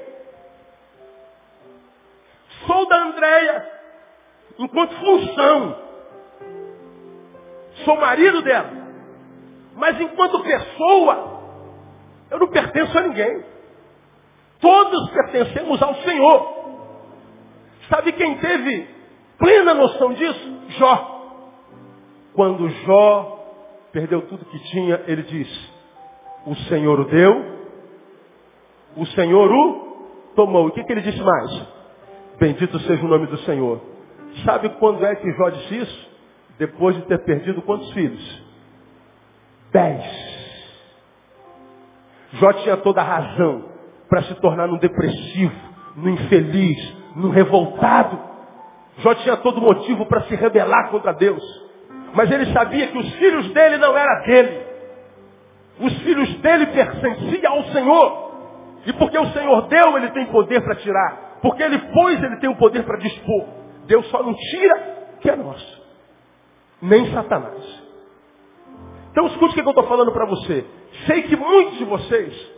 Sou 2.66 2.88
da 2.88 2.98
Andréia 3.04 3.72
enquanto 4.60 4.96
função. 4.96 5.78
Sou 7.86 7.96
marido 7.98 8.42
dela. 8.42 8.72
Mas 9.76 10.00
enquanto 10.02 10.44
pessoa, 10.44 11.42
eu 12.32 12.40
não 12.40 12.48
pertenço 12.48 12.98
a 12.98 13.02
ninguém. 13.02 13.46
Todos 14.60 15.12
pertencemos 15.12 15.82
ao 15.82 15.96
Senhor. 16.02 16.58
Sabe 17.90 18.12
quem 18.14 18.38
teve 18.40 18.88
plena 19.38 19.74
noção 19.74 20.14
disso? 20.14 20.62
Jó. 20.80 21.17
Quando 22.38 22.70
Jó 22.70 23.40
perdeu 23.92 24.22
tudo 24.28 24.46
que 24.46 24.60
tinha, 24.66 25.02
ele 25.08 25.24
disse: 25.24 25.70
O 26.46 26.54
Senhor 26.70 27.00
o 27.00 27.06
deu, 27.06 27.46
o 28.96 29.08
Senhor 29.08 29.52
o 29.52 30.34
tomou. 30.36 30.68
E 30.68 30.70
o 30.70 30.72
que, 30.72 30.84
que 30.84 30.92
ele 30.92 31.02
disse 31.02 31.20
mais? 31.20 31.68
Bendito 32.40 32.78
seja 32.82 33.04
o 33.04 33.08
nome 33.08 33.26
do 33.26 33.40
Senhor. 33.40 33.82
Sabe 34.46 34.70
quando 34.78 35.04
é 35.04 35.16
que 35.16 35.32
Jó 35.32 35.50
disse 35.50 35.80
isso? 35.80 36.10
Depois 36.60 36.96
de 36.98 37.02
ter 37.08 37.24
perdido 37.26 37.60
quantos 37.64 37.92
filhos? 37.94 38.44
Dez. 39.72 40.04
Jó 42.34 42.54
tinha 42.54 42.78
toda 42.78 43.02
a 43.02 43.04
razão 43.04 43.66
para 44.08 44.22
se 44.22 44.36
tornar 44.36 44.70
um 44.70 44.78
depressivo, 44.78 45.56
um 45.98 46.10
infeliz, 46.10 46.96
um 47.16 47.30
revoltado. 47.30 48.20
Jó 49.00 49.16
tinha 49.16 49.38
todo 49.38 49.60
motivo 49.60 50.06
para 50.06 50.22
se 50.26 50.36
rebelar 50.36 50.92
contra 50.92 51.14
Deus. 51.14 51.67
Mas 52.18 52.32
ele 52.32 52.52
sabia 52.52 52.88
que 52.88 52.98
os 52.98 53.14
filhos 53.14 53.54
dele 53.54 53.78
não 53.78 53.96
eram 53.96 54.26
dele. 54.26 54.66
Os 55.80 55.94
filhos 56.00 56.34
dele 56.40 56.66
pertenciam 56.66 57.54
ao 57.54 57.64
Senhor. 57.66 58.32
E 58.88 58.94
porque 58.94 59.20
o 59.20 59.28
Senhor 59.28 59.68
deu, 59.68 59.96
ele 59.98 60.10
tem 60.10 60.26
poder 60.26 60.60
para 60.62 60.78
tirar. 60.78 61.38
Porque 61.44 61.62
ele 61.62 61.78
pôs, 61.78 62.24
ele 62.24 62.38
tem 62.38 62.50
o 62.50 62.56
poder 62.56 62.84
para 62.86 62.98
dispor. 62.98 63.46
Deus 63.86 64.04
só 64.08 64.24
não 64.24 64.34
tira 64.34 64.98
que 65.22 65.30
é 65.30 65.36
nosso. 65.36 65.84
Nem 66.82 67.14
Satanás. 67.14 67.84
Então 69.12 69.28
escute 69.28 69.52
o 69.52 69.54
que 69.54 69.62
eu 69.62 69.70
estou 69.70 69.88
falando 69.88 70.12
para 70.12 70.26
você. 70.26 70.66
Sei 71.06 71.22
que 71.22 71.36
muitos 71.36 71.78
de 71.78 71.86
vocês 71.86 72.52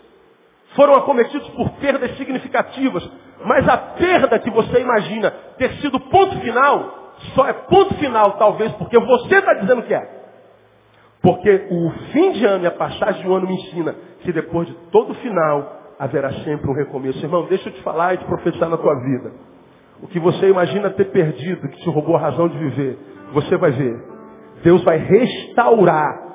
foram 0.73 0.95
acometidos 0.95 1.49
por 1.49 1.69
perdas 1.71 2.15
significativas, 2.15 3.11
mas 3.43 3.67
a 3.67 3.75
perda 3.75 4.39
que 4.39 4.51
você 4.51 4.79
imagina 4.79 5.31
ter 5.57 5.73
sido 5.81 5.99
ponto 5.99 6.39
final, 6.39 7.08
só 7.35 7.47
é 7.47 7.53
ponto 7.53 7.95
final 7.95 8.33
talvez 8.33 8.71
porque 8.73 8.97
você 8.97 9.35
está 9.35 9.53
dizendo 9.55 9.83
que 9.83 9.93
é. 9.93 10.19
Porque 11.21 11.67
o 11.69 11.91
fim 12.11 12.31
de 12.31 12.45
ano 12.45 12.63
e 12.63 12.67
a 12.67 12.71
passagem 12.71 13.21
de 13.21 13.27
um 13.27 13.35
ano 13.35 13.47
me 13.47 13.55
ensina 13.55 13.95
que 14.21 14.31
depois 14.31 14.67
de 14.67 14.73
todo 14.91 15.13
final 15.15 15.79
haverá 15.99 16.31
sempre 16.31 16.69
um 16.69 16.73
recomeço. 16.73 17.19
Irmão, 17.19 17.45
deixa 17.49 17.67
eu 17.69 17.73
te 17.73 17.81
falar 17.81 18.13
e 18.13 18.17
te 18.17 18.25
profetizar 18.25 18.69
na 18.69 18.77
tua 18.77 18.95
vida. 19.01 19.31
O 20.01 20.07
que 20.07 20.19
você 20.19 20.47
imagina 20.47 20.89
ter 20.91 21.05
perdido, 21.05 21.67
que 21.67 21.77
te 21.77 21.89
roubou 21.89 22.15
a 22.15 22.19
razão 22.19 22.47
de 22.47 22.57
viver, 22.57 22.97
você 23.33 23.57
vai 23.57 23.71
ver. 23.71 24.01
Deus 24.63 24.81
vai 24.83 24.97
restaurar 24.97 26.29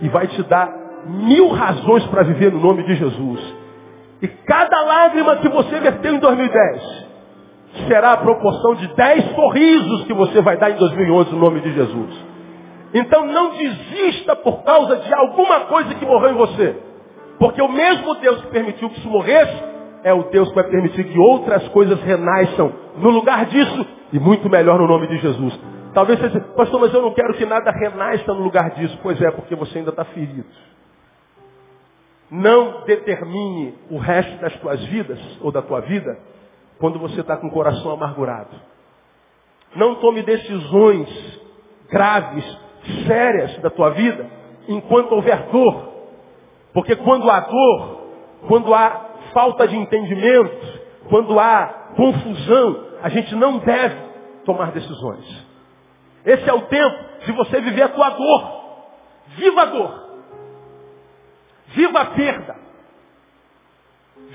e 0.00 0.08
vai 0.08 0.26
te 0.26 0.42
dar 0.44 0.72
mil 1.06 1.48
razões 1.48 2.06
para 2.06 2.22
viver 2.22 2.50
no 2.50 2.60
nome 2.60 2.82
de 2.84 2.94
Jesus. 2.94 3.56
E 4.22 4.28
cada 4.28 4.82
lágrima 4.84 5.36
que 5.36 5.48
você 5.48 5.78
verteu 5.80 6.14
em 6.14 6.18
2010 6.18 7.07
será 7.86 8.12
a 8.12 8.16
proporção 8.18 8.74
de 8.74 8.88
dez 8.94 9.24
sorrisos 9.34 10.04
que 10.04 10.14
você 10.14 10.40
vai 10.40 10.56
dar 10.56 10.70
em 10.70 10.76
2011 10.76 11.32
no 11.32 11.38
nome 11.38 11.60
de 11.60 11.72
Jesus. 11.72 12.26
Então 12.94 13.26
não 13.26 13.50
desista 13.50 14.34
por 14.36 14.62
causa 14.62 14.96
de 14.96 15.14
alguma 15.14 15.60
coisa 15.66 15.94
que 15.94 16.06
morreu 16.06 16.30
em 16.30 16.36
você. 16.36 16.76
Porque 17.38 17.62
o 17.62 17.68
mesmo 17.68 18.14
Deus 18.16 18.40
que 18.42 18.48
permitiu 18.48 18.90
que 18.90 18.98
isso 18.98 19.08
morresse, 19.08 19.62
é 20.02 20.12
o 20.12 20.24
Deus 20.24 20.48
que 20.48 20.54
vai 20.54 20.64
permitir 20.64 21.04
que 21.04 21.18
outras 21.18 21.66
coisas 21.68 22.00
renasçam 22.02 22.72
no 22.96 23.10
lugar 23.10 23.46
disso 23.46 23.86
e 24.12 24.18
muito 24.18 24.48
melhor 24.48 24.78
no 24.78 24.86
nome 24.86 25.06
de 25.08 25.18
Jesus. 25.18 25.58
Talvez 25.92 26.18
você 26.18 26.28
diga, 26.28 26.44
pastor, 26.54 26.80
mas 26.80 26.94
eu 26.94 27.02
não 27.02 27.12
quero 27.12 27.34
que 27.34 27.44
nada 27.44 27.70
renasça 27.70 28.32
no 28.32 28.42
lugar 28.42 28.70
disso. 28.70 28.98
Pois 29.02 29.20
é, 29.20 29.30
porque 29.30 29.54
você 29.54 29.78
ainda 29.78 29.90
está 29.90 30.04
ferido. 30.04 30.44
Não 32.30 32.84
determine 32.84 33.74
o 33.90 33.98
resto 33.98 34.38
das 34.40 34.54
tuas 34.56 34.82
vidas, 34.84 35.18
ou 35.40 35.50
da 35.50 35.62
tua 35.62 35.80
vida, 35.80 36.18
quando 36.78 36.98
você 36.98 37.20
está 37.20 37.36
com 37.36 37.48
o 37.48 37.52
coração 37.52 37.90
amargurado. 37.92 38.54
Não 39.74 39.96
tome 39.96 40.22
decisões 40.22 41.40
graves, 41.90 42.44
sérias 43.06 43.58
da 43.58 43.70
tua 43.70 43.90
vida, 43.90 44.30
enquanto 44.68 45.12
houver 45.12 45.48
dor. 45.50 45.88
Porque 46.72 46.96
quando 46.96 47.30
há 47.30 47.40
dor, 47.40 48.02
quando 48.46 48.72
há 48.74 49.08
falta 49.32 49.66
de 49.66 49.76
entendimento, 49.76 50.80
quando 51.08 51.38
há 51.38 51.92
confusão, 51.96 52.86
a 53.02 53.08
gente 53.08 53.34
não 53.34 53.58
deve 53.58 53.96
tomar 54.44 54.72
decisões. 54.72 55.46
Esse 56.24 56.48
é 56.48 56.52
o 56.52 56.62
tempo 56.62 57.24
de 57.24 57.32
você 57.32 57.60
viver 57.60 57.82
a 57.82 57.88
tua 57.88 58.10
dor. 58.10 58.58
Viva 59.36 59.62
a 59.62 59.66
dor. 59.66 60.08
Viva 61.68 62.00
a 62.00 62.06
perda. 62.06 62.56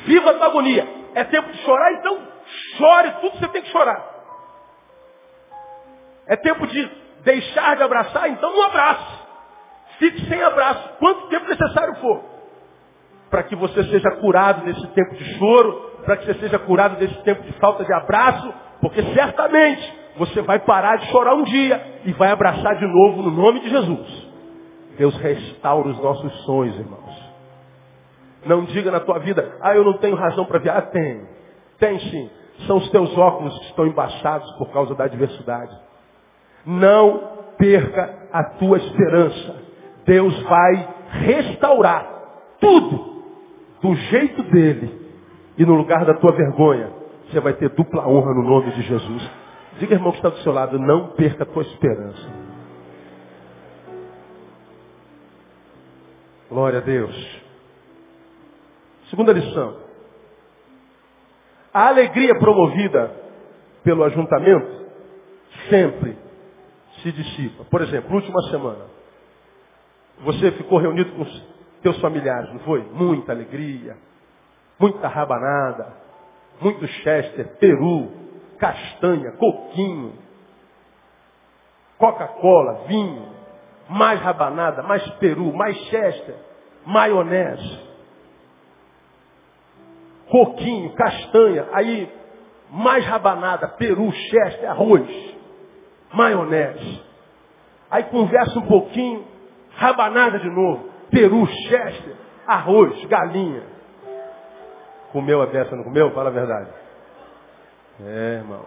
Viva 0.06 0.32
a 0.32 0.34
tua 0.34 0.46
agonia. 0.48 0.88
É 1.16 1.24
tempo 1.24 1.52
de 1.52 1.58
chorar, 1.60 1.94
então 1.94 2.33
chore 2.78 3.12
tudo 3.22 3.32
que 3.32 3.40
você 3.40 3.48
tem 3.50 3.62
que 3.62 3.70
chorar. 3.70 4.14
É 6.28 6.36
tempo 6.36 6.66
de 6.68 6.92
deixar 7.24 7.76
de 7.76 7.84
abraçar, 7.84 8.30
então 8.30 8.52
não 8.52 8.64
abraço. 8.64 9.24
Fique 10.00 10.26
sem 10.28 10.42
abraço, 10.42 10.90
quanto 11.00 11.28
tempo 11.28 11.48
necessário 11.48 11.96
for. 11.96 12.24
Para 13.30 13.44
que 13.44 13.56
você 13.56 13.84
seja 13.86 14.12
curado 14.18 14.64
desse 14.64 14.88
tempo 14.88 15.16
de 15.16 15.38
choro, 15.38 15.92
para 16.06 16.18
que 16.18 16.26
você 16.26 16.40
seja 16.40 16.60
curado 16.60 16.98
desse 16.98 17.16
tempo 17.24 17.42
de 17.44 17.54
falta 17.54 17.84
de 17.84 17.94
abraço, 17.94 18.54
porque 18.82 19.02
certamente 19.14 20.04
você 20.18 20.42
vai 20.42 20.60
parar 20.60 20.98
de 20.98 21.08
chorar 21.08 21.34
um 21.34 21.44
dia 21.44 22.02
e 22.06 22.12
vai 22.14 22.30
abraçar 22.30 22.76
de 22.78 22.86
novo 22.86 23.24
no 23.24 23.32
nome 23.32 23.62
de 23.62 23.70
Jesus. 23.70 24.34
Deus 24.98 25.16
restaura 25.18 25.88
os 25.88 26.00
nossos 26.00 26.46
sonhos, 26.46 26.78
irmãos. 26.78 27.34
Não 28.46 28.66
diga 28.66 28.92
na 28.92 29.00
tua 29.00 29.20
vida, 29.20 29.58
ah, 29.62 29.76
eu 29.76 29.84
não 29.84 29.98
tenho 29.98 30.16
razão 30.16 30.46
para 30.46 30.60
viajar. 30.60 30.80
Ah, 30.80 30.82
tem. 30.84 31.28
Tem 31.80 32.00
sim. 32.00 32.30
São 32.68 32.78
os 32.78 32.89
teus 32.89 33.18
óculos 33.18 33.58
que 33.60 33.66
estão 33.66 33.88
embaçados 33.88 34.50
por 34.54 34.72
causa 34.72 34.96
da 34.96 35.06
adversidade. 35.06 35.76
Não 36.66 37.34
perca 37.58 38.28
a 38.32 38.44
tua 38.44 38.78
esperança. 38.78 39.56
Deus 40.06 40.38
vai 40.44 40.88
restaurar 41.10 42.08
tudo 42.60 43.24
do 43.82 43.96
jeito 43.96 44.44
dele. 44.44 45.02
E 45.58 45.66
no 45.66 45.76
lugar 45.76 46.06
da 46.06 46.13
tua 46.16 46.32
vergonha, 46.32 46.92
você 47.30 47.39
vai 47.39 47.54
ter 47.54 47.70
dupla 47.70 48.08
honra 48.08 48.34
no 48.34 48.44
nome 48.44 48.72
de 48.72 48.82
Jesus. 48.82 49.32
Diga, 49.80 49.96
irmão, 49.96 50.12
que 50.12 50.18
está 50.20 50.30
do 50.30 50.38
seu 50.38 50.54
lado, 50.54 50.80
não 50.80 51.10
perca 51.10 51.44
a 51.44 51.46
tua 51.46 51.63
esperança. 51.63 52.30
Glória 56.50 56.80
a 56.80 56.82
Deus. 56.82 57.42
Segunda 59.10 59.34
lição. 59.34 59.83
A 61.74 61.88
alegria 61.88 62.38
promovida 62.38 63.12
pelo 63.84 64.04
ajuntamento 64.04 64.86
sempre 65.70 66.18
se 67.02 67.12
dissipa. 67.12 67.64
Por 67.66 67.82
exemplo, 67.82 68.14
última 68.14 68.42
semana. 68.50 68.86
Você 70.20 70.52
ficou 70.52 70.78
reunido 70.78 71.12
com 71.14 71.24
os 71.24 71.48
teus 71.82 72.00
familiares, 72.00 72.52
não 72.54 72.60
foi? 72.60 72.82
Muita 72.94 73.32
alegria, 73.32 73.98
muita 74.80 75.08
rabanada, 75.08 75.92
muito 76.62 76.86
chester, 76.88 77.58
peru, 77.58 78.12
castanha, 78.58 79.32
coquinho, 79.34 80.14
Coca-Cola, 81.98 82.84
vinho, 82.88 83.30
mais 83.90 84.20
rabanada, 84.20 84.84
mais 84.84 85.08
peru, 85.16 85.54
mais 85.54 85.78
chester, 85.86 86.36
maionese, 86.86 87.80
coquinho, 90.34 90.91
castanha, 90.96 91.67
aí 91.74 92.12
mais 92.72 93.06
rabanada, 93.06 93.67
peru, 93.67 94.12
chester, 94.12 94.67
arroz, 94.67 95.08
maionese. 96.12 97.04
Aí 97.91 98.06
conversa 98.06 98.58
um 98.58 98.65
pouquinho, 98.65 99.24
rabanada 99.76 100.39
de 100.39 100.50
novo, 100.50 100.89
peru, 101.12 101.46
chester, 101.46 102.15
arroz, 102.48 103.06
galinha. 103.06 103.62
Comeu 105.12 105.39
a 105.39 105.46
dessa, 105.46 105.76
não 105.76 105.84
comeu? 105.84 106.10
Fala 106.15 106.32
a 106.32 106.34
verdade. 106.34 106.72
É, 108.04 108.38
irmão. 108.39 108.65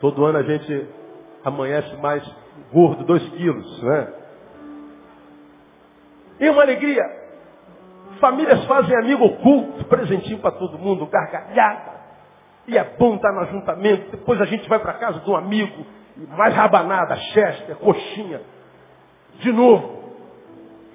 Todo 0.00 0.24
ano 0.24 0.38
a 0.38 0.42
gente 0.42 0.88
amanhece 1.44 1.94
mais 1.98 2.28
gordo, 2.72 3.04
dois 3.04 3.22
quilos, 3.28 3.82
né? 3.84 4.12
E 6.40 6.50
uma 6.50 6.62
alegria. 6.62 7.19
Famílias 8.20 8.64
fazem 8.66 8.96
amigo 8.96 9.24
oculto, 9.24 9.84
presentinho 9.86 10.38
para 10.38 10.52
todo 10.52 10.78
mundo, 10.78 11.06
gargalhada. 11.06 12.00
E 12.68 12.76
é 12.76 12.84
bom 12.84 13.16
estar 13.16 13.32
no 13.32 13.40
ajuntamento. 13.40 14.10
Depois 14.10 14.40
a 14.40 14.44
gente 14.44 14.68
vai 14.68 14.78
para 14.78 14.94
casa 14.94 15.20
de 15.20 15.30
um 15.30 15.34
amigo, 15.34 15.86
mais 16.36 16.54
rabanada, 16.54 17.16
chester, 17.16 17.76
coxinha. 17.76 18.40
De 19.40 19.50
novo. 19.52 20.00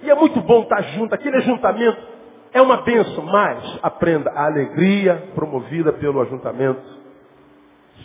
E 0.04 0.10
é 0.10 0.16
muito 0.16 0.40
bom 0.42 0.62
estar 0.62 0.82
junto. 0.84 1.16
Aquele 1.16 1.38
ajuntamento 1.38 2.00
é 2.54 2.62
uma 2.62 2.78
bênção, 2.84 3.26
mas 3.26 3.80
aprenda 3.82 4.32
a 4.32 4.46
alegria 4.46 5.32
promovida 5.34 5.92
pelo 5.92 6.22
ajuntamento 6.22 6.96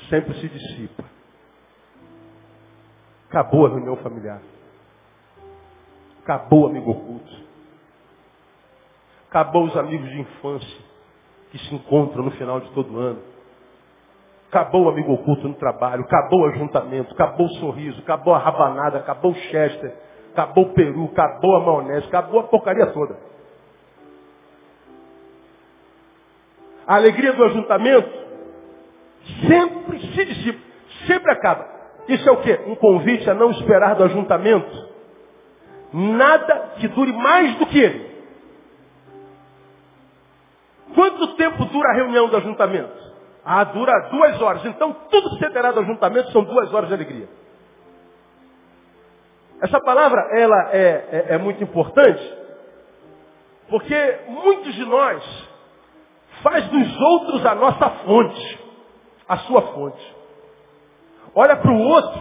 sempre 0.09 0.35
se 0.41 0.49
dissipa. 0.49 1.05
Acabou 3.29 3.67
a 3.67 3.69
reunião 3.71 3.97
familiar. 3.97 4.41
Acabou 6.23 6.65
o 6.65 6.67
amigo 6.67 6.91
oculto. 6.91 7.50
Acabou 9.31 9.63
os 9.63 9.77
amigos 9.77 10.11
de 10.11 10.21
infância 10.23 10.79
que 11.53 11.59
se 11.59 11.73
encontram 11.73 12.25
no 12.25 12.33
final 12.33 12.59
de 12.59 12.69
todo 12.71 12.99
ano. 12.99 13.21
Acabou 14.49 14.87
o 14.87 14.89
amigo 14.89 15.13
oculto 15.13 15.47
no 15.47 15.55
trabalho, 15.55 16.03
acabou 16.03 16.41
o 16.41 16.47
ajuntamento, 16.47 17.15
acabou 17.15 17.47
o 17.47 17.55
sorriso, 17.61 18.01
acabou 18.01 18.35
a 18.35 18.39
rabanada, 18.39 18.99
acabou 18.99 19.31
o 19.31 19.37
chester, 19.37 19.95
acabou 20.33 20.65
o 20.65 20.75
peru, 20.75 21.05
acabou 21.13 21.57
a 21.57 21.61
maionese, 21.61 22.09
acabou 22.09 22.41
a 22.41 22.43
porcaria 22.43 22.87
toda. 22.87 23.17
A 26.85 26.97
alegria 26.97 27.33
do 27.33 27.45
ajuntamento 27.45 28.11
sempre 29.47 30.01
se 30.13 30.25
dissipa, 30.25 30.61
sempre 31.07 31.31
acaba. 31.31 31.69
Isso 32.09 32.29
é 32.29 32.33
o 32.33 32.39
quê? 32.39 32.63
Um 32.67 32.75
convite 32.75 33.31
a 33.31 33.35
não 33.35 33.53
esperar 33.53 33.95
do 33.95 34.03
ajuntamento 34.03 34.91
nada 35.93 36.73
que 36.81 36.89
dure 36.89 37.13
mais 37.13 37.55
do 37.57 37.67
que 37.67 37.79
ele. 37.79 38.10
Quanto 40.95 41.35
tempo 41.37 41.65
dura 41.67 41.91
a 41.91 41.95
reunião 41.95 42.29
do 42.29 42.37
ajuntamento? 42.37 43.11
Ah, 43.45 43.65
dura 43.65 44.09
duas 44.11 44.41
horas. 44.41 44.65
Então 44.65 44.93
tudo 45.11 45.31
que 45.31 45.39
você 45.39 45.51
terá 45.51 45.73
do 45.73 45.81
ajuntamento 45.81 46.31
são 46.33 46.45
duas 46.45 46.73
horas 46.73 46.89
de 46.89 46.95
alegria. 46.95 47.29
Essa 49.63 49.81
palavra, 49.81 50.21
ela 50.33 50.71
é, 50.73 51.27
é, 51.29 51.35
é 51.35 51.39
muito 51.39 51.63
importante, 51.63 52.35
porque 53.69 54.19
muitos 54.29 54.75
de 54.75 54.85
nós 54.87 55.49
faz 56.43 56.67
dos 56.69 57.01
outros 57.01 57.45
a 57.45 57.55
nossa 57.55 57.91
fonte 58.05 58.71
a 59.31 59.39
sua 59.39 59.63
fonte. 59.63 60.17
Olha 61.37 61.55
para 61.55 61.71
o 61.71 61.79
outro 61.79 62.21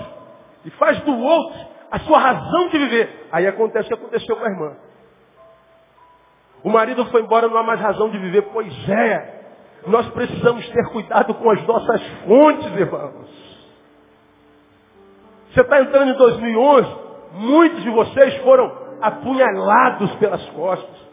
e 0.63 0.69
faz 0.71 0.99
do 1.01 1.17
outro 1.17 1.59
a 1.89 1.99
sua 2.01 2.19
razão 2.19 2.69
de 2.69 2.77
viver. 2.77 3.27
Aí 3.31 3.47
acontece 3.47 3.85
o 3.85 3.87
que 3.87 3.93
aconteceu 3.95 4.35
com 4.35 4.45
a 4.45 4.49
irmã. 4.49 4.77
O 6.63 6.69
marido 6.69 7.05
foi 7.05 7.21
embora, 7.21 7.47
não 7.47 7.57
há 7.57 7.63
mais 7.63 7.79
razão 7.79 8.09
de 8.09 8.17
viver. 8.17 8.43
Pois 8.53 8.89
é, 8.89 9.39
nós 9.87 10.07
precisamos 10.09 10.67
ter 10.69 10.89
cuidado 10.91 11.33
com 11.33 11.49
as 11.49 11.65
nossas 11.65 12.01
fontes, 12.25 12.65
irmãos. 12.75 13.29
Você 15.51 15.61
está 15.61 15.81
entrando 15.81 16.11
em 16.11 16.17
2011, 16.17 16.95
muitos 17.33 17.83
de 17.83 17.89
vocês 17.89 18.35
foram 18.43 18.71
apunhalados 19.01 20.13
pelas 20.15 20.43
costas. 20.49 21.09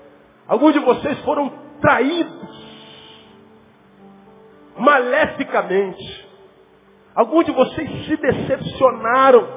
Alguns 0.46 0.72
de 0.72 0.80
vocês 0.80 1.18
foram 1.20 1.50
traídos 1.80 2.66
maleficamente. 4.76 6.26
Alguns 7.14 7.46
de 7.46 7.52
vocês 7.52 8.06
se 8.06 8.16
decepcionaram, 8.16 9.48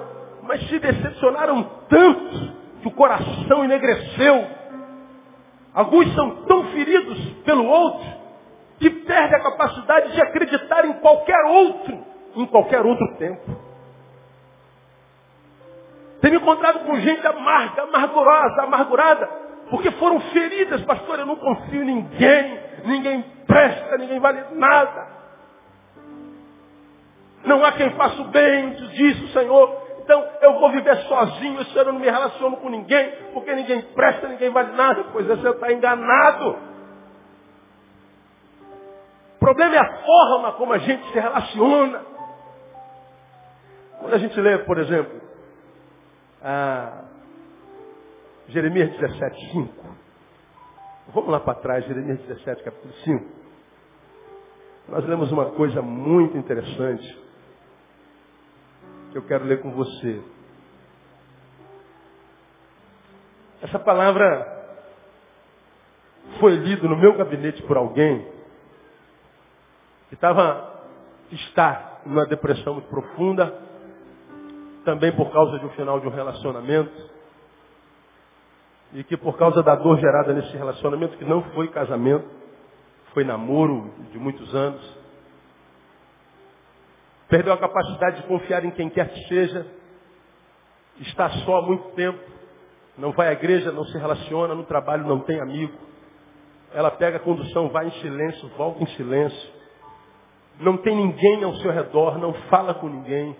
mas 0.44 0.66
se 0.70 0.80
decepcionaram 0.80 1.70
tanto 1.90 2.54
que 2.82 2.88
o 2.88 2.92
coração 2.92 3.66
enegreceu. 3.66 4.59
Alguns 5.74 6.14
são 6.16 6.44
tão 6.44 6.64
feridos 6.72 7.20
pelo 7.44 7.66
outro 7.66 8.20
que 8.80 8.90
perdem 8.90 9.38
a 9.38 9.44
capacidade 9.44 10.14
de 10.14 10.22
acreditar 10.22 10.86
em 10.86 10.94
qualquer 10.94 11.44
outro, 11.46 12.06
em 12.36 12.46
qualquer 12.46 12.86
outro 12.86 13.18
tempo. 13.18 13.70
Tenho 16.22 16.36
encontrado 16.36 16.86
com 16.86 17.00
gente 17.00 17.26
amarga, 17.26 17.84
amargurosa, 17.84 18.62
amargurada, 18.64 19.28
porque 19.70 19.92
foram 19.92 20.20
feridas, 20.20 20.82
pastor, 20.82 21.20
eu 21.20 21.26
não 21.26 21.36
confio 21.36 21.84
em 21.84 21.86
ninguém, 21.86 22.60
ninguém 22.86 23.22
presta, 23.46 23.98
ninguém 23.98 24.20
vale 24.20 24.44
nada. 24.54 25.20
Não 27.46 27.64
há 27.64 27.72
quem 27.74 27.90
faça 27.92 28.22
o 28.22 28.26
bem, 28.26 28.72
diz 28.72 29.22
o 29.24 29.28
Senhor. 29.30 29.89
Então 30.10 30.28
eu 30.42 30.60
vou 30.60 30.72
viver 30.72 30.98
sozinho, 31.04 31.60
ano 31.60 31.70
eu 31.76 31.86
não 31.86 32.00
me 32.00 32.10
relaciono 32.10 32.58
com 32.58 32.68
ninguém, 32.68 33.12
porque 33.32 33.54
ninguém 33.54 33.80
presta, 33.94 34.28
ninguém 34.28 34.50
vale 34.50 34.76
nada. 34.76 35.04
Pois 35.12 35.30
é, 35.30 35.36
você 35.36 35.48
está 35.48 35.72
enganado. 35.72 36.58
O 39.36 39.40
problema 39.40 39.76
é 39.76 39.78
a 39.78 39.98
forma 40.02 40.54
como 40.54 40.74
a 40.74 40.80
gente 40.80 41.08
se 41.12 41.20
relaciona. 41.20 42.02
Quando 44.00 44.16
a 44.16 44.18
gente 44.18 44.42
lê, 44.42 44.58
por 44.58 44.80
exemplo, 44.80 45.22
Jeremias 48.48 48.90
17, 48.98 49.52
5. 49.52 49.86
Vamos 51.14 51.30
lá 51.30 51.40
para 51.40 51.54
trás, 51.60 51.86
Jeremias 51.86 52.20
17, 52.22 52.64
capítulo 52.64 52.94
5. 53.04 53.26
Nós 54.88 55.06
lemos 55.06 55.32
uma 55.32 55.52
coisa 55.52 55.84
muito 55.84 56.36
interessante 56.36 57.29
que 59.12 59.18
eu 59.18 59.24
quero 59.24 59.46
ler 59.46 59.62
com 59.62 59.72
você. 59.72 60.22
Essa 63.62 63.80
palavra 63.80 64.58
foi 66.40 66.56
lida 66.56 66.88
no 66.88 66.98
meu 66.98 67.16
gabinete 67.18 67.62
por 67.64 67.78
alguém 67.78 68.26
que 70.08 70.16
estava, 70.16 70.86
está 71.32 72.00
numa 72.06 72.26
depressão 72.26 72.74
muito 72.74 72.90
profunda, 72.90 73.54
também 74.86 75.12
por 75.16 75.32
causa 75.32 75.60
de 75.60 75.66
um 75.66 75.70
final 75.72 76.00
de 76.00 76.08
um 76.08 76.12
relacionamento, 76.12 77.10
e 78.94 79.04
que 79.04 79.16
por 79.16 79.38
causa 79.38 79.62
da 79.62 79.76
dor 79.76 80.00
gerada 80.00 80.34
nesse 80.34 80.56
relacionamento, 80.58 81.18
que 81.18 81.26
não 81.26 81.44
foi 81.52 81.68
casamento, 81.68 82.28
foi 83.14 83.24
namoro 83.24 83.92
de 84.12 84.18
muitos 84.18 84.54
anos, 84.56 84.99
perdeu 87.30 87.54
a 87.54 87.58
capacidade 87.58 88.22
de 88.22 88.28
confiar 88.28 88.66
em 88.66 88.72
quem 88.72 88.90
quer 88.90 89.08
que 89.10 89.28
seja, 89.28 89.66
está 91.00 91.30
só 91.30 91.58
há 91.58 91.62
muito 91.62 91.90
tempo, 91.92 92.20
não 92.98 93.12
vai 93.12 93.30
à 93.30 93.34
igreja, 93.34 93.72
não 93.72 93.86
se 93.86 93.98
relaciona, 93.98 94.54
no 94.54 94.64
trabalho 94.64 95.08
não 95.08 95.20
tem 95.22 95.40
amigo. 95.40 95.74
Ela 96.74 96.92
pega 96.92 97.18
a 97.18 97.20
condução, 97.22 97.70
vai 97.70 97.88
em 97.88 97.92
silêncio, 98.02 98.50
volta 98.58 98.84
em 98.84 98.88
silêncio. 98.88 99.50
Não 100.60 100.78
tem 100.78 100.96
ninguém 100.96 101.44
ao 101.44 101.56
seu 101.56 101.72
redor, 101.72 102.18
não 102.18 102.34
fala 102.50 102.74
com 102.74 102.90
ninguém. 102.90 103.36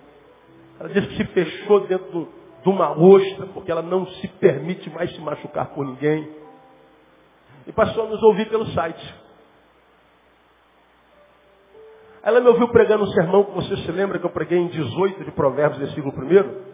Ela 0.78 0.88
diz 0.88 1.06
que 1.06 1.16
se 1.16 1.24
fechou 1.26 1.86
dentro 1.86 2.28
de 2.62 2.68
uma 2.68 2.98
ostra, 2.98 3.46
porque 3.48 3.70
ela 3.70 3.82
não 3.82 4.06
se 4.06 4.28
permite 4.28 4.88
mais 4.88 5.12
se 5.12 5.20
machucar 5.20 5.66
por 5.74 5.84
ninguém. 5.84 6.30
E 7.66 7.72
passou 7.72 8.06
a 8.06 8.08
nos 8.08 8.22
ouvir 8.22 8.48
pelo 8.48 8.66
site. 8.68 9.14
Ela 12.22 12.40
me 12.40 12.48
ouviu 12.48 12.68
pregando 12.68 13.04
um 13.04 13.12
sermão 13.12 13.44
que 13.44 13.54
você 13.54 13.76
se 13.78 13.92
lembra 13.92 14.18
que 14.18 14.26
eu 14.26 14.30
preguei 14.30 14.58
em 14.58 14.68
18 14.68 15.24
de 15.24 15.30
Provérbios, 15.30 15.78
versículo 15.78 16.14
1. 16.14 16.70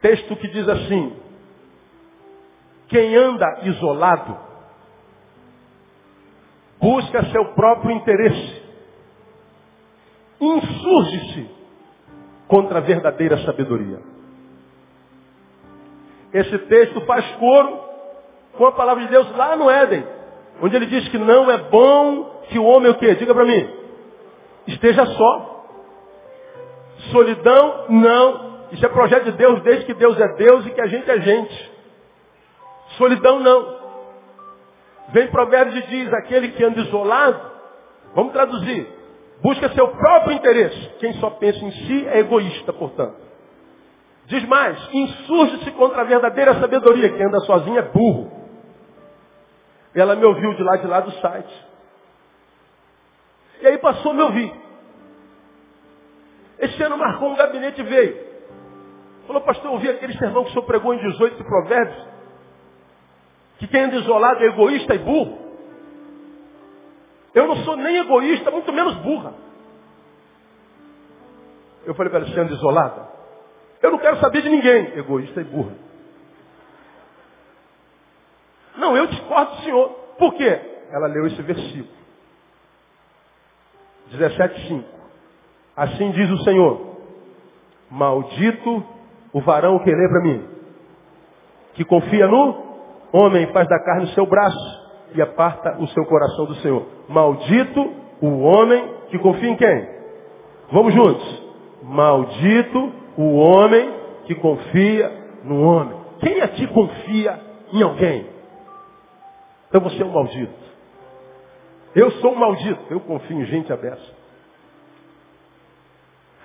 Texto 0.00 0.36
que 0.36 0.48
diz 0.48 0.68
assim: 0.68 1.16
Quem 2.88 3.16
anda 3.16 3.60
isolado 3.62 4.36
busca 6.80 7.24
seu 7.30 7.54
próprio 7.54 7.92
interesse, 7.92 8.62
insurge-se 10.40 11.48
contra 12.48 12.78
a 12.78 12.82
verdadeira 12.82 13.38
sabedoria. 13.44 14.00
Esse 16.34 16.58
texto 16.58 17.00
faz 17.02 17.24
coro 17.36 17.80
com 18.58 18.66
a 18.66 18.72
palavra 18.72 19.04
de 19.04 19.10
Deus 19.10 19.30
lá 19.36 19.56
no 19.56 19.70
Éden, 19.70 20.04
onde 20.60 20.74
ele 20.76 20.86
diz 20.86 21.08
que 21.08 21.18
não 21.18 21.50
é 21.50 21.58
bom 21.58 22.41
que 22.52 22.58
o 22.58 22.64
homem 22.64 22.90
o 22.90 22.94
quê? 22.94 23.14
Diga 23.14 23.34
para 23.34 23.44
mim. 23.44 23.68
Esteja 24.66 25.04
só. 25.06 25.66
Solidão, 27.10 27.86
não. 27.88 28.52
Isso 28.70 28.84
é 28.84 28.88
projeto 28.88 29.24
de 29.24 29.32
Deus 29.32 29.60
desde 29.62 29.86
que 29.86 29.94
Deus 29.94 30.18
é 30.20 30.28
Deus 30.34 30.66
e 30.66 30.70
que 30.70 30.80
a 30.80 30.86
gente 30.86 31.10
é 31.10 31.20
gente. 31.20 31.72
Solidão, 32.96 33.40
não. 33.40 33.82
Vem 35.08 35.26
Provérbios 35.28 35.84
e 35.84 35.88
diz, 35.88 36.12
aquele 36.14 36.48
que 36.52 36.64
anda 36.64 36.80
isolado, 36.80 37.50
vamos 38.14 38.32
traduzir, 38.32 38.86
busca 39.42 39.68
seu 39.70 39.88
próprio 39.88 40.36
interesse. 40.36 40.90
Quem 41.00 41.12
só 41.14 41.30
pensa 41.30 41.58
em 41.58 41.70
si 41.70 42.06
é 42.08 42.20
egoísta, 42.20 42.72
portanto. 42.72 43.16
Diz 44.26 44.46
mais, 44.46 44.78
insurge-se 44.92 45.70
contra 45.72 46.02
a 46.02 46.04
verdadeira 46.04 46.54
sabedoria. 46.60 47.10
Quem 47.10 47.26
anda 47.26 47.40
sozinho 47.40 47.78
é 47.78 47.82
burro. 47.82 48.30
Ela 49.94 50.16
me 50.16 50.24
ouviu 50.24 50.54
de 50.54 50.62
lá 50.62 50.76
de 50.76 50.86
lá 50.86 51.00
do 51.00 51.10
site. 51.12 51.71
E 53.62 53.66
aí 53.66 53.78
passou 53.78 54.10
a 54.10 54.14
me 54.14 54.22
ouvir. 54.22 54.52
Esse 56.58 56.82
ano 56.82 56.98
marcou 56.98 57.30
um 57.30 57.36
gabinete 57.36 57.80
e 57.80 57.84
veio. 57.84 58.32
Falou, 59.26 59.42
pastor, 59.42 59.66
eu 59.66 59.72
ouvi 59.74 59.88
aquele 59.88 60.18
sermão 60.18 60.42
que 60.42 60.50
o 60.50 60.52
senhor 60.52 60.64
pregou 60.64 60.92
em 60.92 60.98
18 60.98 61.36
de 61.36 61.44
provérbios. 61.44 62.08
Que 63.58 63.68
quem 63.68 63.82
anda 63.82 63.96
isolado 63.96 64.42
é 64.42 64.48
egoísta 64.48 64.94
e 64.96 64.98
burro. 64.98 65.38
Eu 67.32 67.46
não 67.46 67.56
sou 67.64 67.76
nem 67.76 67.98
egoísta, 67.98 68.50
muito 68.50 68.72
menos 68.72 68.96
burra. 68.96 69.34
Eu 71.86 71.94
falei 71.94 72.10
para 72.10 72.20
ela, 72.20 72.28
você 72.28 72.40
anda 72.40 72.52
isolada? 72.52 73.08
Eu 73.80 73.92
não 73.92 73.98
quero 73.98 74.18
saber 74.18 74.42
de 74.42 74.50
ninguém. 74.50 74.98
Egoísta 74.98 75.40
e 75.40 75.44
burra. 75.44 75.72
Não, 78.76 78.96
eu 78.96 79.06
discordo 79.06 79.56
do 79.56 79.62
senhor. 79.62 79.88
Por 80.18 80.34
quê? 80.34 80.60
Ela 80.90 81.06
leu 81.06 81.26
esse 81.28 81.40
versículo. 81.42 82.01
17,5. 84.16 84.82
Assim 85.76 86.10
diz 86.10 86.30
o 86.30 86.44
Senhor: 86.44 86.80
Maldito 87.90 88.84
o 89.32 89.40
varão 89.40 89.78
que 89.78 89.90
lê 89.90 90.08
para 90.08 90.22
mim, 90.22 90.44
que 91.74 91.84
confia 91.84 92.26
no 92.26 92.54
homem, 93.12 93.46
faz 93.52 93.68
da 93.68 93.78
carne 93.82 94.04
o 94.04 94.14
seu 94.14 94.26
braço 94.26 94.82
e 95.14 95.22
aparta 95.22 95.78
o 95.78 95.86
seu 95.88 96.04
coração 96.06 96.46
do 96.46 96.54
Senhor. 96.56 96.86
Maldito 97.08 97.92
o 98.20 98.40
homem 98.40 98.94
que 99.08 99.18
confia 99.18 99.50
em 99.50 99.56
quem? 99.56 99.88
Vamos 100.70 100.94
juntos. 100.94 101.42
Maldito 101.82 102.92
o 103.16 103.36
homem 103.36 103.92
que 104.26 104.34
confia 104.36 105.10
no 105.44 105.62
homem. 105.62 105.96
Quem 106.20 106.40
aqui 106.40 106.66
confia 106.68 107.40
em 107.72 107.82
alguém? 107.82 108.26
Então 109.68 109.80
você 109.80 110.02
é 110.02 110.04
um 110.04 110.12
maldito. 110.12 110.71
Eu 111.94 112.10
sou 112.12 112.32
um 112.32 112.36
maldito. 112.36 112.80
Eu 112.90 113.00
confio 113.00 113.40
em 113.40 113.46
gente 113.46 113.72
aberta. 113.72 114.02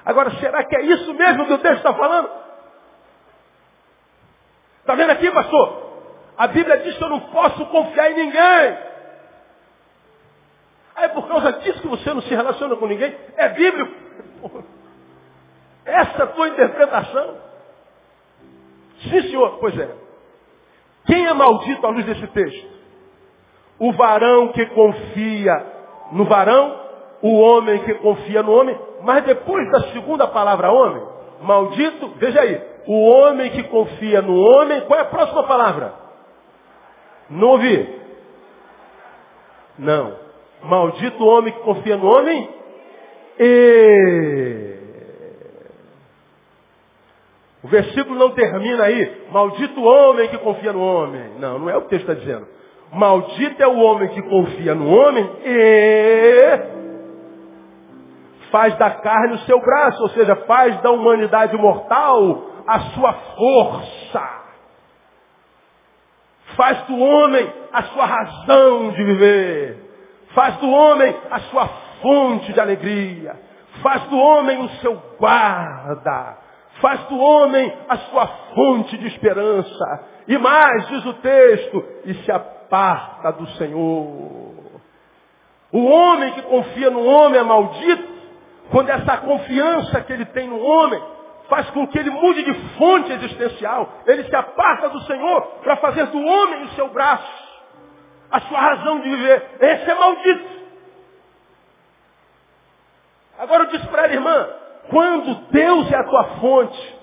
Agora, 0.05 0.31
será 0.39 0.63
que 0.63 0.75
é 0.75 0.81
isso 0.83 1.13
mesmo 1.13 1.45
que 1.45 1.53
o 1.53 1.57
texto 1.57 1.77
está 1.77 1.93
falando? 1.93 2.29
Está 4.79 4.95
vendo 4.95 5.11
aqui, 5.11 5.29
pastor? 5.31 5.87
A 6.37 6.47
Bíblia 6.47 6.77
diz 6.77 6.97
que 6.97 7.03
eu 7.03 7.09
não 7.09 7.19
posso 7.19 7.65
confiar 7.65 8.11
em 8.11 8.15
ninguém. 8.15 8.77
Aí 10.95 11.05
é 11.05 11.07
por 11.09 11.27
causa 11.27 11.53
disso 11.53 11.81
que 11.81 11.87
você 11.87 12.13
não 12.13 12.21
se 12.21 12.29
relaciona 12.29 12.75
com 12.75 12.87
ninguém? 12.87 13.15
É 13.35 13.49
bíblico? 13.49 13.93
Essa 15.85 16.19
é 16.19 16.23
a 16.23 16.27
tua 16.27 16.47
interpretação? 16.49 17.37
Sim, 19.03 19.21
senhor. 19.23 19.57
Pois 19.59 19.77
é. 19.77 19.93
Quem 21.05 21.25
é 21.25 21.33
maldito 21.33 21.85
à 21.85 21.89
luz 21.89 22.05
desse 22.05 22.27
texto? 22.27 22.76
O 23.79 23.91
varão 23.93 24.49
que 24.49 24.65
confia 24.67 25.65
no 26.11 26.25
varão, 26.25 26.79
o 27.21 27.39
homem 27.39 27.79
que 27.79 27.93
confia 27.95 28.41
no 28.41 28.51
homem, 28.51 28.77
mas 29.03 29.23
depois 29.23 29.69
da 29.71 29.81
segunda 29.91 30.27
palavra 30.27 30.71
homem, 30.71 31.03
maldito, 31.41 32.13
veja 32.17 32.41
aí, 32.41 32.61
o 32.87 33.05
homem 33.05 33.51
que 33.51 33.63
confia 33.63 34.21
no 34.21 34.35
homem, 34.35 34.81
qual 34.81 34.99
é 34.99 35.03
a 35.03 35.05
próxima 35.05 35.43
palavra? 35.43 35.93
Não 37.29 37.49
ouvi. 37.49 38.01
Não. 39.77 40.15
Maldito 40.63 41.23
o 41.23 41.27
homem 41.27 41.53
que 41.53 41.59
confia 41.59 41.97
no 41.97 42.07
homem 42.07 42.49
e 43.39 44.77
O 47.67 47.67
versículo 47.67 48.17
não 48.17 48.31
termina 48.31 48.85
aí, 48.85 49.25
maldito 49.29 49.77
o 49.81 49.83
homem 49.83 50.29
que 50.29 50.37
confia 50.37 50.71
no 50.71 50.81
homem. 50.81 51.31
Não, 51.37 51.59
não 51.59 51.69
é 51.69 51.75
o 51.75 51.81
que 51.81 51.87
o 51.87 51.89
texto 51.89 52.09
está 52.09 52.13
dizendo. 52.13 52.47
Maldito 52.93 53.61
é 53.61 53.67
o 53.67 53.77
homem 53.77 54.09
que 54.09 54.21
confia 54.23 54.73
no 54.73 54.89
homem 54.89 55.29
e 55.43 56.59
faz 58.51 58.75
da 58.77 58.89
carne 58.91 59.35
o 59.35 59.39
seu 59.39 59.59
braço, 59.59 60.01
ou 60.01 60.09
seja, 60.09 60.35
faz 60.47 60.81
da 60.81 60.91
humanidade 60.91 61.55
mortal 61.57 62.43
a 62.65 62.79
sua 62.91 63.13
força. 63.13 64.47
Faz 66.55 66.81
do 66.83 66.97
homem 66.97 67.53
a 67.71 67.83
sua 67.83 68.05
razão 68.05 68.89
de 68.91 69.03
viver. 69.03 69.77
Faz 70.33 70.55
do 70.57 70.69
homem 70.69 71.15
a 71.29 71.39
sua 71.39 71.67
fonte 72.01 72.53
de 72.53 72.59
alegria. 72.59 73.35
Faz 73.83 74.03
do 74.03 74.17
homem 74.17 74.63
o 74.63 74.69
seu 74.81 74.95
guarda. 75.19 76.37
Faz 76.81 77.01
do 77.05 77.17
homem 77.17 77.73
a 77.89 77.97
sua 77.97 78.27
fonte 78.55 78.97
de 78.97 79.07
esperança. 79.07 80.05
E 80.27 80.37
mais, 80.37 80.87
diz 80.87 81.05
o 81.05 81.13
texto, 81.13 81.85
e 82.05 82.13
se 82.15 82.31
aparta 82.67 83.31
do 83.31 83.47
Senhor. 83.51 84.81
O 85.71 85.85
homem 85.85 86.33
que 86.33 86.41
confia 86.43 86.89
no 86.89 87.03
homem 87.03 87.39
é 87.39 87.43
maldito, 87.43 88.17
quando 88.69 88.89
essa 88.89 89.17
confiança 89.17 90.01
que 90.01 90.13
ele 90.13 90.25
tem 90.25 90.47
no 90.47 90.59
homem 90.59 91.01
faz 91.49 91.69
com 91.69 91.87
que 91.87 91.97
ele 91.97 92.09
mude 92.09 92.43
de 92.43 92.53
fonte 92.77 93.11
existencial. 93.13 93.89
Ele 94.05 94.23
se 94.25 94.35
aparta 94.35 94.89
do 94.89 95.01
Senhor 95.03 95.41
para 95.63 95.77
fazer 95.77 96.07
do 96.07 96.19
homem 96.21 96.63
o 96.63 96.69
seu 96.71 96.89
braço, 96.89 97.47
a 98.29 98.41
sua 98.41 98.59
razão 98.59 98.99
de 98.99 99.09
viver. 99.09 99.57
Esse 99.61 99.89
é 99.89 99.95
maldito. 99.95 100.57
Agora 103.39 103.63
eu 103.63 103.69
disse 103.69 103.87
para 103.87 104.03
ela, 104.03 104.13
irmã, 104.13 104.49
quando 104.89 105.35
Deus 105.51 105.91
é 105.91 105.95
a 105.95 106.03
tua 106.03 106.23
fonte, 106.39 106.95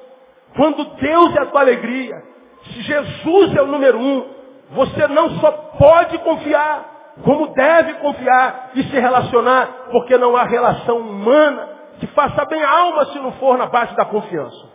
quando 0.57 0.85
Deus 0.97 1.37
é 1.37 1.41
a 1.41 1.47
tua 1.47 1.61
alegria, 1.61 2.23
se 2.65 2.83
Jesus 2.83 3.57
é 3.57 3.63
o 3.63 3.67
número 3.67 3.99
um, 3.99 4.34
você 4.75 5.07
não 5.09 5.31
só 5.39 5.51
pode 5.79 6.19
confiar, 6.19 7.15
como 7.23 7.49
deve 7.49 7.95
confiar 7.95 8.71
e 8.75 8.83
se 8.83 8.99
relacionar, 8.99 9.87
porque 9.91 10.19
não 10.19 10.37
há 10.37 10.45
relação 10.45 10.99
humana 10.99 11.69
que 12.01 12.07
faça 12.09 12.45
bem 12.47 12.63
a 12.63 12.71
alma 12.71 13.07
se 13.07 13.19
não 13.19 13.33
for 13.33 13.57
na 13.57 13.67
base 13.67 13.95
da 13.95 14.05
confiança. 14.05 14.75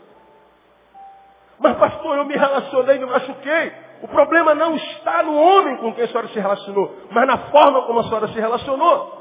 Mas 1.59 1.77
pastor, 1.77 2.17
eu 2.17 2.25
me 2.25 2.35
relacionei, 2.35 2.97
me 2.97 3.05
machuquei. 3.05 3.73
O 4.01 4.07
problema 4.07 4.55
não 4.55 4.75
está 4.75 5.21
no 5.23 5.35
homem 5.35 5.75
com 5.77 5.93
quem 5.93 6.05
a 6.05 6.07
senhora 6.07 6.29
se 6.29 6.39
relacionou, 6.39 6.95
mas 7.11 7.27
na 7.27 7.37
forma 7.49 7.81
como 7.81 7.99
a 7.99 8.03
senhora 8.03 8.29
se 8.29 8.39
relacionou. 8.39 9.19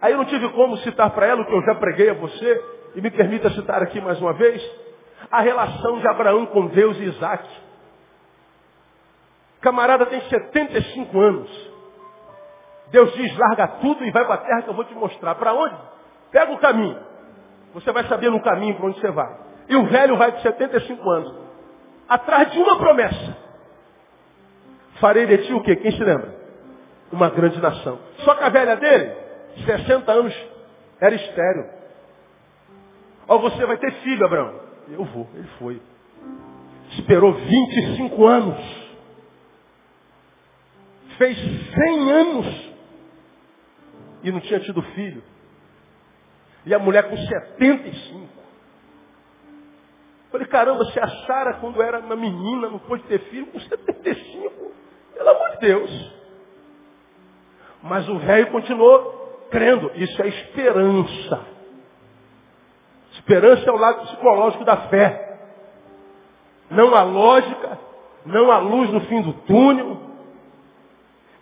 Aí 0.00 0.12
eu 0.12 0.18
não 0.18 0.24
tive 0.24 0.48
como 0.50 0.78
citar 0.78 1.10
para 1.10 1.26
ela 1.26 1.42
o 1.42 1.46
que 1.46 1.52
eu 1.52 1.62
já 1.62 1.74
preguei 1.74 2.10
a 2.10 2.14
você, 2.14 2.64
e 2.94 3.00
me 3.02 3.10
permita 3.10 3.50
citar 3.50 3.82
aqui 3.82 4.00
mais 4.00 4.18
uma 4.20 4.32
vez, 4.32 4.62
a 5.30 5.42
relação 5.42 5.98
de 5.98 6.08
Abraão 6.08 6.46
com 6.46 6.68
Deus 6.68 6.96
e 6.98 7.04
Isaac. 7.04 7.46
Camarada 9.66 10.06
tem 10.06 10.20
75 10.20 11.18
anos. 11.18 11.70
Deus 12.92 13.12
diz, 13.14 13.36
larga 13.36 13.66
tudo 13.66 14.04
e 14.04 14.12
vai 14.12 14.24
para 14.24 14.34
a 14.34 14.38
terra 14.38 14.62
que 14.62 14.68
eu 14.70 14.74
vou 14.74 14.84
te 14.84 14.94
mostrar. 14.94 15.34
Para 15.34 15.52
onde? 15.54 15.74
Pega 16.30 16.52
o 16.52 16.58
caminho. 16.58 16.96
Você 17.74 17.90
vai 17.90 18.04
saber 18.06 18.30
no 18.30 18.40
caminho 18.40 18.76
para 18.76 18.86
onde 18.86 19.00
você 19.00 19.10
vai. 19.10 19.36
E 19.68 19.74
o 19.74 19.84
velho 19.86 20.16
vai 20.16 20.30
de 20.30 20.40
75 20.40 21.10
anos. 21.10 21.34
Atrás 22.08 22.52
de 22.52 22.60
uma 22.60 22.78
promessa. 22.78 23.36
Farei 25.00 25.26
de 25.26 25.38
ti 25.38 25.52
o 25.52 25.60
quê? 25.64 25.74
Quem 25.74 25.90
se 25.90 26.04
lembra? 26.04 26.32
Uma 27.10 27.28
grande 27.28 27.60
nação. 27.60 27.98
Só 28.18 28.36
que 28.36 28.44
a 28.44 28.48
velha 28.48 28.76
dele 28.76 29.16
60 29.64 30.12
anos, 30.12 30.46
era 31.00 31.12
estéreo. 31.16 31.70
Ó, 33.26 33.38
você 33.38 33.66
vai 33.66 33.78
ter 33.78 33.90
filho, 33.94 34.24
Abraão. 34.24 34.60
Eu 34.90 35.02
vou. 35.06 35.26
Ele 35.34 35.48
foi. 35.58 35.82
Esperou 36.92 37.32
25 37.32 38.26
anos. 38.28 38.75
Fez 41.18 41.36
100 41.38 42.10
anos. 42.10 42.72
E 44.22 44.32
não 44.32 44.40
tinha 44.40 44.60
tido 44.60 44.82
filho. 44.82 45.22
E 46.64 46.74
a 46.74 46.78
mulher 46.78 47.08
com 47.08 47.16
75. 47.16 48.28
Falei, 50.30 50.46
caramba, 50.48 50.84
se 50.86 50.98
a 50.98 51.08
Sara, 51.26 51.54
quando 51.54 51.80
era 51.80 52.00
uma 52.00 52.16
menina, 52.16 52.68
não 52.68 52.78
pôde 52.80 53.04
ter 53.04 53.20
filho, 53.30 53.46
com 53.46 53.60
75. 53.60 54.72
Pelo 55.14 55.28
amor 55.28 55.50
de 55.52 55.58
Deus. 55.60 56.12
Mas 57.82 58.08
o 58.08 58.18
velho 58.18 58.50
continuou 58.50 59.46
crendo. 59.50 59.92
Isso 59.94 60.20
é 60.22 60.28
esperança. 60.28 61.46
Esperança 63.12 63.68
é 63.68 63.72
o 63.72 63.76
lado 63.76 64.06
psicológico 64.06 64.64
da 64.64 64.76
fé. 64.88 65.38
Não 66.70 66.94
há 66.94 67.02
lógica, 67.04 67.78
não 68.24 68.50
há 68.50 68.58
luz 68.58 68.90
no 68.90 69.00
fim 69.02 69.22
do 69.22 69.32
túnel. 69.32 70.05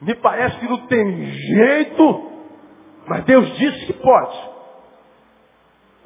Me 0.04 0.14
parece 0.16 0.58
que 0.58 0.68
não 0.68 0.86
tem 0.86 1.24
jeito, 1.32 2.30
mas 3.06 3.24
Deus 3.24 3.48
disse 3.56 3.86
que 3.86 3.94
pode. 3.94 4.50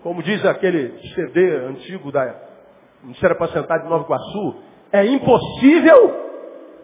Como 0.04 0.22
diz 0.22 0.44
aquele 0.46 0.96
CD 1.14 1.56
antigo 1.66 2.12
da 2.12 2.32
Ministério 3.02 3.34
Apacentada 3.34 3.82
de 3.82 3.88
Nova 3.88 4.04
Iguaçu, 4.04 4.62
é 4.92 5.04
impossível, 5.04 6.14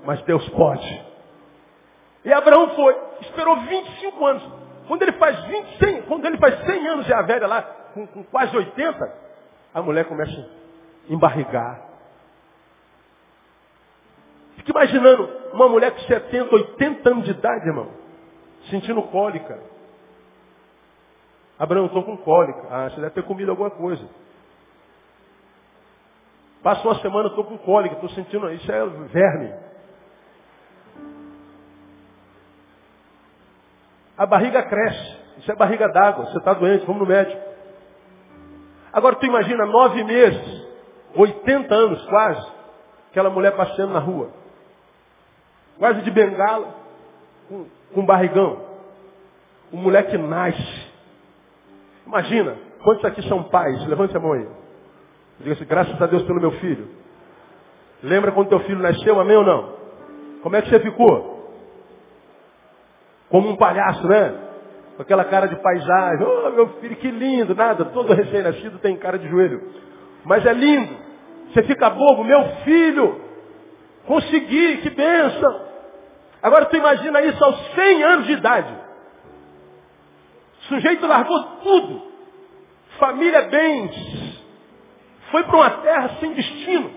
mas 0.04 0.20
Deus 0.22 0.48
pode. 0.48 1.04
E 2.24 2.32
Abraão 2.32 2.74
foi, 2.74 2.96
esperou 3.20 3.60
25 3.60 4.26
anos. 4.26 4.42
Quando 4.88 5.02
ele 5.02 5.12
faz 5.12 5.40
20, 5.44 5.78
100, 5.78 6.02
quando 6.02 6.24
ele 6.26 6.38
faz 6.38 6.66
100 6.66 6.88
anos 6.88 7.06
já 7.06 7.22
velha 7.22 7.46
lá, 7.46 7.62
com, 7.94 8.08
com 8.08 8.24
quase 8.24 8.56
80, 8.56 9.12
a 9.72 9.82
mulher 9.82 10.04
começa 10.06 10.32
a 10.32 11.12
embarrigar. 11.12 11.80
Fica 14.56 14.72
imaginando 14.72 15.43
uma 15.54 15.68
mulher 15.68 15.92
com 15.92 16.00
70, 16.00 16.54
80 16.54 17.10
anos 17.10 17.24
de 17.24 17.30
idade, 17.30 17.66
irmão, 17.66 17.90
sentindo 18.70 19.02
cólica. 19.04 19.58
Abraão, 21.58 21.86
estou 21.86 22.02
com 22.02 22.16
cólica. 22.16 22.66
Ah, 22.70 22.90
você 22.90 23.00
deve 23.00 23.14
ter 23.14 23.22
comido 23.24 23.50
alguma 23.50 23.70
coisa. 23.70 24.04
Passa 26.62 26.86
uma 26.86 27.00
semana, 27.00 27.28
estou 27.28 27.44
com 27.44 27.58
cólica, 27.58 27.94
estou 27.94 28.10
sentindo, 28.10 28.50
isso 28.50 28.70
é 28.70 28.86
verme. 28.86 29.54
a 34.16 34.26
barriga 34.26 34.62
cresce. 34.62 35.24
Isso 35.38 35.50
é 35.50 35.56
barriga 35.56 35.88
d'água. 35.88 36.26
Você 36.26 36.38
está 36.38 36.54
doente, 36.54 36.86
vamos 36.86 37.02
no 37.02 37.08
médico. 37.08 37.40
Agora 38.92 39.16
tu 39.16 39.26
imagina 39.26 39.66
nove 39.66 40.04
meses, 40.04 40.68
80 41.16 41.74
anos 41.74 42.06
quase, 42.06 42.52
aquela 43.10 43.28
mulher 43.28 43.56
passeando 43.56 43.92
na 43.92 43.98
rua. 43.98 44.30
Quase 45.78 46.02
de 46.02 46.10
bengala, 46.10 46.74
com, 47.48 47.66
com 47.94 48.06
barrigão. 48.06 48.60
O 49.72 49.76
moleque 49.76 50.16
nasce. 50.16 50.92
Imagina, 52.06 52.56
quantos 52.82 53.04
aqui 53.04 53.22
são 53.28 53.42
pais? 53.44 53.86
Levante 53.86 54.16
a 54.16 54.20
mão 54.20 54.32
aí. 54.32 54.46
Diga 55.40 55.54
assim, 55.54 55.64
graças 55.64 56.00
a 56.00 56.06
Deus 56.06 56.22
pelo 56.22 56.40
meu 56.40 56.52
filho. 56.52 56.88
Lembra 58.02 58.32
quando 58.32 58.48
teu 58.48 58.60
filho 58.60 58.80
nasceu, 58.80 59.18
amém 59.18 59.36
ou 59.36 59.44
não? 59.44 59.72
Como 60.42 60.54
é 60.54 60.62
que 60.62 60.68
você 60.68 60.78
ficou? 60.78 61.34
Como 63.30 63.48
um 63.48 63.56
palhaço, 63.56 64.06
né? 64.06 64.34
Com 64.96 65.02
aquela 65.02 65.24
cara 65.24 65.48
de 65.48 65.56
paisagem. 65.56 66.24
Oh, 66.24 66.50
meu 66.50 66.68
filho, 66.80 66.94
que 66.96 67.10
lindo. 67.10 67.54
Nada, 67.54 67.86
todo 67.86 68.12
recém-nascido 68.12 68.78
tem 68.78 68.96
cara 68.96 69.18
de 69.18 69.28
joelho. 69.28 69.60
Mas 70.24 70.44
é 70.46 70.52
lindo. 70.52 70.94
Você 71.52 71.62
fica 71.64 71.90
bobo, 71.90 72.22
meu 72.22 72.46
filho. 72.64 73.23
Consegui, 74.06 74.78
que 74.78 74.90
benção. 74.90 75.64
Agora 76.42 76.66
tu 76.66 76.76
imagina 76.76 77.22
isso 77.22 77.42
aos 77.42 77.74
100 77.74 78.02
anos 78.02 78.26
de 78.26 78.32
idade. 78.32 78.74
O 80.60 80.64
sujeito 80.64 81.06
largou 81.06 81.42
tudo. 81.62 82.02
Família, 82.98 83.42
bens. 83.42 84.42
Foi 85.30 85.42
para 85.44 85.56
uma 85.56 85.70
terra 85.70 86.10
sem 86.20 86.32
destino. 86.32 86.90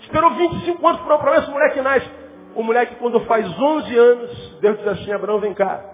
Esperou 0.00 0.30
25 0.30 0.86
anos 0.86 1.00
para 1.02 1.14
uma 1.14 1.22
promessa, 1.22 1.48
o 1.48 1.52
moleque 1.52 1.80
nasce. 1.80 2.10
O 2.54 2.62
moleque, 2.62 2.96
quando 2.96 3.20
faz 3.20 3.46
11 3.46 3.98
anos, 3.98 4.58
Deus 4.60 4.78
diz 4.78 4.88
assim, 4.88 5.12
Abraão, 5.12 5.38
vem 5.38 5.54
cá. 5.54 5.84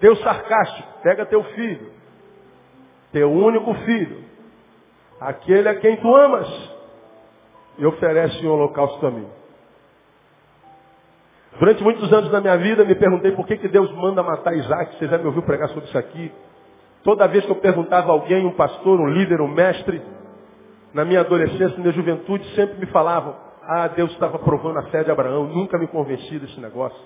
Deus 0.00 0.18
sarcástico, 0.20 0.88
pega 1.02 1.26
teu 1.26 1.42
filho, 1.42 1.92
teu 3.12 3.30
único 3.32 3.74
filho, 3.74 4.24
aquele 5.20 5.68
a 5.68 5.74
quem 5.74 5.96
tu 5.96 6.14
amas, 6.14 6.48
e 7.78 7.86
oferece 7.86 8.44
um 8.46 8.50
holocausto 8.50 9.06
a 9.06 9.10
mim. 9.10 9.26
Durante 11.58 11.82
muitos 11.82 12.12
anos 12.12 12.30
da 12.30 12.40
minha 12.40 12.56
vida, 12.56 12.84
me 12.84 12.94
perguntei 12.94 13.32
por 13.32 13.46
que, 13.46 13.56
que 13.56 13.68
Deus 13.68 13.90
manda 13.92 14.22
matar 14.22 14.54
Isaac. 14.54 14.96
Você 14.96 15.08
já 15.08 15.18
me 15.18 15.26
ouviu 15.26 15.42
pregar 15.42 15.68
sobre 15.70 15.88
isso 15.88 15.98
aqui? 15.98 16.30
Toda 17.02 17.26
vez 17.26 17.44
que 17.44 17.50
eu 17.50 17.56
perguntava 17.56 18.08
a 18.08 18.12
alguém, 18.12 18.46
um 18.46 18.52
pastor, 18.52 19.00
um 19.00 19.08
líder, 19.08 19.40
um 19.40 19.48
mestre, 19.48 20.00
na 20.92 21.04
minha 21.04 21.20
adolescência, 21.20 21.76
na 21.76 21.78
minha 21.78 21.92
juventude, 21.92 22.44
sempre 22.54 22.78
me 22.78 22.86
falavam, 22.86 23.34
ah, 23.62 23.88
Deus 23.88 24.10
estava 24.12 24.38
provando 24.38 24.78
a 24.78 24.82
fé 24.84 25.02
de 25.02 25.10
Abraão. 25.10 25.44
Nunca 25.44 25.78
me 25.78 25.86
convenci 25.86 26.38
desse 26.38 26.60
negócio. 26.60 26.98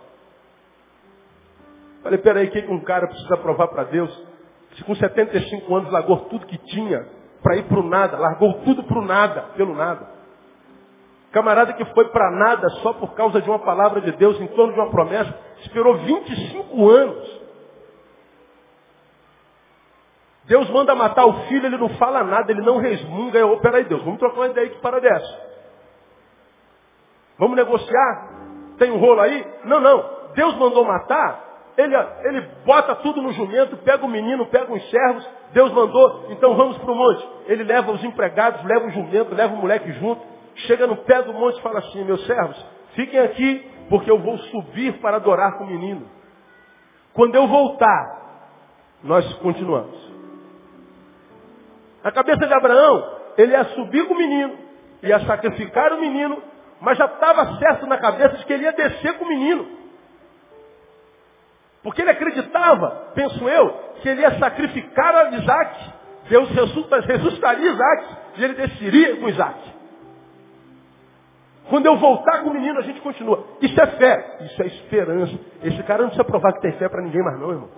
Falei, 2.02 2.18
peraí, 2.18 2.48
o 2.48 2.50
que 2.50 2.60
um 2.68 2.80
cara 2.80 3.06
precisa 3.06 3.36
provar 3.36 3.68
para 3.68 3.84
Deus? 3.84 4.10
Se 4.74 4.84
com 4.84 4.94
75 4.94 5.74
anos 5.74 5.92
largou 5.92 6.16
tudo 6.26 6.46
que 6.46 6.58
tinha 6.58 7.06
para 7.42 7.56
ir 7.56 7.64
para 7.64 7.80
o 7.80 7.82
nada, 7.82 8.18
largou 8.18 8.54
tudo 8.64 8.82
para 8.84 8.98
o 8.98 9.04
nada, 9.04 9.42
pelo 9.56 9.74
nada. 9.74 10.11
Camarada 11.32 11.72
que 11.72 11.84
foi 11.86 12.08
para 12.08 12.30
nada 12.30 12.68
só 12.82 12.92
por 12.92 13.14
causa 13.14 13.40
de 13.40 13.48
uma 13.48 13.58
palavra 13.58 14.02
de 14.02 14.12
Deus, 14.12 14.38
em 14.38 14.46
torno 14.48 14.74
de 14.74 14.78
uma 14.78 14.90
promessa, 14.90 15.34
esperou 15.60 15.96
25 15.96 16.90
anos. 16.90 17.42
Deus 20.44 20.68
manda 20.70 20.94
matar 20.94 21.24
o 21.24 21.32
filho, 21.44 21.64
ele 21.64 21.78
não 21.78 21.88
fala 21.90 22.22
nada, 22.22 22.52
ele 22.52 22.60
não 22.60 22.76
resmunga. 22.76 23.38
Eu, 23.38 23.58
peraí, 23.60 23.84
Deus, 23.84 24.02
vamos 24.02 24.18
trocar 24.18 24.40
uma 24.40 24.48
ideia 24.48 24.68
que 24.68 24.80
para 24.80 25.00
dessa. 25.00 25.52
Vamos 27.38 27.56
negociar? 27.56 28.28
Tem 28.78 28.90
um 28.90 28.98
rolo 28.98 29.20
aí? 29.20 29.46
Não, 29.64 29.80
não. 29.80 30.04
Deus 30.34 30.54
mandou 30.56 30.84
matar, 30.84 31.52
ele, 31.76 31.94
ele 32.24 32.40
bota 32.66 32.94
tudo 32.96 33.22
no 33.22 33.32
jumento, 33.32 33.76
pega 33.78 34.04
o 34.04 34.08
menino, 34.08 34.46
pega 34.46 34.72
os 34.72 34.90
servos, 34.90 35.28
Deus 35.52 35.72
mandou, 35.72 36.26
então 36.30 36.54
vamos 36.54 36.76
para 36.78 36.92
o 36.92 36.94
monte. 36.94 37.26
Ele 37.46 37.64
leva 37.64 37.90
os 37.92 38.04
empregados, 38.04 38.62
leva 38.64 38.86
o 38.86 38.90
jumento, 38.90 39.34
leva 39.34 39.54
o 39.54 39.56
moleque 39.56 39.92
junto, 39.92 40.31
chega 40.54 40.86
no 40.86 40.96
pé 40.98 41.22
do 41.22 41.32
monte 41.32 41.58
e 41.58 41.62
fala 41.62 41.78
assim, 41.78 42.04
meus 42.04 42.24
servos, 42.26 42.66
fiquem 42.94 43.20
aqui, 43.20 43.70
porque 43.88 44.10
eu 44.10 44.18
vou 44.18 44.38
subir 44.38 44.94
para 45.00 45.16
adorar 45.16 45.58
com 45.58 45.64
o 45.64 45.66
menino. 45.66 46.08
Quando 47.12 47.34
eu 47.34 47.46
voltar, 47.46 48.22
nós 49.02 49.32
continuamos. 49.34 50.12
Na 52.02 52.10
cabeça 52.10 52.46
de 52.46 52.54
Abraão, 52.54 53.18
ele 53.36 53.52
ia 53.52 53.64
subir 53.66 54.06
com 54.06 54.14
o 54.14 54.18
menino, 54.18 54.58
ia 55.02 55.20
sacrificar 55.20 55.92
o 55.92 56.00
menino, 56.00 56.42
mas 56.80 56.98
já 56.98 57.06
estava 57.06 57.58
certo 57.58 57.86
na 57.86 57.98
cabeça 57.98 58.38
de 58.38 58.44
que 58.44 58.52
ele 58.52 58.64
ia 58.64 58.72
descer 58.72 59.18
com 59.18 59.24
o 59.24 59.28
menino. 59.28 59.68
Porque 61.82 62.02
ele 62.02 62.10
acreditava, 62.10 63.12
penso 63.14 63.48
eu, 63.48 63.70
que 64.00 64.08
ele 64.08 64.22
ia 64.22 64.38
sacrificar 64.38 65.14
a 65.14 65.30
Isaac. 65.30 65.92
Deus 66.28 66.48
ressuscitaria 66.50 67.70
Isaac 67.70 68.16
e 68.36 68.44
ele 68.44 68.54
desceria 68.54 69.16
com 69.16 69.28
Isaac. 69.28 69.71
Quando 71.72 71.86
eu 71.86 71.96
voltar 71.96 72.42
com 72.42 72.50
o 72.50 72.52
menino, 72.52 72.80
a 72.80 72.82
gente 72.82 73.00
continua. 73.00 73.46
Isso 73.62 73.80
é 73.80 73.86
fé, 73.92 74.36
isso 74.42 74.62
é 74.62 74.66
esperança. 74.66 75.32
Esse 75.62 75.82
cara 75.84 76.02
não 76.02 76.10
precisa 76.10 76.22
provar 76.22 76.52
que 76.52 76.60
tem 76.60 76.72
fé 76.72 76.86
para 76.86 77.00
ninguém 77.00 77.22
mais 77.22 77.40
não, 77.40 77.50
irmão. 77.50 77.70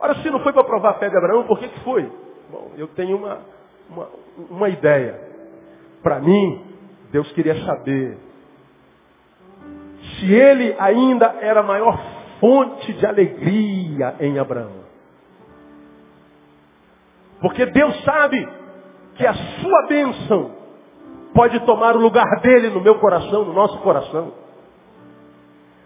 Ora, 0.00 0.14
se 0.14 0.30
não 0.30 0.40
foi 0.40 0.50
para 0.54 0.64
provar 0.64 0.92
a 0.92 0.94
fé 0.94 1.10
de 1.10 1.16
Abraão, 1.18 1.44
por 1.44 1.58
que, 1.58 1.68
que 1.68 1.80
foi? 1.80 2.10
Bom, 2.50 2.70
eu 2.78 2.88
tenho 2.88 3.18
uma, 3.18 3.40
uma, 3.90 4.08
uma 4.48 4.68
ideia. 4.70 5.20
Para 6.02 6.20
mim, 6.20 6.64
Deus 7.10 7.30
queria 7.32 7.54
saber 7.66 8.16
se 10.18 10.32
ele 10.32 10.74
ainda 10.78 11.36
era 11.38 11.60
a 11.60 11.62
maior 11.62 12.02
fonte 12.40 12.94
de 12.94 13.04
alegria 13.04 14.14
em 14.20 14.38
Abraão. 14.38 14.86
Porque 17.42 17.66
Deus 17.66 18.02
sabe 18.04 18.48
que 19.16 19.26
a 19.26 19.34
sua 19.34 19.86
bênção 19.86 20.61
pode 21.34 21.60
tomar 21.60 21.96
o 21.96 22.00
lugar 22.00 22.40
dele 22.40 22.70
no 22.70 22.80
meu 22.80 22.98
coração, 22.98 23.44
no 23.44 23.52
nosso 23.52 23.78
coração. 23.78 24.32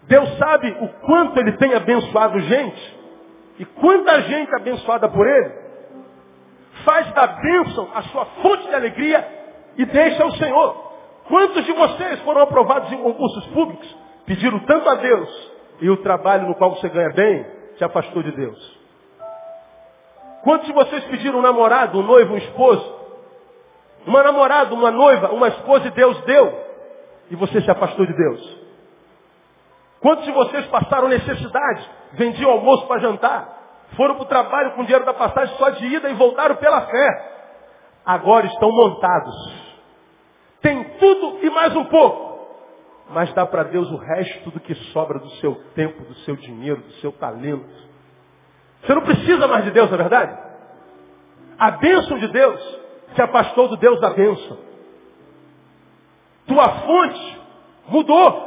Deus 0.05 0.39
sabe 0.39 0.71
o 0.81 0.89
quanto 1.07 1.39
ele 1.39 1.53
tem 1.53 1.75
abençoado 1.75 2.39
gente 2.41 2.99
e 3.59 3.65
quanta 3.65 4.23
gente 4.23 4.55
abençoada 4.55 5.09
por 5.09 5.27
ele 5.27 5.67
faz 6.85 7.11
da 7.13 7.27
bênção 7.27 7.89
a 7.95 8.03
sua 8.03 8.25
fonte 8.43 8.69
de 8.69 8.75
alegria 8.75 9.27
e 9.77 9.85
deixa 9.85 10.25
o 10.25 10.37
Senhor. 10.37 10.87
Quantos 11.29 11.65
de 11.65 11.73
vocês 11.73 12.21
foram 12.21 12.43
aprovados 12.43 12.93
em 12.93 12.99
concursos 12.99 13.47
públicos, 13.47 13.97
pediram 14.25 14.61
tanto 14.61 14.89
a 14.89 14.95
Deus 14.95 15.53
e 15.81 15.91
o 15.91 15.97
trabalho 15.99 16.47
no 16.47 16.55
qual 16.55 16.71
você 16.71 16.89
ganha 16.89 17.11
bem 17.11 17.45
te 17.77 17.85
afastou 17.85 18.23
de 18.23 18.31
Deus? 18.31 18.77
Quantos 20.45 20.69
de 20.69 20.73
vocês 20.73 21.05
pediram 21.07 21.41
um 21.41 21.43
namorado, 21.43 21.99
um 21.99 22.03
noivo, 22.03 22.35
um 22.35 22.39
esposo? 22.39 22.96
Uma 24.07 24.23
namorada, 24.23 24.73
uma 24.73 24.91
noiva, 24.91 25.33
uma 25.33 25.49
esposa 25.49 25.89
e 25.89 25.91
Deus 25.91 26.21
deu 26.23 26.67
e 27.29 27.35
você 27.35 27.61
se 27.61 27.71
afastou 27.71 28.07
de 28.07 28.13
Deus? 28.13 28.67
Quantos 30.01 30.25
de 30.25 30.31
vocês 30.31 30.65
passaram 30.67 31.09
necessidade, 31.09 31.91
vendiam 32.13 32.53
almoço 32.53 32.87
para 32.87 33.01
jantar, 33.01 33.57
foram 33.97 34.15
para 34.15 34.23
o 34.23 34.29
trabalho 34.29 34.73
com 34.73 34.85
dinheiro 34.85 35.05
da 35.05 35.13
passagem 35.13 35.57
só 35.57 35.71
de 35.71 35.87
ida 35.87 36.09
e 36.09 36.15
voltaram 36.15 36.55
pela 36.57 36.83
fé. 36.83 37.33
Agora 38.05 38.47
estão 38.47 38.71
montados. 38.71 39.67
Tem 40.63 40.85
tudo 40.99 41.45
e 41.45 41.51
mais 41.51 41.75
um 41.75 41.85
pouco. 41.87 42.27
Mas 43.11 43.33
dá 43.35 43.45
para 43.47 43.65
Deus 43.65 43.91
o 43.91 43.97
resto 43.97 44.51
do 44.51 44.61
que 44.61 44.75
sobra 44.93 45.19
do 45.19 45.31
seu 45.37 45.55
tempo, 45.75 46.05
do 46.05 46.15
seu 46.21 46.37
dinheiro, 46.37 46.83
do 46.83 46.93
seu 46.95 47.11
talento. 47.13 47.67
Você 48.83 48.95
não 48.95 49.03
precisa 49.03 49.49
mais 49.49 49.65
de 49.65 49.73
Deus, 49.73 49.91
não 49.91 49.99
é 49.99 50.01
verdade? 50.01 50.39
A 51.59 51.71
bênção 51.73 52.19
de 52.19 52.29
Deus 52.29 52.76
se 53.17 53.23
afastou 53.23 53.67
do 53.67 53.77
Deus 53.77 54.01
da 54.01 54.11
bênção. 54.11 54.59
Tua 56.47 56.69
fonte 56.69 57.41
mudou. 57.89 58.47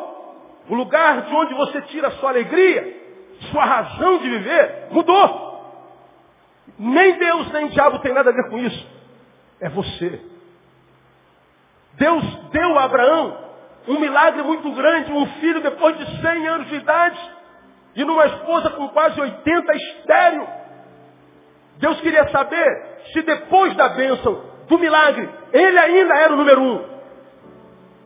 O 0.70 0.76
lugar 0.76 1.24
de 1.24 1.36
onde 1.36 1.54
você 1.56 1.82
tira 1.82 2.12
sua 2.12 2.30
alegria 2.30 3.00
sua 3.52 3.66
razão 3.66 4.18
de 4.18 4.30
viver 4.30 4.88
mudou. 4.92 5.50
Nem 6.78 7.18
Deus 7.18 7.52
nem 7.52 7.68
diabo 7.70 8.00
tem 8.00 8.14
nada 8.14 8.30
a 8.30 8.34
ver 8.34 8.50
com 8.50 8.58
isso. 8.60 8.88
É 9.60 9.70
você. 9.70 10.22
Deus 11.94 12.24
deu 12.52 12.78
a 12.78 12.84
Abraão 12.84 13.50
um 13.88 14.00
milagre 14.00 14.44
muito 14.44 14.72
grande, 14.74 15.12
um 15.12 15.26
filho 15.40 15.62
depois 15.62 15.98
de 15.98 16.22
100 16.22 16.48
anos 16.48 16.68
de 16.68 16.76
idade 16.76 17.20
e 17.96 18.04
numa 18.04 18.26
esposa 18.28 18.70
com 18.72 18.88
quase 18.90 19.20
80 19.20 19.76
estéreo. 19.76 20.48
Deus 21.78 22.00
queria 22.02 22.30
saber 22.30 23.00
se 23.12 23.22
depois 23.22 23.76
da 23.76 23.90
bênção, 23.90 24.44
do 24.70 24.78
milagre, 24.78 25.28
ele 25.52 25.78
ainda 25.78 26.16
era 26.16 26.34
o 26.34 26.38
número 26.38 26.62
um. 26.62 27.00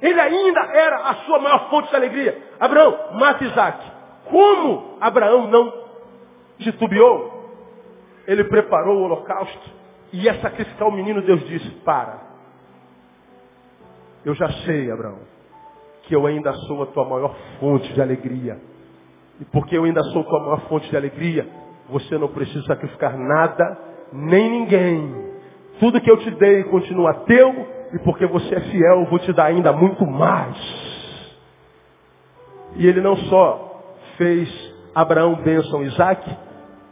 Ele 0.01 0.19
ainda 0.19 0.61
era 0.61 0.97
a 1.09 1.15
sua 1.25 1.39
maior 1.39 1.69
fonte 1.69 1.89
de 1.89 1.95
alegria. 1.95 2.41
Abraão, 2.59 2.97
mata 3.13 3.43
Isaac. 3.43 3.91
Como 4.25 4.97
Abraão 4.99 5.47
não 5.47 5.73
titubeou? 6.59 7.31
Ele 8.25 8.45
preparou 8.45 8.97
o 8.97 9.03
holocausto 9.03 9.69
e 10.11 10.23
ia 10.23 10.39
sacrificar 10.41 10.87
o 10.87 10.91
menino. 10.91 11.21
Deus 11.21 11.45
disse: 11.47 11.69
Para. 11.85 12.21
Eu 14.25 14.33
já 14.33 14.49
sei, 14.65 14.89
Abraão, 14.89 15.19
que 16.03 16.15
eu 16.15 16.25
ainda 16.25 16.53
sou 16.67 16.83
a 16.83 16.85
tua 16.87 17.05
maior 17.05 17.35
fonte 17.59 17.91
de 17.93 18.01
alegria. 18.01 18.59
E 19.39 19.45
porque 19.45 19.77
eu 19.77 19.83
ainda 19.83 20.01
sou 20.03 20.21
a 20.21 20.25
tua 20.25 20.39
maior 20.39 20.61
fonte 20.69 20.89
de 20.89 20.95
alegria, 20.95 21.47
você 21.89 22.17
não 22.17 22.29
precisa 22.29 22.65
sacrificar 22.65 23.17
nada, 23.17 23.77
nem 24.13 24.49
ninguém. 24.49 25.22
Tudo 25.79 25.99
que 26.01 26.09
eu 26.09 26.17
te 26.17 26.31
dei 26.31 26.63
continua 26.65 27.13
teu, 27.25 27.67
e 27.93 27.99
porque 27.99 28.25
você 28.25 28.55
é 28.55 28.61
fiel, 28.61 29.01
eu 29.01 29.05
vou 29.05 29.19
te 29.19 29.31
dar 29.33 29.45
ainda 29.45 29.71
muito 29.71 30.05
mais. 30.05 30.57
E 32.75 32.87
ele 32.87 33.01
não 33.01 33.15
só 33.15 33.81
fez 34.17 34.49
Abraão 34.95 35.35
bênção 35.35 35.83
Isaac, 35.83 36.37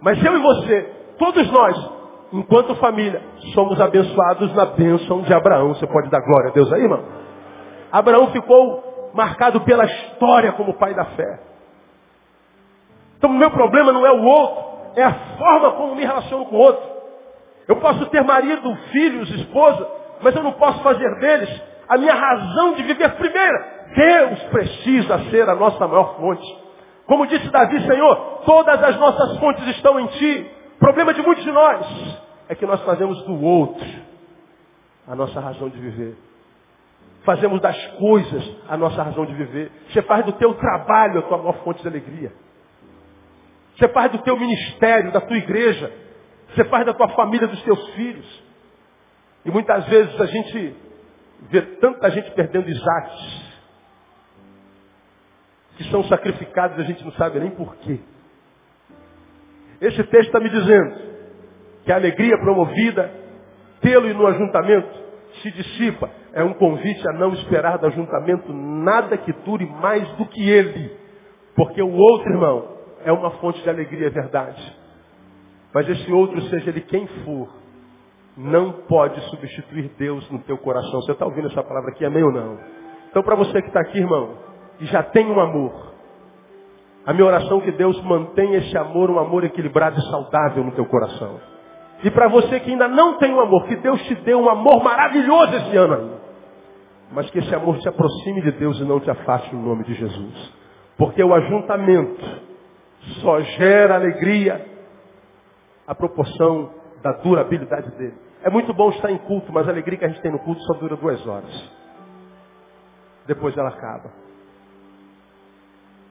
mas 0.02 0.24
eu 0.24 0.36
e 0.36 0.42
você, 0.42 0.82
todos 1.18 1.52
nós, 1.52 1.92
enquanto 2.34 2.76
família, 2.76 3.22
somos 3.54 3.80
abençoados 3.80 4.54
na 4.56 4.66
bênção 4.66 5.22
de 5.22 5.34
Abraão. 5.34 5.70
Você 5.70 5.88
pode 5.88 6.10
dar 6.10 6.22
glória 6.22 6.50
a 6.50 6.54
Deus 6.54 6.72
aí, 6.74 6.82
irmão? 6.82 7.04
Abraão 7.92 8.32
ficou 8.32 9.12
marcado 9.14 9.62
pela 9.62 9.86
história 9.86 10.52
como 10.54 10.78
pai 10.78 10.94
da 10.94 11.06
fé. 11.06 11.40
Então 13.18 13.30
o 13.30 13.38
meu 13.38 13.52
problema 13.52 13.92
não 13.92 14.06
é 14.06 14.12
o 14.12 14.24
outro, 14.24 14.64
é 14.96 15.04
a 15.04 15.14
forma 15.38 15.72
como 15.74 15.96
me 15.96 16.04
relaciono 16.04 16.46
com 16.46 16.56
o 16.56 16.60
outro. 16.60 16.91
Eu 17.68 17.78
posso 17.78 18.06
ter 18.08 18.24
marido, 18.24 18.76
filhos, 18.92 19.30
esposa, 19.30 19.88
mas 20.22 20.36
eu 20.36 20.44
não 20.44 20.54
posso 20.54 20.82
fazer 20.84 21.10
deles 21.20 21.62
a 21.88 21.98
minha 21.98 22.14
razão 22.14 22.74
de 22.74 22.84
viver 22.84 23.10
primeira. 23.16 23.82
Deus 23.96 24.44
precisa 24.44 25.20
ser 25.30 25.50
a 25.50 25.56
nossa 25.56 25.88
maior 25.88 26.16
fonte. 26.18 26.62
Como 27.06 27.28
disse 27.28 27.50
Davi, 27.50 27.82
Senhor, 27.86 28.16
todas 28.46 28.82
as 28.82 28.98
nossas 28.98 29.38
fontes 29.38 29.68
estão 29.68 30.00
em 30.00 30.08
Ti. 30.08 30.52
O 30.76 30.80
problema 30.80 31.14
de 31.14 31.22
muitos 31.22 31.44
de 31.44 31.52
nós 31.52 31.86
é 32.48 32.56
que 32.56 32.66
nós 32.66 32.82
fazemos 32.84 33.22
do 33.24 33.44
outro 33.44 33.86
a 35.08 35.16
nossa 35.16 35.40
razão 35.40 35.70
de 35.70 35.78
viver. 35.78 36.16
Fazemos 37.24 37.62
das 37.62 37.78
coisas 37.98 38.58
a 38.68 38.78
nossa 38.78 39.04
razão 39.04 39.26
de 39.26 39.34
viver. 39.34 39.72
Você 39.90 40.02
faz 40.04 40.26
do 40.26 40.32
teu 40.34 40.54
trabalho 40.54 41.20
a 41.20 41.22
tua 41.24 41.38
maior 41.38 41.56
fonte 41.64 41.82
de 41.82 41.88
alegria. 41.88 42.32
Você 43.78 43.88
faz 43.90 44.12
do 44.12 44.20
teu 44.20 44.38
ministério, 44.38 45.12
da 45.12 45.22
tua 45.22 45.38
igreja. 45.38 45.92
Você 46.54 46.66
faz 46.66 46.86
da 46.86 46.94
tua 46.94 47.10
família, 47.10 47.48
dos 47.48 47.62
teus 47.64 47.90
filhos. 47.94 48.44
E 49.46 49.52
muitas 49.52 49.86
vezes 49.88 50.20
a 50.20 50.26
gente 50.26 50.76
vê 51.50 51.62
tanta 51.62 52.10
gente 52.12 52.32
perdendo 52.32 52.70
Isaacs 52.70 53.52
que 55.78 55.90
são 55.90 56.04
sacrificados 56.04 56.78
a 56.80 56.84
gente 56.84 57.04
não 57.04 57.12
sabe 57.14 57.40
nem 57.40 57.52
porquê. 57.52 58.00
Esse 59.80 60.04
texto 60.04 60.28
está 60.28 60.40
me 60.40 60.50
dizendo 60.50 60.96
que 61.84 61.92
a 61.92 61.96
alegria 61.96 62.38
promovida 62.38 63.12
pelo 63.82 64.08
e 64.08 64.14
no 64.14 64.28
ajuntamento 64.28 64.90
se 65.42 65.52
dissipa. 65.52 66.10
É 66.34 66.44
um 66.44 66.54
convite 66.54 67.08
a 67.10 67.14
não 67.14 67.34
esperar 67.34 67.80
do 67.80 67.88
ajuntamento 67.88 68.54
nada 68.54 69.18
que 69.18 69.34
dure 69.44 69.66
mais 69.66 70.08
do 70.18 70.26
que 70.28 70.48
ele. 70.48 70.96
Porque 71.56 71.82
o 71.82 71.92
outro, 71.92 72.32
irmão, 72.32 72.78
é 73.04 73.12
uma 73.12 73.32
fonte 73.32 73.62
de 73.64 73.70
alegria, 73.70 74.08
é 74.08 74.12
verdade. 74.12 74.81
Mas 75.74 75.88
esse 75.88 76.12
outro, 76.12 76.42
seja 76.44 76.70
ele 76.70 76.82
quem 76.82 77.08
for, 77.24 77.50
não 78.36 78.72
pode 78.88 79.20
substituir 79.30 79.92
Deus 79.98 80.30
no 80.30 80.40
teu 80.40 80.58
coração. 80.58 81.02
Você 81.02 81.12
está 81.12 81.26
ouvindo 81.26 81.48
essa 81.48 81.64
palavra 81.64 81.92
aqui, 81.92 82.06
amém 82.06 82.24
ou 82.24 82.32
não? 82.32 82.58
Então, 83.10 83.24
para 83.24 83.36
você 83.36 83.62
que 83.62 83.68
está 83.68 83.82
aqui, 83.82 83.98
irmão, 83.98 84.38
e 84.80 84.86
já 84.86 85.04
tem 85.04 85.30
um 85.30 85.40
amor, 85.40 85.92
a 87.06 87.14
minha 87.14 87.26
oração 87.26 87.60
é 87.60 87.62
que 87.62 87.72
Deus 87.72 88.02
mantenha 88.04 88.58
esse 88.58 88.78
amor, 88.78 89.10
um 89.10 89.20
amor 89.20 89.44
equilibrado 89.44 90.00
e 90.00 90.04
saudável 90.04 90.64
no 90.64 90.72
teu 90.72 90.86
coração. 90.86 91.40
E 92.04 92.10
para 92.10 92.28
você 92.28 92.60
que 92.60 92.72
ainda 92.72 92.88
não 92.88 93.18
tem 93.18 93.34
um 93.34 93.40
amor, 93.40 93.66
que 93.68 93.76
Deus 93.76 94.02
te 94.04 94.16
dê 94.16 94.34
um 94.34 94.50
amor 94.50 94.84
maravilhoso 94.84 95.56
esse 95.56 95.78
ano 95.78 95.94
aí. 95.94 96.12
Mas 97.12 97.30
que 97.30 97.40
esse 97.40 97.54
amor 97.54 97.78
te 97.80 97.90
aproxime 97.90 98.42
de 98.42 98.52
Deus 98.52 98.80
e 98.80 98.84
não 98.84 99.00
te 99.00 99.10
afaste 99.10 99.54
no 99.54 99.62
nome 99.62 99.84
de 99.84 99.94
Jesus. 99.94 100.54
Porque 100.98 101.24
o 101.24 101.34
ajuntamento 101.34 102.24
só 103.22 103.42
gera 103.42 103.96
alegria 103.96 104.71
a 105.92 105.96
proporção 105.96 106.74
da 107.04 107.12
durabilidade 107.12 107.92
dele. 107.98 108.16
É 108.42 108.50
muito 108.50 108.74
bom 108.74 108.92
estar 108.92 109.12
em 109.12 109.18
culto, 109.18 109.52
mas 109.52 109.68
a 109.68 109.72
alegria 109.72 109.98
que 110.00 110.06
a 110.06 110.08
gente 110.08 110.22
tem 110.22 110.32
no 110.32 110.40
culto 110.40 110.62
só 110.62 110.74
dura 110.76 110.96
duas 110.96 111.28
horas. 111.28 111.70
Depois 113.28 113.58
ela 113.58 113.68
acaba. 113.68 114.10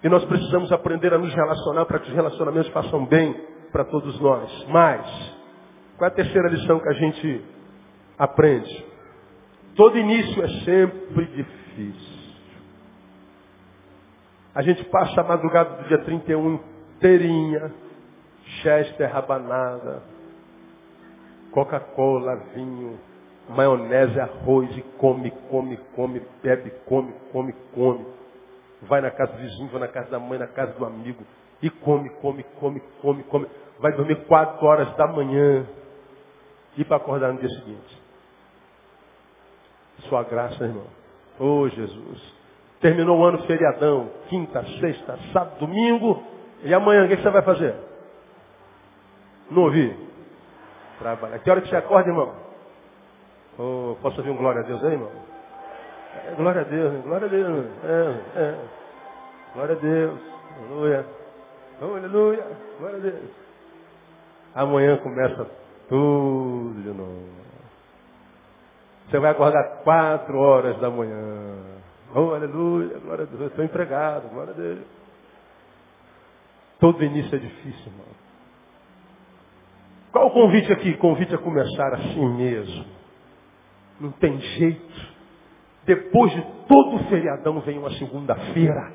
E 0.04 0.08
nós 0.10 0.22
precisamos 0.26 0.70
aprender 0.70 1.14
a 1.14 1.18
nos 1.18 1.34
relacionar 1.34 1.86
para 1.86 1.98
que 1.98 2.10
os 2.10 2.14
relacionamentos 2.14 2.70
façam 2.72 3.06
bem 3.06 3.32
para 3.72 3.86
todos 3.86 4.20
nós. 4.20 4.66
Mas, 4.68 5.06
qual 5.96 6.10
é 6.10 6.12
a 6.12 6.14
terceira 6.14 6.50
lição 6.50 6.78
que 6.78 6.88
a 6.88 6.94
gente 6.94 7.44
aprende? 8.18 8.84
Todo 9.76 9.96
início 9.96 10.44
é 10.44 10.48
sempre 10.62 11.24
difícil. 11.24 12.20
A 14.54 14.60
gente 14.60 14.84
passa 14.90 15.22
a 15.22 15.24
madrugada 15.24 15.82
do 15.82 15.88
dia 15.88 16.04
31 16.04 16.60
inteirinha, 16.96 17.72
chester, 18.62 19.10
rabanada, 19.10 20.02
Coca-Cola, 21.50 22.36
vinho, 22.54 22.98
maionese, 23.48 24.18
arroz, 24.20 24.70
e 24.76 24.82
come, 24.98 25.32
come, 25.50 25.78
come, 25.94 26.22
bebe, 26.42 26.72
come, 26.86 27.12
come, 27.32 27.54
come. 27.74 28.06
Vai 28.82 29.00
na 29.00 29.10
casa 29.10 29.32
do 29.32 29.38
vizinho, 29.38 29.68
vai 29.68 29.80
na 29.80 29.88
casa 29.88 30.10
da 30.10 30.18
mãe, 30.18 30.38
na 30.38 30.46
casa 30.46 30.72
do 30.72 30.84
amigo, 30.84 31.24
e 31.62 31.68
come, 31.68 32.08
come, 32.20 32.44
come, 32.58 32.80
come, 33.02 33.22
come. 33.24 33.46
Vai 33.78 33.92
dormir 33.92 34.24
quatro 34.26 34.64
horas 34.64 34.94
da 34.96 35.06
manhã 35.06 35.66
e 36.76 36.84
para 36.84 36.96
acordar 36.96 37.32
no 37.32 37.40
dia 37.40 37.48
seguinte. 37.48 38.00
Sua 40.08 40.22
graça, 40.22 40.64
irmão. 40.64 40.86
Oh, 41.38 41.68
Jesus. 41.68 42.40
Terminou 42.80 43.18
o 43.18 43.24
ano 43.24 43.42
feriadão, 43.46 44.10
quinta, 44.28 44.64
sexta, 44.80 45.18
sábado, 45.32 45.58
domingo. 45.60 46.22
E 46.62 46.72
amanhã, 46.72 47.04
o 47.04 47.08
que 47.08 47.16
você 47.16 47.30
vai 47.30 47.42
fazer? 47.42 47.74
Não 49.50 49.62
ouvi. 49.62 49.96
Trabalhar. 50.98 51.38
Que 51.38 51.50
hora 51.50 51.60
que 51.60 51.68
você 51.68 51.76
acorda, 51.76 52.10
irmão? 52.10 52.34
Oh, 53.58 53.96
posso 54.00 54.18
ouvir 54.18 54.30
um 54.30 54.36
glória 54.36 54.60
a 54.60 54.64
Deus 54.64 54.82
aí, 54.84 54.92
irmão? 54.92 55.10
É, 56.14 56.34
glória 56.34 56.60
a 56.60 56.64
Deus, 56.64 57.02
glória 57.04 57.26
a 57.26 57.30
Deus. 57.30 57.66
É, 57.84 58.40
é. 58.40 58.58
Glória 59.54 59.74
a 59.74 59.78
Deus. 59.78 60.20
Aleluia. 60.58 61.06
Aleluia. 61.80 62.46
Glória 62.78 62.96
a 62.96 63.00
Deus. 63.00 63.30
Amanhã 64.54 64.96
começa 64.98 65.46
tudo 65.88 66.82
de 66.82 66.88
novo. 66.88 67.28
Você 69.08 69.18
vai 69.18 69.32
acordar 69.32 69.82
quatro 69.82 70.38
horas 70.38 70.78
da 70.78 70.88
manhã. 70.88 71.56
Oh, 72.14 72.32
aleluia, 72.34 72.98
glória 72.98 73.24
a 73.24 73.26
Deus. 73.26 73.40
Eu 73.40 73.46
estou 73.48 73.64
empregado, 73.64 74.28
glória 74.28 74.52
a 74.52 74.56
Deus. 74.56 74.80
Todo 76.78 77.02
início 77.04 77.34
é 77.34 77.38
difícil, 77.38 77.86
irmão. 77.86 78.19
Qual 80.12 80.26
o 80.26 80.30
convite 80.30 80.72
aqui? 80.72 80.94
Convite 80.96 81.34
a 81.34 81.38
começar 81.38 81.94
assim 81.94 82.28
mesmo. 82.34 82.84
Não 84.00 84.10
tem 84.12 84.38
jeito. 84.40 85.10
Depois 85.84 86.32
de 86.32 86.42
todo 86.66 86.96
o 86.96 87.04
feriadão 87.04 87.60
vem 87.60 87.78
uma 87.78 87.90
segunda-feira. 87.92 88.92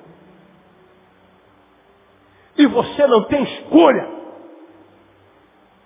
E 2.58 2.66
você 2.68 3.08
não 3.08 3.24
tem 3.26 3.44
escolha. 3.44 4.16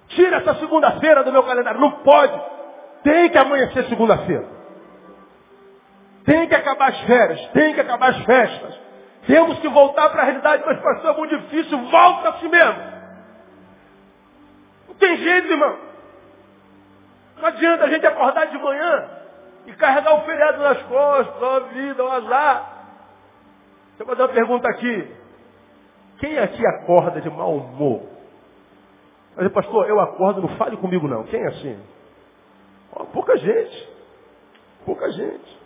Tira 0.10 0.38
essa 0.38 0.56
segunda-feira 0.56 1.24
do 1.24 1.32
meu 1.32 1.44
calendário. 1.44 1.80
Não 1.80 1.92
pode. 2.04 2.40
Tem 3.04 3.30
que 3.30 3.38
amanhecer 3.38 3.86
segunda-feira. 3.86 4.48
Tem 6.26 6.48
que 6.48 6.56
acabar 6.56 6.90
as 6.90 7.00
férias. 7.02 7.48
Tem 7.50 7.74
que 7.74 7.82
acabar 7.82 8.10
as 8.10 8.26
festas. 8.26 8.80
Temos 9.28 9.60
que 9.60 9.68
voltar 9.68 10.10
para 10.10 10.24
a 10.24 10.26
realidade, 10.26 10.64
mas 10.66 10.80
pastor, 10.82 11.14
é 11.14 11.18
muito 11.18 11.38
difícil. 11.38 11.78
Volta 11.90 12.30
a 12.30 12.34
si 12.40 12.48
mesmo 12.48 12.99
tem 15.00 15.18
jeito, 15.18 15.52
irmão. 15.52 15.78
Não 17.38 17.47
adianta 17.47 17.86
a 17.86 17.89
gente 17.89 18.06
acordar 18.06 18.45
de 18.47 18.58
manhã 18.58 19.10
e 19.66 19.74
carregar 19.74 20.16
o 20.16 20.26
feriado 20.26 20.60
nas 20.60 20.82
costas, 20.84 21.41
ó 21.41 21.60
vida, 21.62 22.04
ó 22.04 22.12
azar. 22.12 22.80
Deixa 23.89 24.04
eu 24.04 24.06
fazer 24.06 24.22
uma 24.22 24.30
pergunta 24.30 24.70
aqui. 24.70 25.16
Quem 26.20 26.38
aqui 26.38 26.66
acorda 26.66 27.22
de 27.22 27.30
mau 27.30 27.56
humor? 27.56 28.04
Mas, 29.36 29.52
pastor, 29.54 29.88
eu 29.88 30.00
acordo, 30.00 30.41
não 30.41 30.50
fale 30.58 30.76
comigo 30.78 31.08
não. 31.08 31.24
Quem 31.24 31.41
é 31.41 31.47
assim? 31.47 31.80
Ó, 32.91 33.06
pouca 33.06 33.38
gente. 33.38 33.89
Pouca 34.86 35.10
gente. 35.12 35.60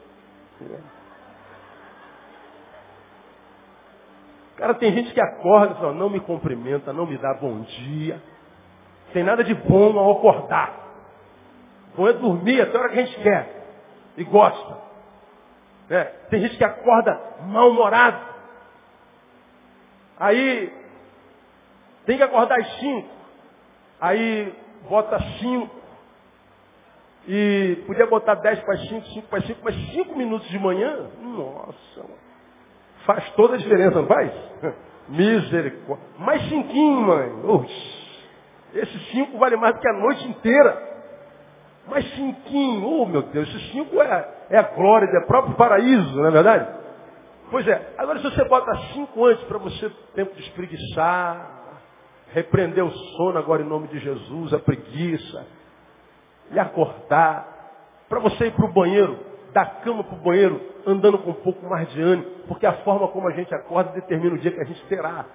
Cara, 4.58 4.76
tem 4.76 4.94
gente 4.94 5.12
que 5.12 5.22
acorda 5.22 5.74
e 5.74 5.78
fala, 5.78 5.94
não 5.94 6.10
me 6.10 6.20
cumprimenta, 6.20 6.94
não 6.94 7.08
me 7.08 7.18
dá 7.18 7.34
bom 7.34 7.62
dia. 7.62 8.22
Tem 9.14 9.24
nada 9.24 9.44
de 9.44 9.54
bom 9.54 9.98
ao 9.98 10.18
acordar. 10.18 10.74
Bom 11.96 12.08
é 12.08 12.14
dormir 12.14 12.62
até 12.62 12.76
a 12.76 12.82
hora 12.82 12.90
que 12.90 13.00
a 13.00 13.06
gente 13.06 13.22
quer. 13.22 13.64
E 14.18 14.24
gosta. 14.24 14.78
É, 15.90 16.04
tem 16.30 16.42
gente 16.42 16.58
que 16.58 16.64
acorda 16.64 17.20
mal-humorado. 17.42 18.34
Aí 20.20 20.74
tem 22.06 22.18
que 22.18 22.24
acordar 22.24 22.60
às 22.60 22.80
cinco. 22.80 23.10
Aí 24.02 24.54
bota 24.90 25.20
cinco. 25.40 25.84
E 27.28 27.84
podia 27.88 28.08
botar 28.08 28.36
dez 28.36 28.60
para 28.62 28.78
cinco, 28.78 29.06
cinco 29.08 29.28
para 29.28 29.42
cinco, 29.42 29.62
mas 29.64 29.76
cinco 29.94 30.18
minutos 30.18 30.48
de 30.50 30.60
manhã, 30.60 31.10
nossa, 31.22 32.06
faz 33.06 33.30
toda 33.32 33.56
a 33.56 33.58
diferença, 33.58 34.02
não 34.02 34.08
faz? 34.08 34.32
Misericórdia. 35.08 36.06
Mais 36.20 36.42
cinquinho, 36.50 37.02
mãe. 37.02 37.30
Oxi. 37.46 37.93
Esses 38.74 39.12
cinco 39.12 39.38
vale 39.38 39.56
mais 39.56 39.76
do 39.76 39.82
que 39.82 39.88
a 39.88 39.94
noite 39.94 40.28
inteira. 40.28 40.94
Mas 41.88 42.10
cinquinho, 42.14 42.88
oh 42.88 43.06
meu 43.06 43.24
Deus, 43.24 43.48
esses 43.48 43.72
cinco 43.72 44.02
é, 44.02 44.30
é 44.50 44.58
a 44.58 44.64
glória, 44.64 45.06
é 45.06 45.26
próprio 45.26 45.56
paraíso, 45.56 46.16
não 46.16 46.28
é 46.28 46.32
verdade? 46.32 46.68
Pois 47.52 47.68
é, 47.68 47.94
agora 47.98 48.20
se 48.20 48.24
você 48.24 48.44
bota 48.46 48.74
cinco 48.94 49.26
antes 49.26 49.44
para 49.46 49.58
você 49.58 49.92
tempo 50.16 50.34
de 50.34 50.42
espreguiçar, 50.42 51.64
repreender 52.32 52.84
o 52.84 52.90
sono 52.90 53.38
agora 53.38 53.62
em 53.62 53.68
nome 53.68 53.88
de 53.90 54.00
Jesus, 54.00 54.54
a 54.54 54.60
preguiça, 54.60 55.46
e 56.52 56.60
acordar, 56.60 57.48
para 58.08 58.20
você 58.20 58.48
ir 58.48 58.52
para 58.52 58.66
o 58.66 58.74
banheiro, 58.74 59.20
da 59.54 59.66
cama 59.66 60.04
para 60.04 60.16
o 60.16 60.22
banheiro, 60.22 60.60
andando 60.86 61.20
com 61.20 61.32
um 61.32 61.36
pouco 61.36 61.66
mais 61.68 61.88
de 61.92 62.02
ânimo, 62.02 62.28
porque 62.48 62.66
a 62.66 62.74
forma 62.84 63.08
como 63.10 63.28
a 63.28 63.32
gente 63.32 63.54
acorda 63.54 63.92
determina 63.92 64.36
o 64.36 64.40
dia 64.40 64.52
que 64.52 64.62
a 64.62 64.66
gente 64.66 64.84
terá. 64.86 65.26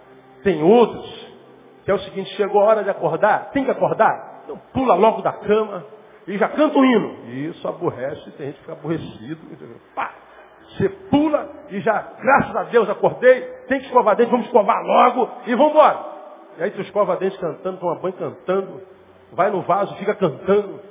Tem 0.43 0.63
outros 0.63 1.28
que 1.89 1.93
é 1.93 1.95
o 1.95 1.99
seguinte, 2.01 2.29
chegou 2.37 2.61
a 2.61 2.65
hora 2.67 2.85
de 2.85 2.91
acordar, 2.91 3.49
tem 3.51 3.65
que 3.65 3.71
acordar, 3.71 4.43
então 4.45 4.61
pula 4.75 4.95
logo 4.95 5.23
da 5.23 5.33
cama 5.33 5.87
e 6.27 6.37
já 6.37 6.47
canta 6.47 6.77
um 6.77 6.85
hino. 6.85 7.31
Isso 7.49 7.67
aborrece, 7.67 8.31
tem 8.33 8.49
gente 8.49 8.57
que 8.57 8.61
fica 8.61 8.75
aborrecido. 8.75 9.41
Pá, 9.95 10.13
você 10.69 10.87
pula 11.11 11.49
e 11.71 11.81
já, 11.81 12.13
graças 12.21 12.55
a 12.55 12.65
Deus, 12.65 12.91
acordei, 12.91 13.41
tem 13.69 13.81
que 13.81 13.87
escovar 13.87 14.17
dente, 14.17 14.31
vamos 14.31 14.45
escovar 14.45 14.83
logo 14.85 15.31
e 15.47 15.55
vamos 15.55 15.73
embora. 15.73 15.99
E 16.59 16.65
aí 16.65 16.71
tu 16.73 16.83
escova 16.83 17.17
dente 17.17 17.39
cantando, 17.39 17.79
toma 17.79 17.95
banho 17.95 18.15
cantando, 18.19 18.83
vai 19.33 19.51
no 19.51 19.63
vaso, 19.63 19.97
fica 19.97 20.15
cantando. 20.15 20.83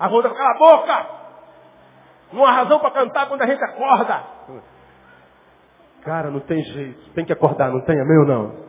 a 0.00 0.06
ronda, 0.06 0.30
cala 0.30 0.50
a 0.50 0.58
boca! 0.58 1.06
Não 2.32 2.46
há 2.46 2.52
razão 2.52 2.78
para 2.78 2.90
cantar 2.92 3.28
quando 3.28 3.42
a 3.42 3.46
gente 3.46 3.62
acorda. 3.62 4.22
Cara, 6.00 6.30
não 6.30 6.40
tem 6.40 6.62
jeito, 6.62 7.10
tem 7.10 7.26
que 7.26 7.34
acordar, 7.34 7.70
não 7.70 7.82
tem, 7.82 8.00
amém 8.00 8.18
ou 8.20 8.26
não? 8.26 8.67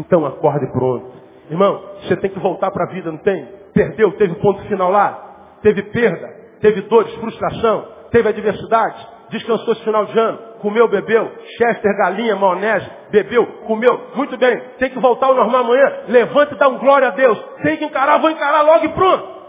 Então 0.00 0.24
acorde 0.24 0.66
pronto. 0.72 1.12
Irmão, 1.50 1.82
você 2.02 2.16
tem 2.16 2.30
que 2.30 2.38
voltar 2.38 2.70
para 2.70 2.84
a 2.84 2.92
vida, 2.92 3.10
não 3.10 3.18
tem? 3.18 3.44
Perdeu, 3.74 4.12
teve 4.12 4.34
ponto 4.36 4.62
final 4.62 4.90
lá, 4.90 5.58
teve 5.62 5.82
perda, 5.82 6.28
teve 6.60 6.82
dores, 6.82 7.12
frustração, 7.16 7.86
teve 8.10 8.28
adversidade, 8.28 9.06
descansou 9.28 9.72
esse 9.72 9.84
final 9.84 10.06
de 10.06 10.18
ano, 10.18 10.38
comeu, 10.60 10.88
bebeu, 10.88 11.30
chester, 11.58 11.96
galinha, 11.98 12.34
maionese, 12.34 12.90
bebeu, 13.10 13.46
comeu, 13.66 14.10
muito 14.14 14.36
bem, 14.38 14.58
tem 14.78 14.90
que 14.90 14.98
voltar 14.98 15.26
ao 15.26 15.34
normal 15.34 15.64
amanhã, 15.64 16.04
levanta 16.08 16.54
e 16.54 16.58
dá 16.58 16.68
um 16.68 16.78
glória 16.78 17.08
a 17.08 17.12
Deus, 17.12 17.38
tem 17.62 17.76
que 17.76 17.84
encarar, 17.84 18.18
vou 18.18 18.30
encarar 18.30 18.62
logo 18.62 18.84
e 18.84 18.88
pronto. 18.88 19.40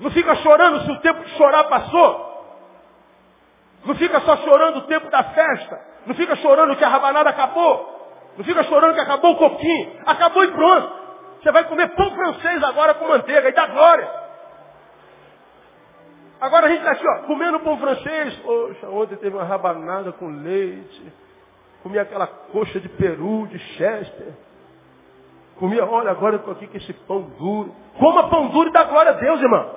Não 0.00 0.10
fica 0.10 0.34
chorando 0.36 0.84
se 0.84 0.90
o 0.90 1.00
tempo 1.00 1.22
de 1.24 1.30
chorar 1.36 1.64
passou. 1.64 2.32
Não 3.84 3.94
fica 3.94 4.20
só 4.20 4.36
chorando 4.38 4.78
o 4.78 4.82
tempo 4.82 5.10
da 5.10 5.22
festa. 5.22 5.91
Não 6.06 6.14
fica 6.14 6.36
chorando 6.36 6.76
que 6.76 6.84
a 6.84 6.88
rabanada 6.88 7.30
acabou. 7.30 7.92
Não 8.36 8.44
fica 8.44 8.62
chorando 8.64 8.94
que 8.94 9.00
acabou 9.00 9.32
o 9.32 9.36
coquinho. 9.36 10.00
Acabou 10.06 10.44
e 10.44 10.52
pronto. 10.52 10.92
Você 11.42 11.52
vai 11.52 11.64
comer 11.64 11.88
pão 11.94 12.10
francês 12.12 12.62
agora 12.62 12.94
com 12.94 13.08
manteiga 13.08 13.48
e 13.48 13.52
dá 13.52 13.66
glória. 13.66 14.22
Agora 16.40 16.66
a 16.66 16.68
gente 16.68 16.80
está 16.80 16.92
aqui, 16.92 17.06
ó, 17.06 17.26
comendo 17.26 17.60
pão 17.60 17.78
francês. 17.78 18.34
Poxa, 18.36 18.88
ontem 18.88 19.16
teve 19.16 19.36
uma 19.36 19.44
rabanada 19.44 20.12
com 20.12 20.26
leite. 20.26 21.12
Comi 21.82 21.98
aquela 21.98 22.26
coxa 22.26 22.80
de 22.80 22.88
peru, 22.88 23.46
de 23.48 23.58
chester. 23.58 24.34
Comia, 25.58 25.84
olha, 25.84 26.10
agora 26.10 26.34
eu 26.34 26.38
estou 26.38 26.52
aqui 26.52 26.66
com 26.66 26.76
esse 26.76 26.92
pão 26.92 27.22
duro. 27.38 27.74
Coma 27.98 28.28
pão 28.28 28.48
duro 28.48 28.68
e 28.68 28.72
dá 28.72 28.84
glória 28.84 29.12
a 29.12 29.14
Deus, 29.14 29.40
irmão. 29.40 29.70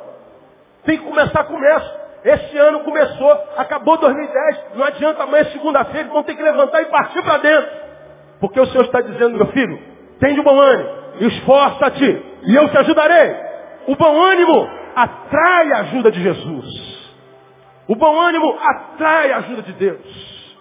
Tem 0.84 0.98
que 0.98 1.04
começar, 1.04 1.44
começa. 1.44 2.05
Esse 2.26 2.58
ano 2.58 2.80
começou, 2.80 3.32
acabou 3.56 3.98
2010. 3.98 4.74
Não 4.74 4.84
adianta 4.84 5.22
amanhã, 5.22 5.46
segunda-feira, 5.52 6.10
vão 6.10 6.24
ter 6.24 6.34
que 6.34 6.42
levantar 6.42 6.82
e 6.82 6.86
partir 6.86 7.22
para 7.22 7.38
dentro. 7.38 7.70
Porque 8.40 8.60
o 8.60 8.66
Senhor 8.66 8.86
está 8.86 9.00
dizendo, 9.00 9.38
meu 9.38 9.46
filho, 9.48 9.80
tem 10.20 10.34
de 10.34 10.42
bom 10.42 10.60
ânimo, 10.60 10.90
esforça-te 11.20 12.26
e 12.48 12.56
eu 12.56 12.68
te 12.70 12.78
ajudarei. 12.80 13.36
O 13.88 13.96
bom 13.96 14.20
ânimo 14.20 14.68
atrai 14.96 15.72
a 15.72 15.78
ajuda 15.82 16.12
de 16.12 16.24
Jesus. 16.24 17.16
O 17.88 17.96
bom 17.96 18.20
ânimo 18.20 18.58
atrai 18.60 19.32
a 19.32 19.38
ajuda 19.38 19.62
de 19.62 19.74
Deus. 19.74 20.56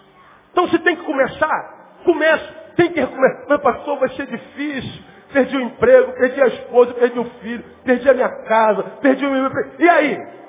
Então 0.51 0.67
se 0.67 0.77
tem 0.77 0.95
que 0.95 1.03
começar, 1.03 1.99
comece. 2.05 2.45
Tem 2.75 2.91
que 2.91 2.99
recomeçar. 2.99 3.45
Mas 3.49 3.61
pastor, 3.61 3.97
vai 3.97 4.09
ser 4.09 4.27
difícil. 4.27 5.03
Perdi 5.33 5.57
o 5.57 5.61
emprego, 5.61 6.13
perdi 6.13 6.41
a 6.41 6.47
esposa, 6.47 6.93
perdi 6.93 7.19
o 7.19 7.25
filho, 7.41 7.63
perdi 7.83 8.07
a 8.07 8.13
minha 8.13 8.29
casa, 8.43 8.83
perdi 9.01 9.25
o 9.25 9.31
meu. 9.31 9.49
E 9.79 9.89
aí? 9.89 10.44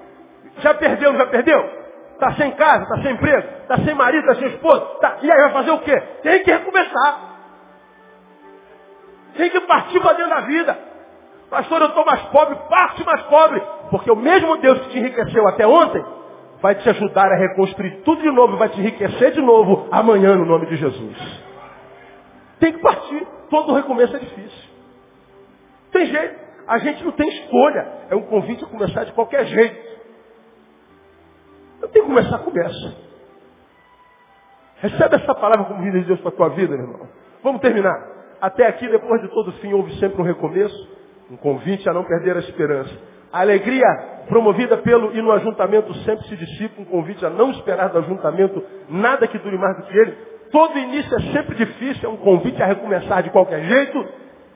Já 0.58 0.74
perdeu, 0.74 1.16
já 1.16 1.26
perdeu? 1.26 1.86
Está 2.12 2.32
sem 2.32 2.50
casa, 2.52 2.82
está 2.84 3.02
sem 3.02 3.12
emprego, 3.12 3.48
está 3.62 3.76
sem 3.78 3.94
marido, 3.94 4.20
está 4.20 4.34
sem 4.36 4.48
esposa. 4.48 4.80
Tá... 5.00 5.18
E 5.22 5.30
aí 5.30 5.38
vai 5.42 5.52
fazer 5.52 5.70
o 5.70 5.78
quê? 5.80 6.00
Tem 6.22 6.42
que 6.42 6.50
recomeçar. 6.50 7.36
Tem 9.36 9.50
que 9.50 9.60
partir 9.60 10.00
para 10.00 10.14
dentro 10.14 10.30
da 10.30 10.40
vida. 10.40 10.78
Pastor, 11.50 11.80
eu 11.82 11.88
estou 11.88 12.04
mais 12.04 12.22
pobre, 12.22 12.56
parte 12.68 13.04
mais 13.04 13.22
pobre. 13.24 13.62
Porque 13.90 14.10
o 14.10 14.16
mesmo 14.16 14.56
Deus 14.56 14.80
que 14.80 14.88
te 14.90 14.98
enriqueceu 14.98 15.46
até 15.46 15.66
ontem, 15.66 16.02
vai 16.60 16.74
te 16.74 16.88
ajudar 16.88 17.30
a 17.30 17.36
reconstruir 17.36 18.02
tudo 18.02 18.22
de 18.22 18.30
novo, 18.30 18.56
vai 18.56 18.68
te 18.70 18.80
enriquecer 18.80 19.32
de 19.32 19.42
novo 19.42 19.86
amanhã 19.90 20.34
no 20.34 20.46
nome 20.46 20.66
de 20.66 20.76
Jesus. 20.76 21.44
Tem 22.58 22.72
que 22.72 22.80
partir. 22.80 23.26
Todo 23.50 23.74
recomeço 23.74 24.16
é 24.16 24.18
difícil. 24.18 24.70
Tem 25.92 26.06
jeito. 26.06 26.46
A 26.66 26.78
gente 26.78 27.04
não 27.04 27.12
tem 27.12 27.28
escolha. 27.28 27.86
É 28.10 28.16
um 28.16 28.22
convite 28.22 28.64
a 28.64 28.66
começar 28.66 29.04
de 29.04 29.12
qualquer 29.12 29.44
jeito. 29.46 29.85
Começar, 32.16 32.38
começa. 32.38 32.96
Recebe 34.80 35.16
essa 35.16 35.34
palavra 35.34 35.66
como 35.66 35.82
vida 35.82 36.00
de 36.00 36.06
Deus 36.06 36.18
para 36.20 36.30
a 36.30 36.32
tua 36.32 36.48
vida, 36.48 36.74
meu 36.74 36.86
irmão. 36.86 37.08
Vamos 37.42 37.60
terminar. 37.60 37.92
Até 38.40 38.66
aqui, 38.66 38.88
depois 38.88 39.20
de 39.20 39.28
todo 39.28 39.52
fim, 39.52 39.74
houve 39.74 39.94
sempre 39.98 40.22
um 40.22 40.24
recomeço, 40.24 40.88
um 41.30 41.36
convite 41.36 41.86
a 41.86 41.92
não 41.92 42.04
perder 42.04 42.34
a 42.34 42.38
esperança. 42.38 42.90
A 43.30 43.40
alegria 43.40 43.86
promovida 44.30 44.78
pelo 44.78 45.14
e 45.14 45.20
no 45.20 45.30
ajuntamento 45.30 45.92
sempre 46.04 46.26
se 46.26 46.36
dissipa, 46.38 46.80
um 46.80 46.86
convite 46.86 47.26
a 47.26 47.28
não 47.28 47.50
esperar 47.50 47.90
do 47.90 47.98
ajuntamento 47.98 48.64
nada 48.88 49.28
que 49.28 49.38
dure 49.38 49.58
mais 49.58 49.76
do 49.76 49.82
que 49.82 49.98
ele. 49.98 50.12
Todo 50.50 50.78
início 50.78 51.14
é 51.16 51.20
sempre 51.34 51.54
difícil, 51.54 52.08
é 52.08 52.10
um 52.10 52.16
convite 52.16 52.62
a 52.62 52.66
recomeçar 52.66 53.22
de 53.24 53.28
qualquer 53.28 53.62
jeito. 53.62 54.08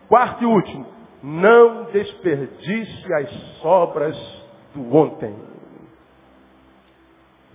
Quarto 0.08 0.44
e 0.44 0.46
último, 0.46 0.86
não 1.22 1.84
desperdice 1.92 3.12
as 3.12 3.30
sobras 3.61 4.16
do 4.74 4.96
ontem. 4.96 5.59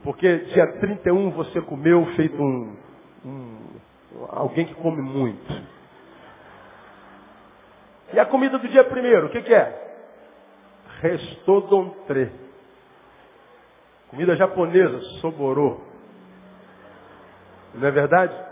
Porque 0.06 0.38
dia 0.38 0.68
31 0.74 1.32
você 1.32 1.60
comeu 1.62 2.06
feito 2.16 2.40
um, 2.40 2.78
um 3.26 4.28
alguém 4.30 4.68
que 4.68 4.76
come 4.76 5.02
muito. 5.02 5.52
E 8.14 8.20
a 8.20 8.26
comida 8.28 8.60
do 8.60 8.68
dia 8.68 8.84
primeiro, 8.84 9.26
o 9.26 9.30
que, 9.32 9.42
que 9.42 9.52
é? 9.52 9.96
Restodontré. 11.02 12.32
Comida 14.10 14.36
japonesa, 14.36 15.02
soborô. 15.22 15.82
Não 17.74 17.88
é 17.88 17.92
verdade? 17.92 18.46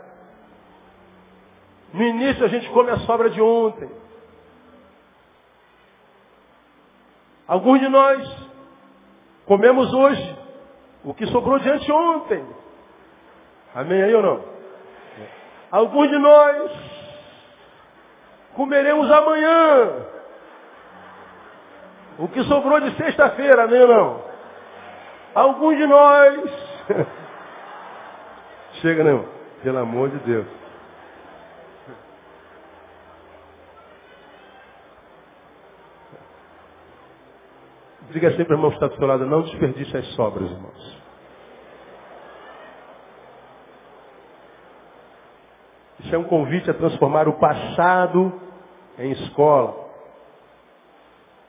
No 1.94 2.02
início 2.02 2.44
a 2.44 2.48
gente 2.48 2.68
come 2.72 2.90
a 2.90 2.98
sobra 3.02 3.30
de 3.30 3.40
ontem. 3.40 3.92
Alguns 7.48 7.80
de 7.80 7.90
nós 7.90 8.50
comemos 9.46 9.94
hoje 9.94 10.43
o 11.04 11.14
que 11.14 11.26
sobrou 11.28 11.60
de 11.60 11.70
anteontem. 11.70 12.46
Amém 13.76 14.02
aí 14.02 14.14
ou 14.14 14.22
não? 14.22 14.44
Alguns 15.72 16.10
de 16.10 16.18
nós 16.18 16.72
comeremos 18.56 19.12
amanhã. 19.12 20.06
O 22.20 22.28
que 22.28 22.44
sobrou 22.44 22.80
de 22.80 22.96
sexta-feira, 22.96 23.64
amém 23.64 23.82
ou 23.82 23.88
não? 23.88 24.22
Alguns 25.34 25.78
de 25.78 25.88
nós. 25.88 26.52
Chega, 28.82 29.04
não. 29.04 29.26
Pelo 29.64 29.80
amor 29.80 30.10
de 30.10 30.18
Deus. 30.20 30.63
Diga 38.14 38.30
sempre, 38.38 38.54
irmão, 38.54 38.70
que 38.70 38.76
está 38.76 38.88
do 38.88 38.96
seu 38.96 39.08
lado, 39.08 39.26
não 39.26 39.42
desperdice 39.42 39.98
as 39.98 40.06
sobras, 40.14 40.50
irmãos. 40.50 41.04
Isso 46.00 46.14
é 46.14 46.18
um 46.18 46.26
convite 46.26 46.70
a 46.70 46.76
transformar 46.76 47.28
o 47.28 47.40
passado 47.40 48.40
em 49.00 49.12
escola. 49.14 49.90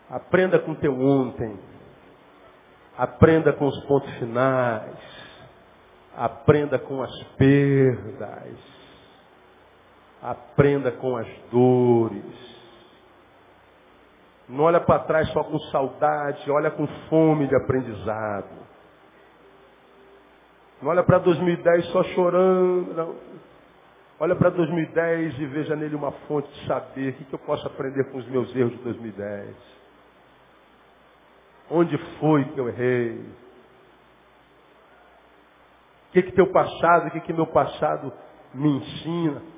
Aprenda 0.09 0.59
com 0.59 0.73
o 0.73 0.77
teu 0.77 0.99
ontem. 0.99 1.59
Aprenda 2.97 3.53
com 3.53 3.67
os 3.67 3.85
pontos 3.85 4.11
finais. 4.15 4.97
Aprenda 6.17 6.79
com 6.79 7.03
as 7.03 7.23
perdas. 7.37 8.57
Aprenda 10.23 10.93
com 10.93 11.15
as 11.15 11.29
dores. 11.51 12.54
Não 14.49 14.65
olha 14.65 14.81
para 14.81 15.01
trás 15.01 15.29
só 15.31 15.43
com 15.43 15.59
saudade, 15.71 16.51
olha 16.51 16.71
com 16.71 16.87
fome 17.09 17.47
de 17.47 17.57
aprendizado. 17.57 18.65
Não 20.83 20.91
olha 20.91 21.03
para 21.03 21.19
2010 21.19 21.87
só 21.87 22.03
chorando. 22.05 22.95
Não. 22.95 23.17
Olha 24.21 24.37
para 24.37 24.51
2010 24.51 25.39
e 25.39 25.47
veja 25.47 25.75
nele 25.75 25.97
uma 25.97 26.13
fonte 26.13 26.49
de 26.53 26.67
saber 26.67 27.11
o 27.11 27.13
que, 27.15 27.25
que 27.25 27.35
eu 27.35 27.39
posso 27.39 27.67
aprender 27.67 28.05
com 28.11 28.19
os 28.19 28.27
meus 28.29 28.55
erros 28.55 28.73
de 28.73 28.79
2010. 28.79 29.57
Onde 31.71 31.97
foi 32.21 32.45
que 32.45 32.59
eu 32.59 32.69
errei? 32.69 33.19
O 36.09 36.13
que, 36.13 36.23
que 36.23 36.33
teu 36.33 36.47
passado, 36.53 37.09
o 37.09 37.11
que, 37.11 37.21
que 37.21 37.33
meu 37.33 37.47
passado 37.47 38.13
me 38.53 38.69
ensina? 38.69 39.54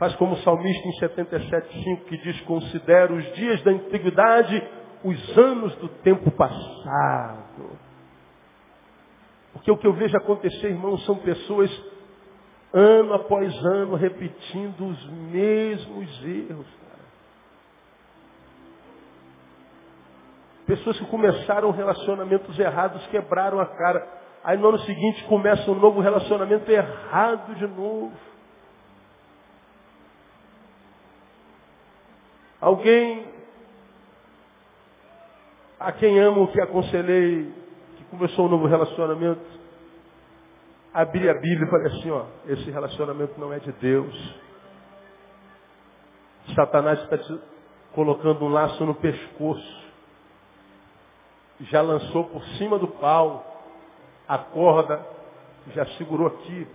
Faz 0.00 0.16
como 0.16 0.32
o 0.32 0.38
salmista 0.38 0.88
em 0.88 0.92
77,5 0.92 2.04
que 2.06 2.16
diz, 2.16 2.40
considera 2.40 3.12
os 3.12 3.34
dias 3.34 3.62
da 3.62 3.70
antiguidade 3.70 4.66
os 5.04 5.38
anos 5.38 5.76
do 5.76 5.88
tempo 5.88 6.30
passado. 6.30 7.78
Porque 9.52 9.70
o 9.70 9.76
que 9.76 9.86
eu 9.86 9.92
vejo 9.92 10.16
acontecer, 10.16 10.68
irmãos, 10.68 11.04
são 11.04 11.16
pessoas 11.16 11.70
ano 12.72 13.12
após 13.12 13.54
ano, 13.66 13.94
repetindo 13.94 14.86
os 14.86 15.10
mesmos 15.10 16.24
erros. 16.24 16.66
Cara. 16.66 17.04
Pessoas 20.66 20.98
que 20.98 21.06
começaram 21.08 21.70
relacionamentos 21.72 22.58
errados, 22.58 23.06
quebraram 23.08 23.60
a 23.60 23.66
cara. 23.66 24.08
Aí 24.44 24.56
no 24.56 24.66
ano 24.66 24.78
seguinte 24.78 25.24
começa 25.24 25.70
um 25.70 25.74
novo 25.74 26.00
relacionamento 26.00 26.70
errado 26.70 27.54
de 27.56 27.66
novo. 27.66 28.29
Alguém 32.60 33.26
a 35.78 35.92
quem 35.92 36.18
amo, 36.20 36.48
que 36.48 36.60
aconselhei, 36.60 37.50
que 37.96 38.04
começou 38.04 38.44
um 38.44 38.50
novo 38.50 38.66
relacionamento, 38.66 39.40
abri 40.92 41.28
a 41.28 41.34
Bíblia 41.34 41.64
e 41.66 41.70
falei 41.70 41.86
assim, 41.86 42.10
ó, 42.10 42.26
esse 42.46 42.70
relacionamento 42.70 43.40
não 43.40 43.50
é 43.50 43.58
de 43.60 43.72
Deus. 43.72 44.34
Satanás 46.54 47.00
está 47.02 47.16
te 47.16 47.40
colocando 47.94 48.44
um 48.44 48.48
laço 48.48 48.84
no 48.84 48.94
pescoço. 48.94 49.80
Já 51.60 51.80
lançou 51.80 52.24
por 52.24 52.44
cima 52.58 52.78
do 52.78 52.88
pau 52.88 53.46
a 54.28 54.36
corda, 54.36 55.04
já 55.74 55.86
segurou 55.96 56.26
aqui. 56.26 56.66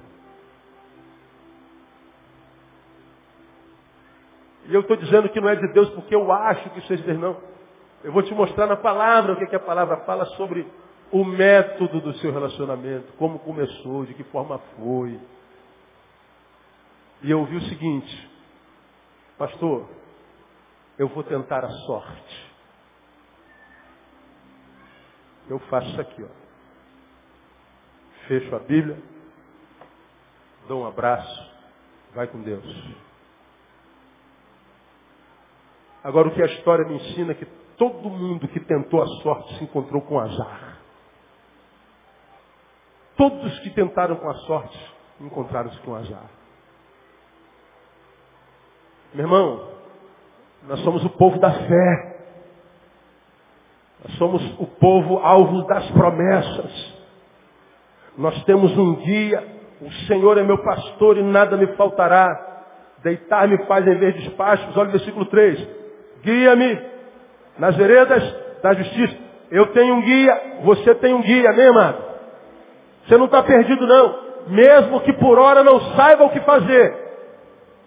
E 4.67 4.73
eu 4.73 4.81
estou 4.81 4.97
dizendo 4.97 5.29
que 5.29 5.39
não 5.39 5.49
é 5.49 5.55
de 5.55 5.67
Deus 5.73 5.89
porque 5.91 6.15
eu 6.15 6.31
acho 6.31 6.69
que 6.71 6.81
seja 6.81 7.03
de 7.03 7.07
Deus, 7.09 7.19
não. 7.19 7.37
Eu 8.03 8.11
vou 8.11 8.23
te 8.23 8.33
mostrar 8.33 8.67
na 8.67 8.75
palavra 8.75 9.33
o 9.33 9.35
que, 9.35 9.47
que 9.47 9.55
a 9.55 9.59
palavra 9.59 9.97
fala 9.97 10.25
sobre 10.37 10.67
o 11.11 11.23
método 11.23 12.01
do 12.01 12.13
seu 12.15 12.31
relacionamento, 12.31 13.13
como 13.13 13.39
começou, 13.39 14.05
de 14.05 14.13
que 14.13 14.23
forma 14.25 14.59
foi. 14.77 15.19
E 17.21 17.31
eu 17.31 17.39
ouvi 17.39 17.55
o 17.55 17.61
seguinte, 17.61 18.29
pastor, 19.37 19.87
eu 20.97 21.07
vou 21.07 21.23
tentar 21.23 21.63
a 21.63 21.69
sorte. 21.69 22.53
Eu 25.49 25.59
faço 25.59 25.89
isso 25.89 26.01
aqui, 26.01 26.23
ó. 26.23 26.45
Fecho 28.27 28.55
a 28.55 28.59
Bíblia, 28.59 28.97
dou 30.67 30.81
um 30.81 30.87
abraço, 30.87 31.51
vai 32.13 32.27
com 32.27 32.41
Deus. 32.41 33.04
Agora 36.05 36.27
o 36.27 36.31
que 36.31 36.41
a 36.43 36.45
história 36.45 36.85
me 36.85 36.97
ensina 36.97 37.31
é 37.31 37.33
que 37.33 37.47
todo 37.77 38.11
mundo 38.11 38.47
que 38.47 38.59
tentou 38.59 39.01
a 39.01 39.07
sorte 39.23 39.57
se 39.57 39.63
encontrou 39.63 40.03
com 40.03 40.19
azar. 40.19 40.77
Todos 43.17 43.57
que 43.61 43.71
tentaram 43.71 44.15
com 44.17 44.29
a 44.29 44.35
sorte 44.35 44.93
encontraram-se 45.19 45.79
com 45.79 45.95
azar. 45.95 46.29
Meu 49.15 49.25
irmão, 49.25 49.67
nós 50.67 50.79
somos 50.81 51.03
o 51.03 51.09
povo 51.09 51.39
da 51.39 51.51
fé. 51.51 52.17
Nós 54.03 54.15
somos 54.19 54.43
o 54.59 54.67
povo 54.67 55.17
alvo 55.17 55.63
das 55.63 55.89
promessas. 55.89 56.93
Nós 58.15 58.43
temos 58.43 58.77
um 58.77 58.93
guia. 58.97 59.55
O 59.81 59.91
Senhor 60.05 60.37
é 60.37 60.43
meu 60.43 60.63
pastor 60.63 61.17
e 61.17 61.23
nada 61.23 61.57
me 61.57 61.65
faltará. 61.75 62.63
Deitar-me 63.01 63.65
faz 63.65 63.87
em 63.87 63.97
vez 63.97 64.21
de 64.21 64.29
pastos. 64.31 64.77
Olha 64.77 64.89
o 64.89 64.91
versículo 64.91 65.25
3. 65.25 65.74
Guia-me 66.25 66.81
nas 67.59 67.75
veredas 67.75 68.23
da 68.63 68.73
justiça. 68.73 69.15
Eu 69.51 69.67
tenho 69.67 69.93
um 69.93 70.01
guia, 70.01 70.59
você 70.63 70.95
tem 70.95 71.13
um 71.13 71.21
guia, 71.21 71.51
amém, 71.51 71.67
amado? 71.67 72.03
Você 73.05 73.15
não 73.15 73.25
está 73.25 73.43
perdido, 73.43 73.85
não. 73.85 74.25
Mesmo 74.47 75.01
que 75.01 75.13
por 75.13 75.37
hora 75.37 75.63
não 75.63 75.79
saiba 75.95 76.23
o 76.23 76.31
que 76.31 76.39
fazer. 76.41 76.95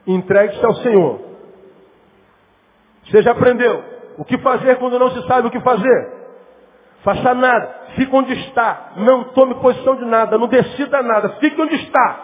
Entregue-se 0.07 0.64
ao 0.64 0.74
Senhor. 0.76 1.20
Você 3.05 3.22
já 3.22 3.32
aprendeu 3.32 3.82
o 4.16 4.24
que 4.24 4.39
fazer 4.39 4.76
quando 4.76 4.99
não 4.99 5.11
se 5.11 5.26
sabe 5.26 5.49
o 5.49 5.51
que 5.51 5.61
fazer? 5.61 6.12
Faça 7.03 7.34
nada. 7.34 7.74
Fique 7.97 8.14
onde 8.14 8.32
está. 8.34 8.93
Não 8.99 9.24
tome 9.24 9.57
posição 9.57 9.97
de 9.97 10.05
nada. 10.05 10.39
Não 10.39 10.47
decida 10.47 11.03
nada. 11.03 11.30
Fique 11.41 11.61
onde 11.61 11.74
está. 11.74 12.20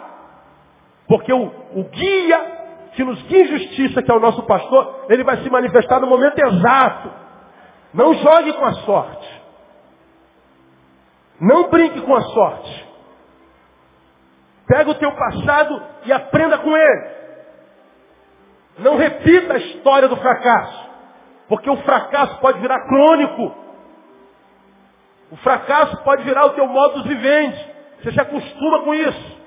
Porque 1.09 1.33
o, 1.33 1.43
o 1.75 1.85
guia 1.85 2.64
que 2.95 3.05
nos 3.05 3.21
guia 3.23 3.47
justiça, 3.47 4.03
que 4.03 4.11
é 4.11 4.15
o 4.15 4.21
nosso 4.21 4.43
pastor, 4.45 5.07
ele 5.09 5.25
vai 5.25 5.39
se 5.39 5.51
manifestar 5.51 6.01
no 6.01 6.07
momento 6.07 6.39
exato. 6.39 7.11
Não 7.93 8.15
jogue 8.15 8.53
com 8.55 8.65
a 8.65 8.73
sorte. 8.73 9.43
Não 11.41 11.69
brinque 11.69 12.01
com 12.01 12.15
a 12.15 12.21
sorte. 12.21 12.89
Pega 14.67 14.91
o 14.91 14.95
teu 14.95 15.13
passado 15.13 15.83
e 16.05 16.13
aprenda 16.13 16.59
com 16.59 16.77
ele. 16.77 17.15
Não 18.79 18.97
repita 18.97 19.55
a 19.55 19.59
história 19.59 20.09
do 20.09 20.17
fracasso. 20.17 20.91
Porque 21.49 21.69
o 21.69 21.77
fracasso 21.79 22.39
pode 22.41 22.61
virar 22.61 22.87
crônico. 22.87 23.55
O 25.31 25.37
fracasso 25.37 25.97
pode 26.05 26.23
virar 26.23 26.47
o 26.47 26.51
teu 26.51 26.67
modo 26.67 27.03
de 27.03 27.09
vivendi. 27.09 27.75
Você 28.03 28.13
se 28.13 28.21
acostuma 28.21 28.83
com 28.83 28.95
isso. 28.95 29.44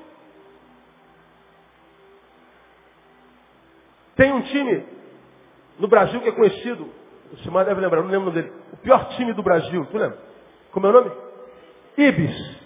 Tem 4.18 4.34
um 4.34 4.42
time 4.42 4.84
no 5.80 5.88
Brasil 5.88 6.20
que 6.20 6.30
é 6.30 6.32
conhecido, 6.32 6.92
o 7.32 7.38
Simar 7.38 7.66
deve 7.66 7.80
lembrar, 7.80 8.02
não 8.02 8.10
lembro 8.10 8.30
o 8.30 8.34
nome 8.34 8.42
dele. 8.42 8.54
O 8.74 8.78
pior 8.78 9.10
time 9.10 9.32
do 9.32 9.44
Brasil, 9.44 9.86
tu 9.86 9.98
lembra? 9.98 10.18
Como 10.72 10.88
é 10.88 10.90
o 10.90 10.94
nome? 10.94 11.12
Ibis. 11.96 12.58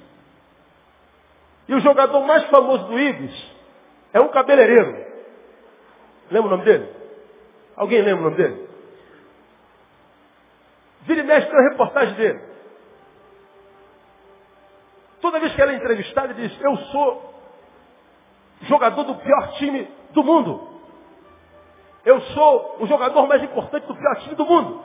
E 1.67 1.75
o 1.75 1.79
jogador 1.81 2.21
mais 2.21 2.45
famoso 2.45 2.85
do 2.85 2.97
Ibis 2.97 3.51
é 4.13 4.21
um 4.21 4.29
cabeleireiro. 4.29 5.05
Lembra 6.31 6.47
o 6.47 6.51
nome 6.51 6.63
dele? 6.63 6.89
Alguém 7.75 8.01
lembra 8.01 8.21
o 8.21 8.29
nome 8.29 8.37
dele? 8.37 8.69
Vira 11.01 11.19
e 11.19 11.23
mexe 11.23 11.51
na 11.51 11.69
reportagem 11.69 12.15
dele. 12.15 12.41
Toda 15.19 15.39
vez 15.39 15.53
que 15.53 15.61
ela 15.61 15.73
é 15.73 15.75
entrevistada, 15.75 16.31
ele 16.31 16.47
diz, 16.47 16.61
eu 16.61 16.77
sou 16.77 17.33
jogador 18.61 19.03
do 19.03 19.15
pior 19.15 19.53
time 19.57 19.87
do 20.11 20.23
mundo. 20.23 20.70
Eu 22.05 22.19
sou 22.21 22.77
o 22.79 22.87
jogador 22.87 23.27
mais 23.27 23.43
importante 23.43 23.85
do 23.85 23.95
pior 23.95 24.15
time 24.21 24.35
do 24.35 24.45
mundo. 24.45 24.83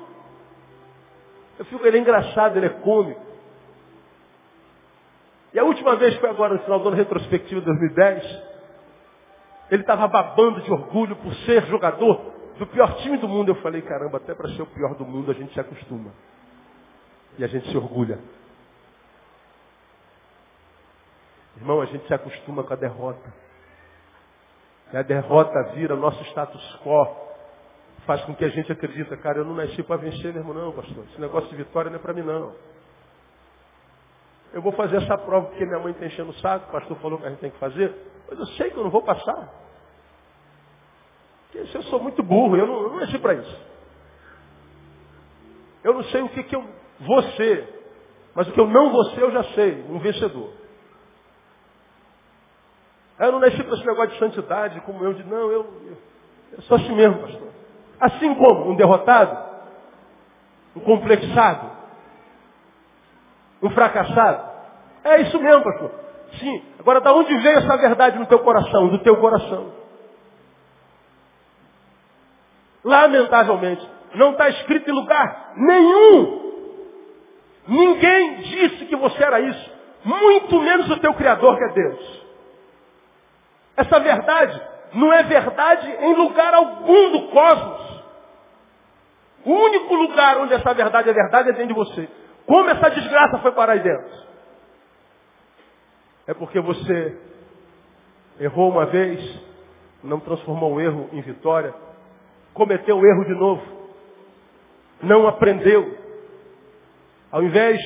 Eu 1.58 1.64
fico, 1.64 1.86
ele 1.86 1.96
é 1.96 2.00
engraçado, 2.00 2.56
ele 2.56 2.66
é 2.66 2.70
cômico. 2.70 3.24
E 5.54 5.58
a 5.58 5.64
última 5.64 5.96
vez 5.96 6.14
foi 6.16 6.28
agora 6.28 6.54
no 6.54 6.60
final 6.60 6.78
do 6.80 6.88
ano 6.88 6.96
retrospectivo 6.96 7.60
de 7.60 7.66
2010. 7.66 8.42
Ele 9.70 9.82
estava 9.82 10.06
babando 10.06 10.60
de 10.60 10.70
orgulho 10.70 11.16
por 11.16 11.34
ser 11.46 11.64
jogador 11.66 12.20
do 12.58 12.66
pior 12.66 12.94
time 12.98 13.16
do 13.16 13.26
mundo. 13.26 13.50
Eu 13.50 13.56
falei, 13.56 13.80
caramba, 13.80 14.18
até 14.18 14.34
para 14.34 14.50
ser 14.50 14.62
o 14.62 14.66
pior 14.66 14.94
do 14.94 15.06
mundo 15.06 15.30
a 15.30 15.34
gente 15.34 15.54
se 15.54 15.60
acostuma. 15.60 16.12
E 17.38 17.44
a 17.44 17.46
gente 17.46 17.70
se 17.70 17.76
orgulha. 17.76 18.18
Irmão, 21.56 21.80
a 21.80 21.86
gente 21.86 22.06
se 22.06 22.12
acostuma 22.12 22.62
com 22.62 22.72
a 22.74 22.76
derrota. 22.76 23.45
E 24.92 24.96
a 24.96 25.02
derrota 25.02 25.72
vira 25.74 25.96
nosso 25.96 26.22
status 26.24 26.80
quo. 26.82 27.26
Faz 28.06 28.24
com 28.24 28.34
que 28.34 28.44
a 28.44 28.48
gente 28.48 28.70
acredita, 28.70 29.16
cara, 29.16 29.38
eu 29.38 29.44
não 29.44 29.54
nasci 29.54 29.82
para 29.82 29.96
vencer 29.96 30.32
mesmo 30.32 30.54
não, 30.54 30.72
pastor. 30.72 31.04
Esse 31.10 31.20
negócio 31.20 31.48
de 31.50 31.56
vitória 31.56 31.90
não 31.90 31.98
é 31.98 32.00
para 32.00 32.12
mim 32.12 32.22
não. 32.22 32.54
Eu 34.52 34.62
vou 34.62 34.72
fazer 34.72 34.98
essa 34.98 35.18
prova 35.18 35.48
porque 35.48 35.66
minha 35.66 35.80
mãe 35.80 35.92
está 35.92 36.06
enchendo 36.06 36.30
o 36.30 36.34
saco, 36.34 36.68
o 36.68 36.72
pastor 36.72 36.96
falou 36.98 37.18
que 37.18 37.26
a 37.26 37.30
gente 37.30 37.40
tem 37.40 37.50
que 37.50 37.58
fazer, 37.58 37.94
mas 38.28 38.38
eu 38.38 38.46
sei 38.46 38.70
que 38.70 38.76
eu 38.76 38.84
não 38.84 38.90
vou 38.90 39.02
passar. 39.02 39.52
Porque 41.50 41.76
eu 41.76 41.82
sou 41.84 42.00
muito 42.00 42.22
burro, 42.22 42.56
eu 42.56 42.66
não, 42.66 42.82
eu 42.82 42.88
não 42.90 43.00
nasci 43.00 43.18
para 43.18 43.34
isso. 43.34 43.66
Eu 45.82 45.94
não 45.94 46.04
sei 46.04 46.22
o 46.22 46.28
que, 46.28 46.44
que 46.44 46.54
eu 46.54 46.64
vou 47.00 47.22
ser, 47.32 47.68
mas 48.34 48.48
o 48.48 48.52
que 48.52 48.60
eu 48.60 48.68
não 48.68 48.92
vou 48.92 49.04
ser 49.10 49.22
eu 49.22 49.32
já 49.32 49.42
sei, 49.54 49.84
um 49.88 49.98
vencedor. 49.98 50.52
Eu 53.18 53.32
não 53.32 53.40
nasci 53.40 53.62
para 53.62 53.74
esse 53.74 53.86
negócio 53.86 54.10
de 54.10 54.18
santidade, 54.18 54.80
como 54.82 55.02
eu, 55.02 55.14
de 55.14 55.24
não, 55.24 55.50
eu, 55.50 55.66
eu, 55.86 55.98
eu 56.52 56.62
sou 56.62 56.76
assim 56.76 56.94
mesmo, 56.94 57.18
pastor. 57.20 57.48
Assim 57.98 58.34
como 58.34 58.70
um 58.70 58.76
derrotado, 58.76 59.38
um 60.76 60.80
complexado, 60.80 61.70
um 63.62 63.70
fracassado. 63.70 64.50
É 65.02 65.22
isso 65.22 65.40
mesmo, 65.40 65.64
pastor. 65.64 65.90
Sim. 66.38 66.62
Agora, 66.78 67.00
da 67.00 67.12
onde 67.14 67.34
veio 67.38 67.58
essa 67.58 67.76
verdade 67.78 68.18
no 68.18 68.26
teu 68.26 68.40
coração? 68.40 68.88
Do 68.88 68.98
teu 68.98 69.16
coração. 69.16 69.72
Lamentavelmente, 72.84 73.88
não 74.14 74.32
está 74.32 74.48
escrito 74.50 74.90
em 74.90 74.94
lugar 74.94 75.52
nenhum. 75.56 76.46
Ninguém 77.66 78.36
disse 78.42 78.84
que 78.84 78.96
você 78.96 79.24
era 79.24 79.40
isso. 79.40 79.72
Muito 80.04 80.60
menos 80.60 80.88
o 80.90 81.00
teu 81.00 81.14
Criador, 81.14 81.56
que 81.56 81.64
é 81.64 81.72
Deus. 81.72 82.15
Essa 83.76 84.00
verdade 84.00 84.60
não 84.94 85.12
é 85.12 85.22
verdade 85.24 85.90
em 85.90 86.14
lugar 86.14 86.54
algum 86.54 87.12
do 87.12 87.28
cosmos. 87.28 88.02
O 89.44 89.52
único 89.52 89.94
lugar 89.94 90.38
onde 90.38 90.54
essa 90.54 90.74
verdade 90.74 91.10
é 91.10 91.12
verdade 91.12 91.50
é 91.50 91.52
dentro 91.52 91.68
de 91.68 91.74
você. 91.74 92.08
Como 92.46 92.68
essa 92.70 92.90
desgraça 92.90 93.38
foi 93.38 93.52
parar 93.52 93.74
aí 93.74 93.80
dentro? 93.80 94.26
É 96.26 96.34
porque 96.34 96.60
você 96.60 97.16
errou 98.40 98.70
uma 98.70 98.86
vez, 98.86 99.40
não 100.02 100.18
transformou 100.20 100.74
o 100.74 100.80
erro 100.80 101.08
em 101.12 101.20
vitória, 101.20 101.74
cometeu 102.54 102.98
o 102.98 103.06
erro 103.06 103.24
de 103.24 103.34
novo, 103.34 103.62
não 105.02 105.28
aprendeu. 105.28 105.96
Ao 107.30 107.42
invés 107.42 107.78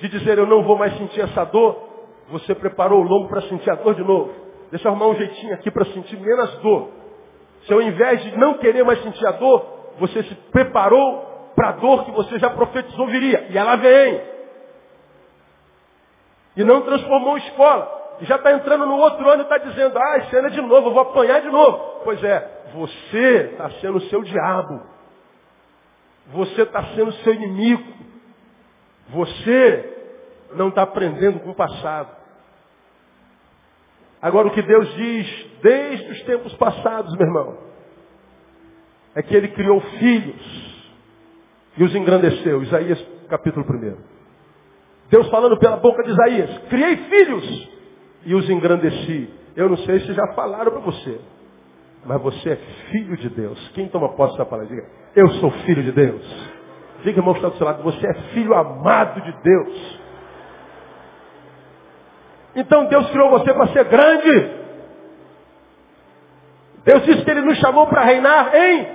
de 0.00 0.08
dizer 0.08 0.38
eu 0.38 0.46
não 0.46 0.64
vou 0.64 0.76
mais 0.76 0.96
sentir 0.96 1.20
essa 1.20 1.44
dor, 1.44 1.88
você 2.28 2.54
preparou 2.54 3.00
o 3.00 3.06
lombo 3.06 3.28
para 3.28 3.42
sentir 3.42 3.70
a 3.70 3.74
dor 3.74 3.94
de 3.94 4.02
novo. 4.02 4.39
Deixa 4.70 4.86
eu 4.86 4.92
arrumar 4.92 5.08
um 5.08 5.16
jeitinho 5.16 5.54
aqui 5.54 5.70
para 5.70 5.84
sentir 5.86 6.18
menos 6.18 6.58
dor. 6.58 6.90
Se 7.66 7.72
ao 7.72 7.82
invés 7.82 8.22
de 8.22 8.36
não 8.38 8.54
querer 8.54 8.84
mais 8.84 9.02
sentir 9.02 9.26
a 9.26 9.32
dor, 9.32 9.92
você 9.98 10.22
se 10.22 10.34
preparou 10.52 11.52
para 11.54 11.70
a 11.70 11.72
dor 11.72 12.04
que 12.04 12.10
você 12.12 12.38
já 12.38 12.50
profetizou 12.50 13.06
viria. 13.06 13.48
E 13.50 13.58
ela 13.58 13.76
vem. 13.76 14.22
E 16.56 16.64
não 16.64 16.82
transformou 16.82 17.36
escola. 17.36 18.16
E 18.20 18.24
já 18.24 18.36
está 18.36 18.52
entrando 18.52 18.86
no 18.86 18.96
outro 18.96 19.28
ano 19.28 19.42
e 19.42 19.44
está 19.44 19.58
dizendo, 19.58 19.98
ah, 19.98 20.18
é 20.18 20.48
de 20.50 20.60
novo, 20.60 20.88
eu 20.88 20.92
vou 20.92 21.02
apanhar 21.02 21.40
de 21.40 21.48
novo. 21.48 22.00
Pois 22.04 22.22
é, 22.22 22.62
você 22.74 23.50
está 23.52 23.70
sendo 23.80 23.98
o 23.98 24.02
seu 24.02 24.22
diabo. 24.22 24.82
Você 26.28 26.62
está 26.62 26.82
sendo 26.94 27.08
o 27.08 27.12
seu 27.14 27.34
inimigo. 27.34 27.92
Você 29.08 29.98
não 30.54 30.68
está 30.68 30.82
aprendendo 30.82 31.40
com 31.40 31.50
o 31.50 31.54
passado. 31.54 32.19
Agora 34.22 34.48
o 34.48 34.50
que 34.50 34.62
Deus 34.62 34.94
diz 34.94 35.46
desde 35.62 36.10
os 36.12 36.22
tempos 36.22 36.52
passados, 36.54 37.16
meu 37.16 37.26
irmão, 37.26 37.58
é 39.14 39.22
que 39.22 39.34
ele 39.34 39.48
criou 39.48 39.80
filhos 39.80 40.84
e 41.76 41.84
os 41.84 41.94
engrandeceu. 41.94 42.62
Isaías 42.62 43.06
capítulo 43.28 43.64
1. 43.66 43.96
Deus 45.10 45.28
falando 45.28 45.58
pela 45.58 45.76
boca 45.76 46.02
de 46.02 46.10
Isaías, 46.10 46.58
criei 46.68 46.96
filhos 46.96 47.68
e 48.26 48.34
os 48.34 48.48
engrandeci. 48.48 49.30
Eu 49.56 49.68
não 49.68 49.76
sei 49.78 50.00
se 50.00 50.12
já 50.12 50.26
falaram 50.34 50.70
para 50.70 50.80
você. 50.80 51.20
Mas 52.04 52.20
você 52.22 52.50
é 52.50 52.56
filho 52.90 53.16
de 53.16 53.28
Deus. 53.28 53.68
Quem 53.74 53.88
toma 53.88 54.10
posse 54.10 54.32
dessa 54.32 54.46
palavra? 54.46 54.74
Diga, 54.74 54.86
eu 55.16 55.28
sou 55.32 55.50
filho 55.50 55.82
de 55.82 55.92
Deus. 55.92 56.22
Diga, 57.02 57.18
irmão, 57.18 57.34
que 57.34 57.40
está 57.40 57.50
do 57.50 57.56
seu 57.56 57.66
lado, 57.66 57.82
você 57.82 58.06
é 58.06 58.14
filho 58.32 58.54
amado 58.54 59.20
de 59.20 59.32
Deus. 59.42 59.99
Então 62.54 62.86
Deus 62.86 63.08
criou 63.10 63.30
você 63.30 63.52
para 63.52 63.68
ser 63.68 63.84
grande. 63.84 64.60
Deus 66.84 67.04
disse 67.04 67.24
que 67.24 67.30
Ele 67.30 67.42
nos 67.42 67.58
chamou 67.58 67.86
para 67.86 68.04
reinar 68.04 68.54
em 68.54 68.86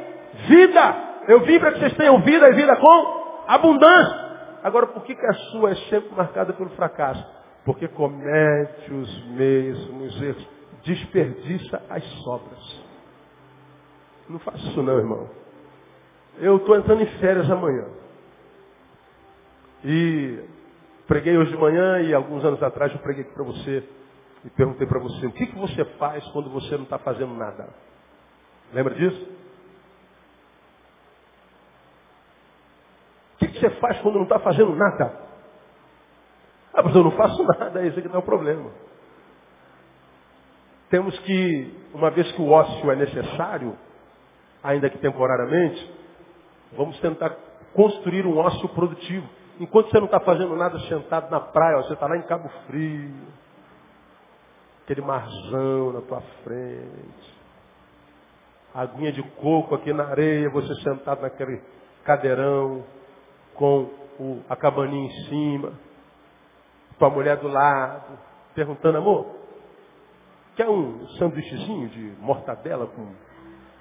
vida. 0.47 0.95
Eu 1.27 1.41
vim 1.41 1.59
para 1.59 1.71
que 1.71 1.79
vocês 1.79 1.95
tenham 1.95 2.19
vida 2.21 2.49
e 2.49 2.53
vida 2.53 2.75
com 2.75 3.43
abundância. 3.47 4.25
Agora, 4.63 4.87
por 4.87 5.03
que, 5.03 5.15
que 5.15 5.25
a 5.25 5.33
sua 5.33 5.71
é 5.71 5.75
sempre 5.89 6.15
marcada 6.15 6.53
pelo 6.53 6.69
fracasso? 6.71 7.23
Porque 7.63 7.87
comete 7.87 8.91
os 8.93 9.27
mesmos 9.27 10.21
erros. 10.21 10.47
Desperdiça 10.83 11.81
as 11.89 12.03
sobras. 12.23 12.83
Não 14.27 14.39
faça 14.39 14.57
isso 14.57 14.81
não, 14.81 14.97
irmão. 14.97 15.29
Eu 16.39 16.57
estou 16.57 16.75
entrando 16.75 17.01
em 17.01 17.19
férias 17.19 17.49
amanhã. 17.49 17.85
E 19.83 20.39
preguei 21.07 21.37
hoje 21.37 21.51
de 21.51 21.57
manhã 21.57 22.01
e 22.01 22.13
alguns 22.13 22.43
anos 22.43 22.61
atrás 22.61 22.91
eu 22.91 22.99
preguei 22.99 23.23
aqui 23.23 23.33
para 23.33 23.43
você 23.43 23.87
e 24.43 24.49
perguntei 24.51 24.85
para 24.85 24.99
você, 24.99 25.25
o 25.25 25.31
que, 25.31 25.47
que 25.47 25.57
você 25.57 25.83
faz 25.97 26.23
quando 26.29 26.49
você 26.49 26.75
não 26.75 26.83
está 26.83 26.99
fazendo 26.99 27.33
nada? 27.33 27.67
Lembra 28.73 28.93
disso? 28.93 29.35
O 33.33 33.37
que, 33.37 33.47
que 33.47 33.59
você 33.59 33.69
faz 33.71 33.99
quando 34.01 34.15
não 34.15 34.23
está 34.23 34.39
fazendo 34.39 34.75
nada? 34.75 35.25
Ah, 36.73 36.83
mas 36.83 36.95
eu 36.95 37.03
não 37.03 37.11
faço 37.11 37.43
nada, 37.43 37.81
é 37.81 37.87
esse 37.87 38.01
que 38.01 38.07
está 38.07 38.19
o 38.19 38.23
problema. 38.23 38.69
Temos 40.89 41.17
que, 41.19 41.73
uma 41.93 42.11
vez 42.11 42.31
que 42.33 42.41
o 42.41 42.49
ócio 42.51 42.91
é 42.91 42.95
necessário, 42.95 43.75
ainda 44.63 44.89
que 44.89 44.97
temporariamente, 44.97 45.91
vamos 46.73 46.99
tentar 46.99 47.35
construir 47.73 48.25
um 48.25 48.37
ócio 48.37 48.67
produtivo. 48.69 49.27
Enquanto 49.59 49.89
você 49.89 49.97
não 49.97 50.05
está 50.05 50.19
fazendo 50.19 50.55
nada 50.55 50.77
sentado 50.81 51.31
na 51.31 51.39
praia, 51.39 51.77
você 51.77 51.93
está 51.93 52.07
lá 52.07 52.17
em 52.17 52.23
Cabo 52.23 52.49
Frio, 52.67 53.13
aquele 54.83 55.01
marzão 55.01 55.93
na 55.93 56.01
tua 56.01 56.21
frente, 56.43 57.35
aguinha 58.73 59.13
de 59.13 59.23
coco 59.23 59.73
aqui 59.75 59.93
na 59.93 60.05
areia, 60.05 60.49
você 60.49 60.73
sentado 60.81 61.21
naquele 61.21 61.61
cadeirão, 62.03 62.83
com 63.53 63.89
o, 64.19 64.41
a 64.49 64.55
cabaninha 64.57 65.07
em 65.07 65.29
cima, 65.29 65.73
tua 66.99 67.09
mulher 67.09 67.37
do 67.37 67.47
lado, 67.47 68.19
perguntando, 68.53 68.97
amor, 68.97 69.27
quer 70.55 70.69
um 70.69 71.07
sanduíchezinho 71.17 71.87
de 71.89 72.13
mortadela 72.19 72.87
com 72.87 73.07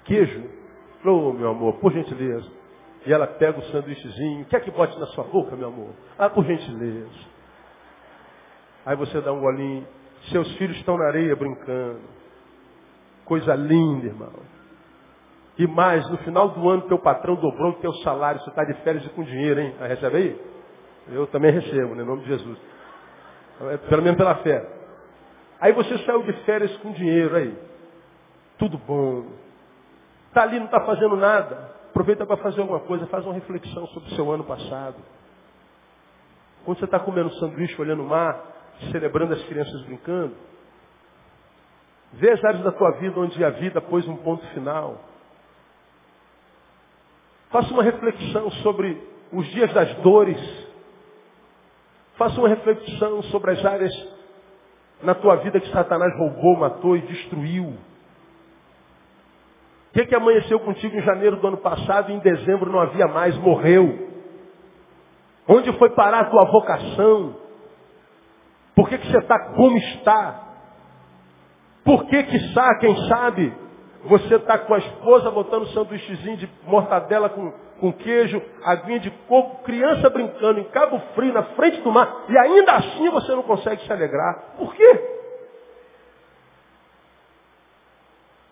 queijo? 0.05 0.43
Ô, 1.03 1.09
oh, 1.09 1.33
meu 1.33 1.49
amor, 1.49 1.73
por 1.79 1.91
gentileza. 1.91 2.49
E 3.05 3.13
ela 3.13 3.27
pega 3.27 3.59
o 3.59 3.63
sanduíchezinho. 3.65 4.45
Quer 4.45 4.61
que 4.61 4.71
bote 4.71 4.99
na 4.99 5.05
sua 5.07 5.23
boca, 5.25 5.55
meu 5.55 5.67
amor? 5.67 5.89
Ah, 6.17 6.29
por 6.29 6.43
gentileza. 6.43 7.09
Aí 8.85 8.95
você 8.95 9.21
dá 9.21 9.31
um 9.31 9.39
golinho. 9.39 9.85
Seus 10.31 10.51
filhos 10.57 10.75
estão 10.77 10.97
na 10.97 11.05
areia 11.05 11.35
brincando. 11.35 12.01
Coisa 13.25 13.53
linda, 13.55 14.07
irmão. 14.07 14.33
E 15.57 15.67
mais, 15.67 16.09
no 16.09 16.17
final 16.17 16.49
do 16.49 16.69
ano, 16.69 16.81
teu 16.83 16.99
patrão 16.99 17.35
dobrou 17.35 17.71
o 17.71 17.75
teu 17.75 17.93
salário. 17.95 18.41
Você 18.41 18.49
está 18.49 18.63
de 18.63 18.73
férias 18.81 19.05
e 19.05 19.09
com 19.09 19.23
dinheiro, 19.23 19.59
hein? 19.59 19.75
Ah, 19.79 19.87
recebe 19.87 20.17
aí? 20.17 20.41
Eu 21.09 21.27
também 21.27 21.51
recebo, 21.51 21.93
né? 21.95 22.03
em 22.03 22.05
nome 22.05 22.23
de 22.23 22.27
Jesus. 22.27 22.57
Pelo 23.87 24.01
menos 24.01 24.17
pela 24.17 24.35
fé. 24.35 24.67
Aí 25.61 25.71
você 25.71 25.97
saiu 25.99 26.23
de 26.23 26.33
férias 26.43 26.75
com 26.77 26.91
dinheiro 26.91 27.35
aí. 27.35 27.57
Tudo 28.57 28.77
bom. 28.79 29.25
Está 30.27 30.43
ali, 30.43 30.57
não 30.57 30.65
está 30.65 30.81
fazendo 30.81 31.15
nada. 31.15 31.75
Aproveita 31.95 32.25
para 32.25 32.35
fazer 32.35 32.59
alguma 32.59 32.81
coisa, 32.81 33.07
faz 33.07 33.23
uma 33.23 33.33
reflexão 33.33 33.87
sobre 33.87 34.11
o 34.11 34.15
seu 34.17 34.29
ano 34.29 34.43
passado. 34.43 34.97
Quando 36.65 36.77
você 36.77 36.83
está 36.83 36.99
comendo 36.99 37.33
sanduíche, 37.35 37.81
olhando 37.81 38.03
o 38.03 38.05
mar, 38.05 38.37
celebrando 38.91 39.33
as 39.33 39.41
crianças 39.45 39.81
brincando, 39.83 40.35
vê 42.11 42.31
as 42.31 42.43
áreas 42.43 42.65
da 42.65 42.73
tua 42.73 42.91
vida 42.99 43.17
onde 43.17 43.41
a 43.41 43.49
vida 43.49 43.79
pôs 43.79 44.05
um 44.09 44.17
ponto 44.17 44.45
final. 44.47 44.99
Faça 47.49 47.73
uma 47.73 47.83
reflexão 47.83 48.51
sobre 48.61 49.01
os 49.31 49.47
dias 49.51 49.71
das 49.71 49.95
dores. 49.99 50.67
Faça 52.17 52.37
uma 52.37 52.49
reflexão 52.49 53.23
sobre 53.23 53.51
as 53.51 53.63
áreas 53.63 54.07
na 55.01 55.15
tua 55.15 55.37
vida 55.37 55.61
que 55.61 55.71
Satanás 55.71 56.13
roubou, 56.17 56.57
matou 56.57 56.97
e 56.97 57.01
destruiu 57.03 57.73
que, 59.95 60.07
que 60.07 60.15
amanheceu 60.15 60.59
contigo 60.59 60.97
em 60.97 61.01
janeiro 61.01 61.37
do 61.37 61.47
ano 61.47 61.55
passado 61.55 62.11
e 62.11 62.15
em 62.15 62.19
dezembro 62.19 62.69
não 62.69 62.81
havia 62.81 63.07
mais, 63.07 63.33
morreu? 63.37 64.09
Onde 65.47 65.71
foi 65.77 65.89
parar 65.91 66.19
a 66.19 66.25
tua 66.25 66.43
vocação? 66.51 67.37
Por 68.75 68.89
que, 68.89 68.97
que 68.97 69.09
você 69.09 69.19
está 69.19 69.53
como 69.53 69.77
está? 69.77 70.43
Por 71.85 72.07
que, 72.07 72.23
que 72.23 72.35
está, 72.35 72.77
quem 72.79 72.93
sabe, 73.07 73.53
você 74.03 74.35
está 74.35 74.57
com 74.57 74.73
a 74.73 74.79
esposa 74.79 75.31
botando 75.31 75.67
sanduíchezinho 75.67 76.35
de 76.35 76.49
mortadela 76.65 77.29
com, 77.29 77.53
com 77.79 77.93
queijo, 77.93 78.41
aguinha 78.65 78.99
de 78.99 79.11
coco, 79.29 79.63
criança 79.63 80.09
brincando 80.09 80.59
em 80.59 80.65
Cabo 80.65 80.99
Frio, 81.15 81.31
na 81.31 81.43
frente 81.43 81.79
do 81.79 81.91
mar, 81.91 82.25
e 82.27 82.37
ainda 82.37 82.73
assim 82.73 83.09
você 83.11 83.33
não 83.33 83.43
consegue 83.43 83.81
se 83.85 83.93
alegrar. 83.93 84.55
Por 84.57 84.75
quê? 84.75 85.14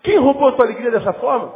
Quem 0.03 0.19
roubou 0.19 0.49
a 0.49 0.51
tua 0.51 0.65
alegria 0.65 0.91
dessa 0.91 1.13
forma? 1.13 1.53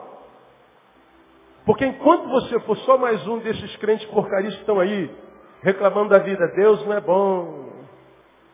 Porque 1.66 1.86
enquanto 1.86 2.30
você 2.30 2.60
for 2.62 2.78
só 2.78 2.98
mais 2.98 3.28
um 3.28 3.39
desses 3.39 3.76
crentes 3.76 4.08
porcarias 4.08 4.54
que 4.54 4.62
estão 4.62 4.80
aí, 4.80 5.14
reclamando 5.62 6.10
da 6.10 6.20
vida, 6.20 6.48
Deus 6.56 6.86
não 6.86 6.93
é 6.93 7.02
bom, 7.02 7.68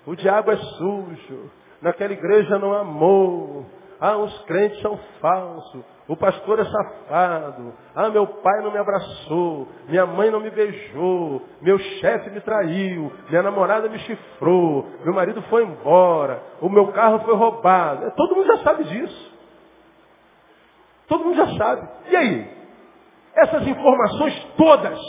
o 0.07 0.15
diabo 0.15 0.51
é 0.51 0.57
sujo, 0.57 1.51
naquela 1.79 2.11
igreja 2.11 2.57
não 2.57 2.73
há 2.73 2.79
amor, 2.79 3.65
ah, 3.99 4.17
os 4.17 4.41
crentes 4.45 4.81
são 4.81 4.97
falsos, 5.21 5.83
o 6.07 6.17
pastor 6.17 6.59
é 6.59 6.65
safado, 6.65 7.73
ah, 7.95 8.09
meu 8.09 8.25
pai 8.25 8.63
não 8.63 8.71
me 8.71 8.79
abraçou, 8.79 9.67
minha 9.87 10.07
mãe 10.07 10.31
não 10.31 10.39
me 10.39 10.49
beijou, 10.49 11.39
meu 11.61 11.77
chefe 11.77 12.31
me 12.31 12.41
traiu, 12.41 13.11
minha 13.29 13.43
namorada 13.43 13.87
me 13.89 13.99
chifrou, 13.99 14.87
meu 15.05 15.13
marido 15.13 15.39
foi 15.43 15.63
embora, 15.63 16.41
o 16.59 16.67
meu 16.67 16.87
carro 16.87 17.19
foi 17.19 17.35
roubado. 17.35 18.11
Todo 18.15 18.35
mundo 18.35 18.47
já 18.47 18.57
sabe 18.63 18.85
disso. 18.85 19.32
Todo 21.13 21.25
mundo 21.25 21.37
já 21.37 21.57
sabe. 21.59 21.87
E 22.09 22.15
aí? 22.15 22.47
Essas 23.35 23.67
informações 23.67 24.47
todas 24.57 24.99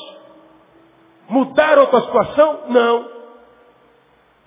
mudaram 1.31 1.85
a 1.85 1.87
tua 1.87 2.03
situação? 2.03 2.61
Não. 2.69 3.09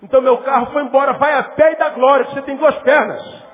Então 0.00 0.22
meu 0.22 0.38
carro 0.38 0.66
foi 0.66 0.82
embora, 0.82 1.14
vai 1.14 1.34
a 1.34 1.42
pé 1.42 1.72
e 1.72 1.76
dá 1.76 1.88
glória, 1.88 2.26
você 2.26 2.42
tem 2.42 2.56
duas 2.56 2.76
pernas. 2.76 3.44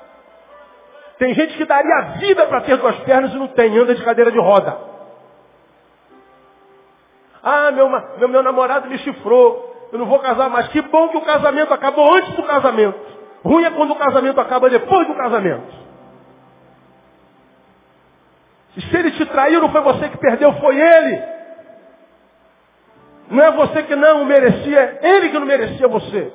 Tem 1.18 1.32
gente 1.32 1.56
que 1.56 1.64
daria 1.64 1.94
a 1.94 2.02
vida 2.18 2.46
para 2.46 2.60
ter 2.60 2.76
duas 2.76 2.94
pernas 3.04 3.32
e 3.32 3.38
não 3.38 3.48
tem, 3.48 3.74
anda 3.78 3.94
de 3.94 4.04
cadeira 4.04 4.30
de 4.30 4.38
roda. 4.38 4.76
Ah, 7.42 7.70
meu, 7.70 7.88
meu, 7.88 8.28
meu 8.28 8.42
namorado 8.42 8.86
me 8.86 8.98
chifrou, 8.98 9.88
eu 9.90 9.98
não 9.98 10.04
vou 10.04 10.18
casar 10.18 10.50
mais. 10.50 10.68
Que 10.68 10.82
bom 10.82 11.08
que 11.08 11.16
o 11.16 11.24
casamento 11.24 11.72
acabou 11.72 12.14
antes 12.16 12.34
do 12.34 12.42
casamento. 12.42 13.00
Ruim 13.42 13.64
é 13.64 13.70
quando 13.70 13.92
o 13.92 13.98
casamento 13.98 14.38
acaba 14.42 14.68
depois 14.68 15.08
do 15.08 15.14
casamento. 15.14 15.83
E 18.76 18.82
se 18.82 18.96
ele 18.96 19.12
te 19.12 19.26
traiu, 19.26 19.60
não 19.60 19.70
foi 19.70 19.80
você 19.82 20.08
que 20.08 20.18
perdeu, 20.18 20.52
foi 20.54 20.80
ele. 20.80 21.22
Não 23.30 23.42
é 23.42 23.50
você 23.52 23.82
que 23.84 23.94
não 23.94 24.24
merecia, 24.24 24.98
é 25.00 25.16
ele 25.16 25.28
que 25.30 25.38
não 25.38 25.46
merecia 25.46 25.88
você. 25.88 26.32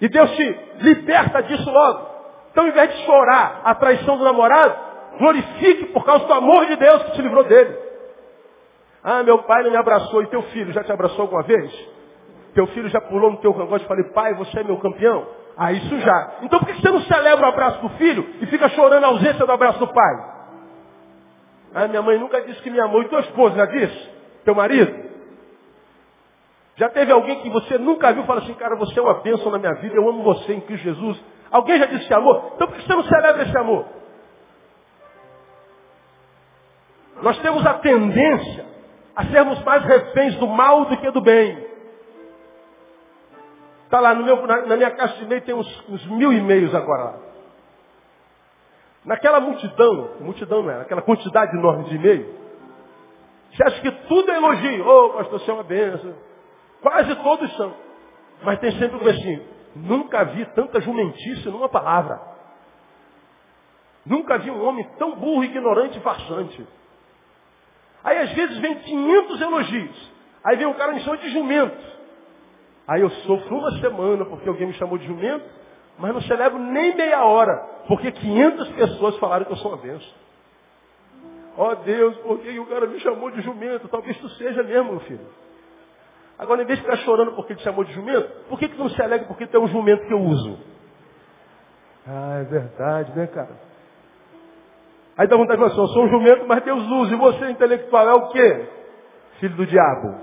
E 0.00 0.08
Deus 0.08 0.30
te 0.32 0.60
liberta 0.80 1.42
disso 1.42 1.70
logo. 1.70 2.14
Então, 2.50 2.64
ao 2.64 2.70
invés 2.70 2.94
de 2.94 3.04
chorar 3.04 3.62
a 3.64 3.74
traição 3.74 4.16
do 4.16 4.24
namorado, 4.24 4.74
glorifique 5.18 5.86
por 5.86 6.04
causa 6.04 6.26
do 6.26 6.32
amor 6.32 6.66
de 6.66 6.76
Deus 6.76 7.02
que 7.04 7.12
te 7.12 7.22
livrou 7.22 7.44
dele. 7.44 7.76
Ah, 9.02 9.22
meu 9.22 9.38
pai 9.42 9.62
não 9.62 9.70
me 9.70 9.76
abraçou. 9.76 10.22
E 10.22 10.26
teu 10.26 10.42
filho 10.44 10.72
já 10.72 10.84
te 10.84 10.92
abraçou 10.92 11.22
alguma 11.22 11.42
vez? 11.42 11.72
Teu 12.54 12.66
filho 12.68 12.88
já 12.88 13.00
pulou 13.00 13.32
no 13.32 13.38
teu 13.38 13.52
cangote 13.52 13.84
e 13.84 13.88
falei, 13.88 14.04
pai, 14.04 14.34
você 14.34 14.60
é 14.60 14.64
meu 14.64 14.78
campeão? 14.78 15.26
Ah, 15.56 15.72
isso 15.72 15.98
já. 15.98 16.32
Então 16.42 16.58
por 16.58 16.66
que 16.66 16.80
você 16.80 16.90
não 16.90 17.00
celebra 17.02 17.46
o 17.46 17.48
abraço 17.48 17.80
do 17.80 17.88
filho 17.90 18.26
e 18.40 18.46
fica 18.46 18.68
chorando 18.70 19.04
a 19.04 19.08
ausência 19.08 19.44
do 19.44 19.52
abraço 19.52 19.78
do 19.78 19.88
pai? 19.88 20.33
Ah, 21.74 21.88
minha 21.88 22.02
mãe 22.02 22.18
nunca 22.18 22.40
disse 22.42 22.62
que 22.62 22.70
me 22.70 22.80
amou. 22.80 23.02
E 23.02 23.08
tua 23.08 23.20
esposa 23.20 23.56
já 23.56 23.66
disse? 23.66 24.10
Teu 24.44 24.54
marido? 24.54 25.04
Já 26.76 26.88
teve 26.88 27.12
alguém 27.12 27.40
que 27.40 27.50
você 27.50 27.78
nunca 27.78 28.12
viu 28.12 28.24
e 28.24 28.32
assim, 28.32 28.54
cara, 28.54 28.76
você 28.76 28.98
é 28.98 29.02
uma 29.02 29.20
bênção 29.20 29.50
na 29.50 29.58
minha 29.58 29.74
vida, 29.74 29.94
eu 29.94 30.08
amo 30.08 30.22
você 30.22 30.54
em 30.54 30.60
Cristo 30.60 30.84
Jesus. 30.84 31.20
Alguém 31.50 31.78
já 31.78 31.86
disse 31.86 32.12
amor? 32.12 32.52
Então 32.54 32.66
por 32.66 32.76
que 32.76 32.86
você 32.86 32.94
não 32.94 33.04
celebra 33.04 33.42
esse 33.42 33.56
amor? 33.56 33.86
Nós 37.22 37.38
temos 37.40 37.64
a 37.64 37.74
tendência 37.74 38.66
a 39.14 39.24
sermos 39.26 39.62
mais 39.62 39.84
reféns 39.84 40.34
do 40.36 40.48
mal 40.48 40.86
do 40.86 40.96
que 40.96 41.10
do 41.12 41.20
bem. 41.20 41.64
Está 43.84 44.00
lá 44.00 44.14
no 44.14 44.24
meu, 44.24 44.44
na, 44.46 44.66
na, 44.66 44.76
minha 44.76 44.90
caixa 44.90 45.16
de 45.18 45.24
e-mail 45.24 45.42
tem 45.42 45.54
uns, 45.54 45.88
uns 45.88 46.06
mil 46.06 46.32
e-mails 46.32 46.74
agora 46.74 47.04
lá. 47.04 47.23
Naquela 49.04 49.40
multidão, 49.40 50.10
multidão 50.20 50.62
não 50.62 50.70
é, 50.70 50.78
naquela 50.78 51.02
quantidade 51.02 51.56
enorme 51.56 51.84
de 51.84 51.96
e-mail, 51.96 52.44
você 53.54 53.62
acha 53.62 53.80
que 53.80 53.90
tudo 54.08 54.30
é 54.30 54.36
elogio? 54.36 54.86
Ô, 54.86 55.06
oh, 55.06 55.10
pastor, 55.10 55.40
você 55.40 55.50
é 55.50 55.54
uma 55.54 55.62
benção. 55.62 56.14
Quase 56.82 57.14
todos 57.16 57.56
são. 57.56 57.72
Mas 58.42 58.58
tem 58.58 58.72
sempre 58.72 58.96
um 58.96 59.08
assim, 59.08 59.42
nunca 59.76 60.24
vi 60.24 60.44
tanta 60.46 60.80
jumentice 60.80 61.48
numa 61.48 61.68
palavra. 61.68 62.20
Nunca 64.04 64.38
vi 64.38 64.50
um 64.50 64.62
homem 64.64 64.84
tão 64.98 65.14
burro, 65.14 65.44
ignorante 65.44 65.98
e 65.98 66.02
farsante. 66.02 66.66
Aí 68.02 68.18
às 68.18 68.32
vezes 68.32 68.58
vem 68.58 68.74
500 68.74 69.40
elogios. 69.40 70.12
Aí 70.44 70.56
vem 70.56 70.66
um 70.66 70.74
cara 70.74 70.92
me 70.92 71.00
chama 71.00 71.16
de 71.18 71.30
jumento. 71.30 71.94
Aí 72.86 73.00
eu 73.00 73.10
sofro 73.10 73.56
uma 73.56 73.70
semana 73.80 74.26
porque 74.26 74.48
alguém 74.48 74.66
me 74.66 74.74
chamou 74.74 74.98
de 74.98 75.06
jumento, 75.06 75.44
mas 75.98 76.12
não 76.12 76.20
celebro 76.22 76.58
nem 76.58 76.94
meia 76.94 77.24
hora, 77.24 77.56
porque 77.86 78.10
500 78.10 78.68
pessoas 78.70 79.16
falaram 79.18 79.44
que 79.44 79.52
eu 79.52 79.56
sou 79.56 79.72
uma 79.72 79.82
benção. 79.82 80.24
Ó 81.56 81.70
oh, 81.70 81.74
Deus, 81.76 82.16
por 82.18 82.38
que 82.40 82.58
o 82.58 82.66
cara 82.66 82.86
me 82.86 82.98
chamou 83.00 83.30
de 83.30 83.40
jumento? 83.40 83.88
Talvez 83.88 84.16
tu 84.18 84.28
seja 84.30 84.62
mesmo, 84.62 84.90
meu 84.90 85.00
filho. 85.00 85.26
Agora, 86.36 86.62
em 86.62 86.66
vez 86.66 86.78
de 86.80 86.84
ficar 86.84 86.96
chorando 86.98 87.32
porque 87.32 87.54
te 87.54 87.62
chamou 87.62 87.84
de 87.84 87.92
jumento, 87.92 88.28
por 88.48 88.58
que, 88.58 88.68
que 88.68 88.74
tu 88.74 88.82
não 88.82 88.90
se 88.90 89.00
alegra 89.00 89.26
porque 89.28 89.46
tu 89.46 89.56
é 89.56 89.60
um 89.60 89.68
jumento 89.68 90.04
que 90.04 90.12
eu 90.12 90.20
uso? 90.20 90.58
Ah, 92.06 92.40
é 92.40 92.44
verdade, 92.44 93.16
né, 93.16 93.26
cara? 93.28 93.56
Aí 95.16 95.28
dá 95.28 95.36
vontade 95.36 95.60
de 95.60 95.68
falar, 95.68 95.80
eu 95.80 95.88
sou 95.88 96.04
um 96.04 96.08
jumento, 96.08 96.44
mas 96.46 96.64
Deus 96.64 96.82
usa. 96.82 97.14
E 97.14 97.16
você, 97.16 97.50
intelectual, 97.50 98.08
é 98.08 98.14
o 98.14 98.28
quê? 98.28 98.68
Filho 99.38 99.54
do 99.54 99.64
diabo. 99.64 100.20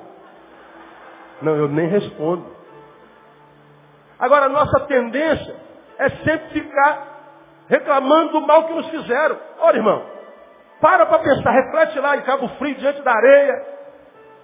Não, 1.42 1.56
eu 1.56 1.70
nem 1.70 1.88
respondo. 1.88 2.46
Agora, 4.22 4.46
a 4.46 4.50
nossa 4.50 4.80
tendência 4.82 5.56
é 5.98 6.10
sempre 6.10 6.50
ficar 6.50 7.08
reclamando 7.68 8.34
do 8.34 8.46
mal 8.46 8.66
que 8.66 8.74
nos 8.74 8.88
fizeram. 8.90 9.36
Olha, 9.60 9.78
irmão, 9.78 10.06
para 10.80 11.08
para 11.08 11.20
pensar, 11.20 11.50
reflete 11.52 12.00
lá 12.00 12.16
em 12.18 12.22
Cabo 12.22 12.48
Frio, 12.60 12.76
diante 12.76 13.02
da 13.02 13.12
areia, 13.12 13.66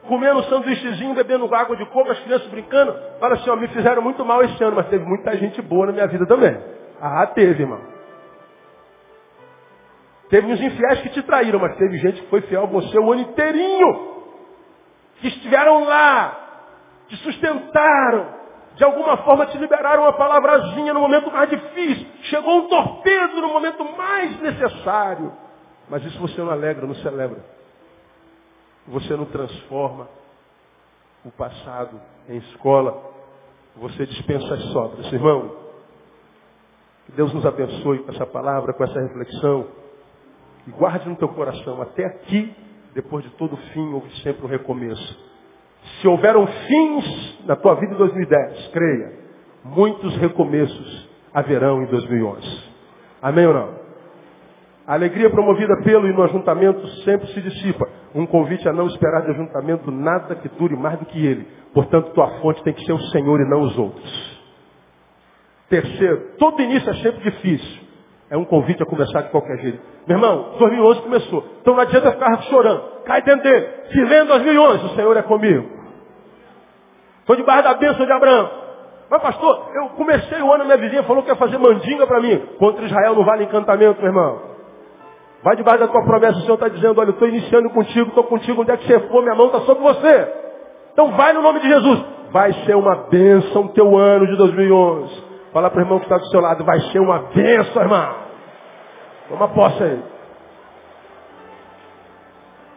comendo 0.07 0.39
um 0.39 0.43
sanduíchezinho, 0.43 1.13
bebendo 1.13 1.53
água 1.53 1.75
de 1.75 1.86
coco, 1.86 2.11
as 2.11 2.19
crianças 2.21 2.47
brincando. 2.47 2.95
Fala 3.19 3.36
assim, 3.36 3.49
ó, 3.51 3.55
me 3.55 3.67
fizeram 3.67 4.01
muito 4.01 4.25
mal 4.25 4.41
esse 4.43 4.63
ano, 4.63 4.75
mas 4.75 4.88
teve 4.88 5.05
muita 5.05 5.38
gente 5.38 5.61
boa 5.61 5.86
na 5.86 5.91
minha 5.91 6.07
vida 6.07 6.25
também. 6.25 6.57
Ah, 6.99 7.28
teve, 7.28 7.61
irmão. 7.61 7.82
Teve 10.30 10.51
uns 10.51 10.59
infiéis 10.59 11.01
que 11.01 11.09
te 11.09 11.21
traíram, 11.21 11.59
mas 11.59 11.78
teve 11.78 11.97
gente 11.99 12.21
que 12.21 12.30
foi 12.30 12.41
fiel 12.41 12.63
a 12.63 12.67
você 12.67 12.97
o 12.97 13.11
ano 13.11 13.21
inteirinho. 13.21 14.17
Que 15.21 15.28
estiveram 15.28 15.86
lá, 15.86 16.36
te 17.07 17.15
sustentaram, 17.17 18.36
de 18.78 18.84
alguma 18.84 19.17
forma 19.17 19.47
te 19.47 19.57
liberaram 19.57 20.03
uma 20.03 20.13
palavrazinha 20.13 20.93
no 20.93 20.99
momento 20.99 21.32
mais 21.32 21.49
difícil. 21.49 22.07
Chegou 22.23 22.59
um 22.59 22.67
torpedo 22.67 23.41
no 23.41 23.47
momento 23.47 23.84
mais 23.97 24.39
necessário. 24.39 25.34
Mas 25.89 26.05
isso 26.05 26.19
você 26.19 26.39
não 26.39 26.51
alegra, 26.51 26.86
não 26.86 26.93
celebra. 26.95 27.43
Você 28.88 29.15
não 29.15 29.25
transforma 29.25 30.07
o 31.25 31.32
passado 31.32 31.99
em 32.30 32.38
escola. 32.38 33.03
Você 33.78 34.05
dispensa 34.05 34.53
as 34.53 34.63
sobras. 34.65 35.11
Irmão, 35.11 35.55
que 37.07 37.13
Deus 37.13 37.34
nos 37.34 37.47
abençoe 37.47 37.99
com 37.99 38.11
essa 38.11 38.28
palavra, 38.28 38.73
com 38.73 38.84
essa 38.84 38.99
reflexão. 38.99 39.67
E 40.67 40.71
guarde 40.71 41.09
no 41.09 41.15
teu 41.15 41.30
coração, 41.30 41.82
até 41.82 42.05
aqui, 42.05 42.55
depois 42.93 43.23
de 43.23 43.32
todo 43.32 43.57
fim, 43.57 43.91
houve 43.91 44.11
sempre 44.21 44.45
um 44.45 44.49
recomeço. 44.49 45.28
Se 46.01 46.07
houveram 46.07 46.45
fins 46.45 47.45
na 47.45 47.55
tua 47.55 47.75
vida 47.75 47.93
em 47.93 47.97
2010, 47.97 48.67
creia, 48.67 49.13
muitos 49.63 50.15
recomeços 50.17 51.09
haverão 51.33 51.81
em 51.81 51.85
2011. 51.87 52.63
Amém 53.21 53.47
ou 53.47 53.53
não? 53.53 53.87
A 54.87 54.93
alegria 54.93 55.29
promovida 55.29 55.75
pelo 55.83 56.07
e 56.07 56.13
no 56.13 56.23
ajuntamento 56.23 56.85
sempre 57.03 57.27
se 57.27 57.41
dissipa. 57.41 57.87
Um 58.15 58.25
convite 58.25 58.67
a 58.69 58.73
não 58.73 58.87
esperar 58.87 59.23
de 59.23 59.31
ajuntamento 59.31 59.91
nada 59.91 60.35
que 60.35 60.47
dure 60.49 60.75
mais 60.77 60.97
do 60.97 61.05
que 61.05 61.25
ele. 61.25 61.45
Portanto, 61.73 62.11
tua 62.11 62.39
fonte 62.39 62.63
tem 62.63 62.73
que 62.73 62.85
ser 62.85 62.93
o 62.93 63.01
Senhor 63.11 63.41
e 63.41 63.49
não 63.49 63.61
os 63.61 63.77
outros. 63.77 64.37
Terceiro, 65.69 66.35
todo 66.39 66.61
início 66.61 66.89
é 66.89 66.93
sempre 66.95 67.29
difícil. 67.29 67.87
É 68.29 68.37
um 68.37 68.45
convite 68.45 68.81
a 68.81 68.85
começar 68.85 69.21
de 69.21 69.29
qualquer 69.29 69.57
jeito. 69.59 69.79
Meu 70.07 70.17
irmão, 70.17 70.55
2011 70.57 71.01
começou. 71.01 71.45
Então 71.61 71.75
não 71.75 71.81
adianta 71.81 72.11
ficar 72.11 72.41
chorando. 72.43 73.03
Cai 73.03 73.21
dentro 73.21 73.43
dele. 73.43 73.67
Se 73.91 74.05
vem 74.05 74.25
2011, 74.25 74.85
o 74.85 74.89
Senhor 74.95 75.17
é 75.17 75.21
comigo. 75.21 75.76
Estou 77.28 77.36
debaixo 77.36 77.63
da 77.65 77.73
bênção 77.73 78.05
de 78.05 78.11
Abraão. 78.13 78.49
Mas 79.09 79.21
pastor, 79.21 79.69
eu 79.75 79.89
comecei 79.89 80.41
o 80.41 80.53
ano, 80.53 80.63
minha 80.63 80.78
vizinha 80.78 81.03
falou 81.03 81.21
que 81.23 81.30
ia 81.30 81.36
fazer 81.36 81.57
mandinga 81.57 82.07
para 82.07 82.21
mim. 82.21 82.38
Contra 82.57 82.86
Israel 82.86 83.15
não 83.15 83.25
vale 83.25 83.43
encantamento, 83.43 83.99
meu 83.99 84.09
irmão. 84.09 84.41
Vai 85.43 85.57
debaixo 85.57 85.82
da 85.82 85.89
tua 85.89 86.05
promessa, 86.05 86.38
o 86.38 86.41
Senhor 86.43 86.53
está 86.53 86.69
dizendo, 86.69 86.97
olha, 87.01 87.09
eu 87.09 87.13
estou 87.13 87.28
iniciando 87.28 87.69
contigo, 87.71 88.07
estou 88.07 88.23
contigo, 88.23 88.61
onde 88.61 88.71
é 88.71 88.78
que 88.78 88.88
você 88.88 88.99
for, 89.09 89.21
minha 89.21 89.36
mão 89.36 89.47
está 89.47 89.59
sobre 89.59 89.84
você. 89.84 90.34
Então 90.93 91.11
vai 91.11 91.34
no 91.34 91.41
nome 91.41 91.59
de 91.59 91.67
Jesus. 91.67 92.01
Vai 92.32 92.53
ser 92.65 92.78
uma 92.78 92.95
bênção 93.09 93.67
teu 93.69 93.97
ano 93.97 94.25
de 94.25 94.38
2011. 94.38 95.23
Fala 95.51 95.69
para 95.69 95.80
o 95.80 95.82
irmão 95.82 95.99
que 95.99 96.05
está 96.05 96.17
do 96.17 96.28
seu 96.28 96.39
lado, 96.39 96.63
vai 96.63 96.80
ser 96.91 96.99
uma 96.99 97.19
bênção, 97.34 97.82
irmão. 97.82 98.15
Toma 99.28 99.49
posse 99.49 99.84
aí. 99.84 100.01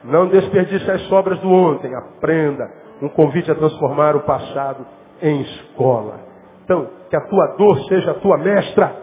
Não 0.03 0.27
desperdice 0.27 0.91
as 0.91 1.03
sobras 1.03 1.39
do 1.39 1.49
ontem. 1.53 1.95
Aprenda. 1.95 2.80
Um 3.03 3.09
convite 3.09 3.51
a 3.51 3.55
transformar 3.55 4.17
o 4.17 4.21
passado 4.21 4.87
em 5.23 5.43
escola. 5.43 6.21
Então, 6.65 6.89
que 7.09 7.17
a 7.17 7.21
tua 7.23 7.47
dor 7.57 7.79
seja 7.89 8.13
a 8.13 8.15
tua 8.15 8.39
mestra. 8.39 8.95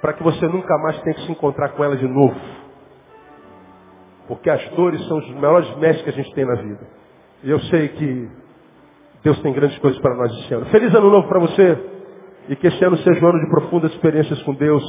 Para 0.00 0.12
que 0.12 0.22
você 0.22 0.46
nunca 0.46 0.76
mais 0.78 1.00
tenha 1.00 1.14
que 1.14 1.22
se 1.22 1.32
encontrar 1.32 1.70
com 1.70 1.82
ela 1.82 1.96
de 1.96 2.06
novo. 2.06 2.38
Porque 4.28 4.48
as 4.48 4.66
dores 4.70 5.06
são 5.06 5.18
os 5.18 5.28
melhores 5.30 5.76
mestres 5.76 6.02
que 6.02 6.10
a 6.10 6.22
gente 6.22 6.34
tem 6.34 6.44
na 6.44 6.54
vida. 6.54 6.80
E 7.42 7.50
eu 7.50 7.58
sei 7.60 7.88
que 7.88 8.28
Deus 9.22 9.38
tem 9.40 9.52
grandes 9.52 9.78
coisas 9.78 10.00
para 10.00 10.14
nós 10.14 10.32
esse 10.32 10.54
ano. 10.54 10.66
Feliz 10.66 10.94
ano 10.94 11.10
novo 11.10 11.28
para 11.28 11.40
você. 11.40 11.78
E 12.48 12.56
que 12.56 12.66
esse 12.66 12.84
ano 12.84 12.96
seja 12.98 13.24
um 13.24 13.28
ano 13.28 13.40
de 13.40 13.50
profundas 13.50 13.90
experiências 13.92 14.42
com 14.42 14.54
Deus. 14.54 14.84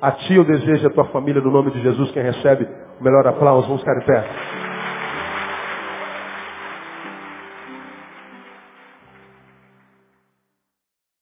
A 0.00 0.12
ti 0.12 0.34
eu 0.34 0.44
desejo 0.44 0.86
a 0.86 0.90
tua 0.90 1.04
família, 1.06 1.40
no 1.40 1.50
nome 1.50 1.70
de 1.70 1.82
Jesus, 1.82 2.10
quem 2.10 2.22
recebe 2.22 2.68
o 3.00 3.04
melhor 3.04 3.26
aplauso. 3.26 3.66
Vamos 3.66 3.82
ficar 3.82 3.96
em 3.96 4.06
pé. 4.06 4.65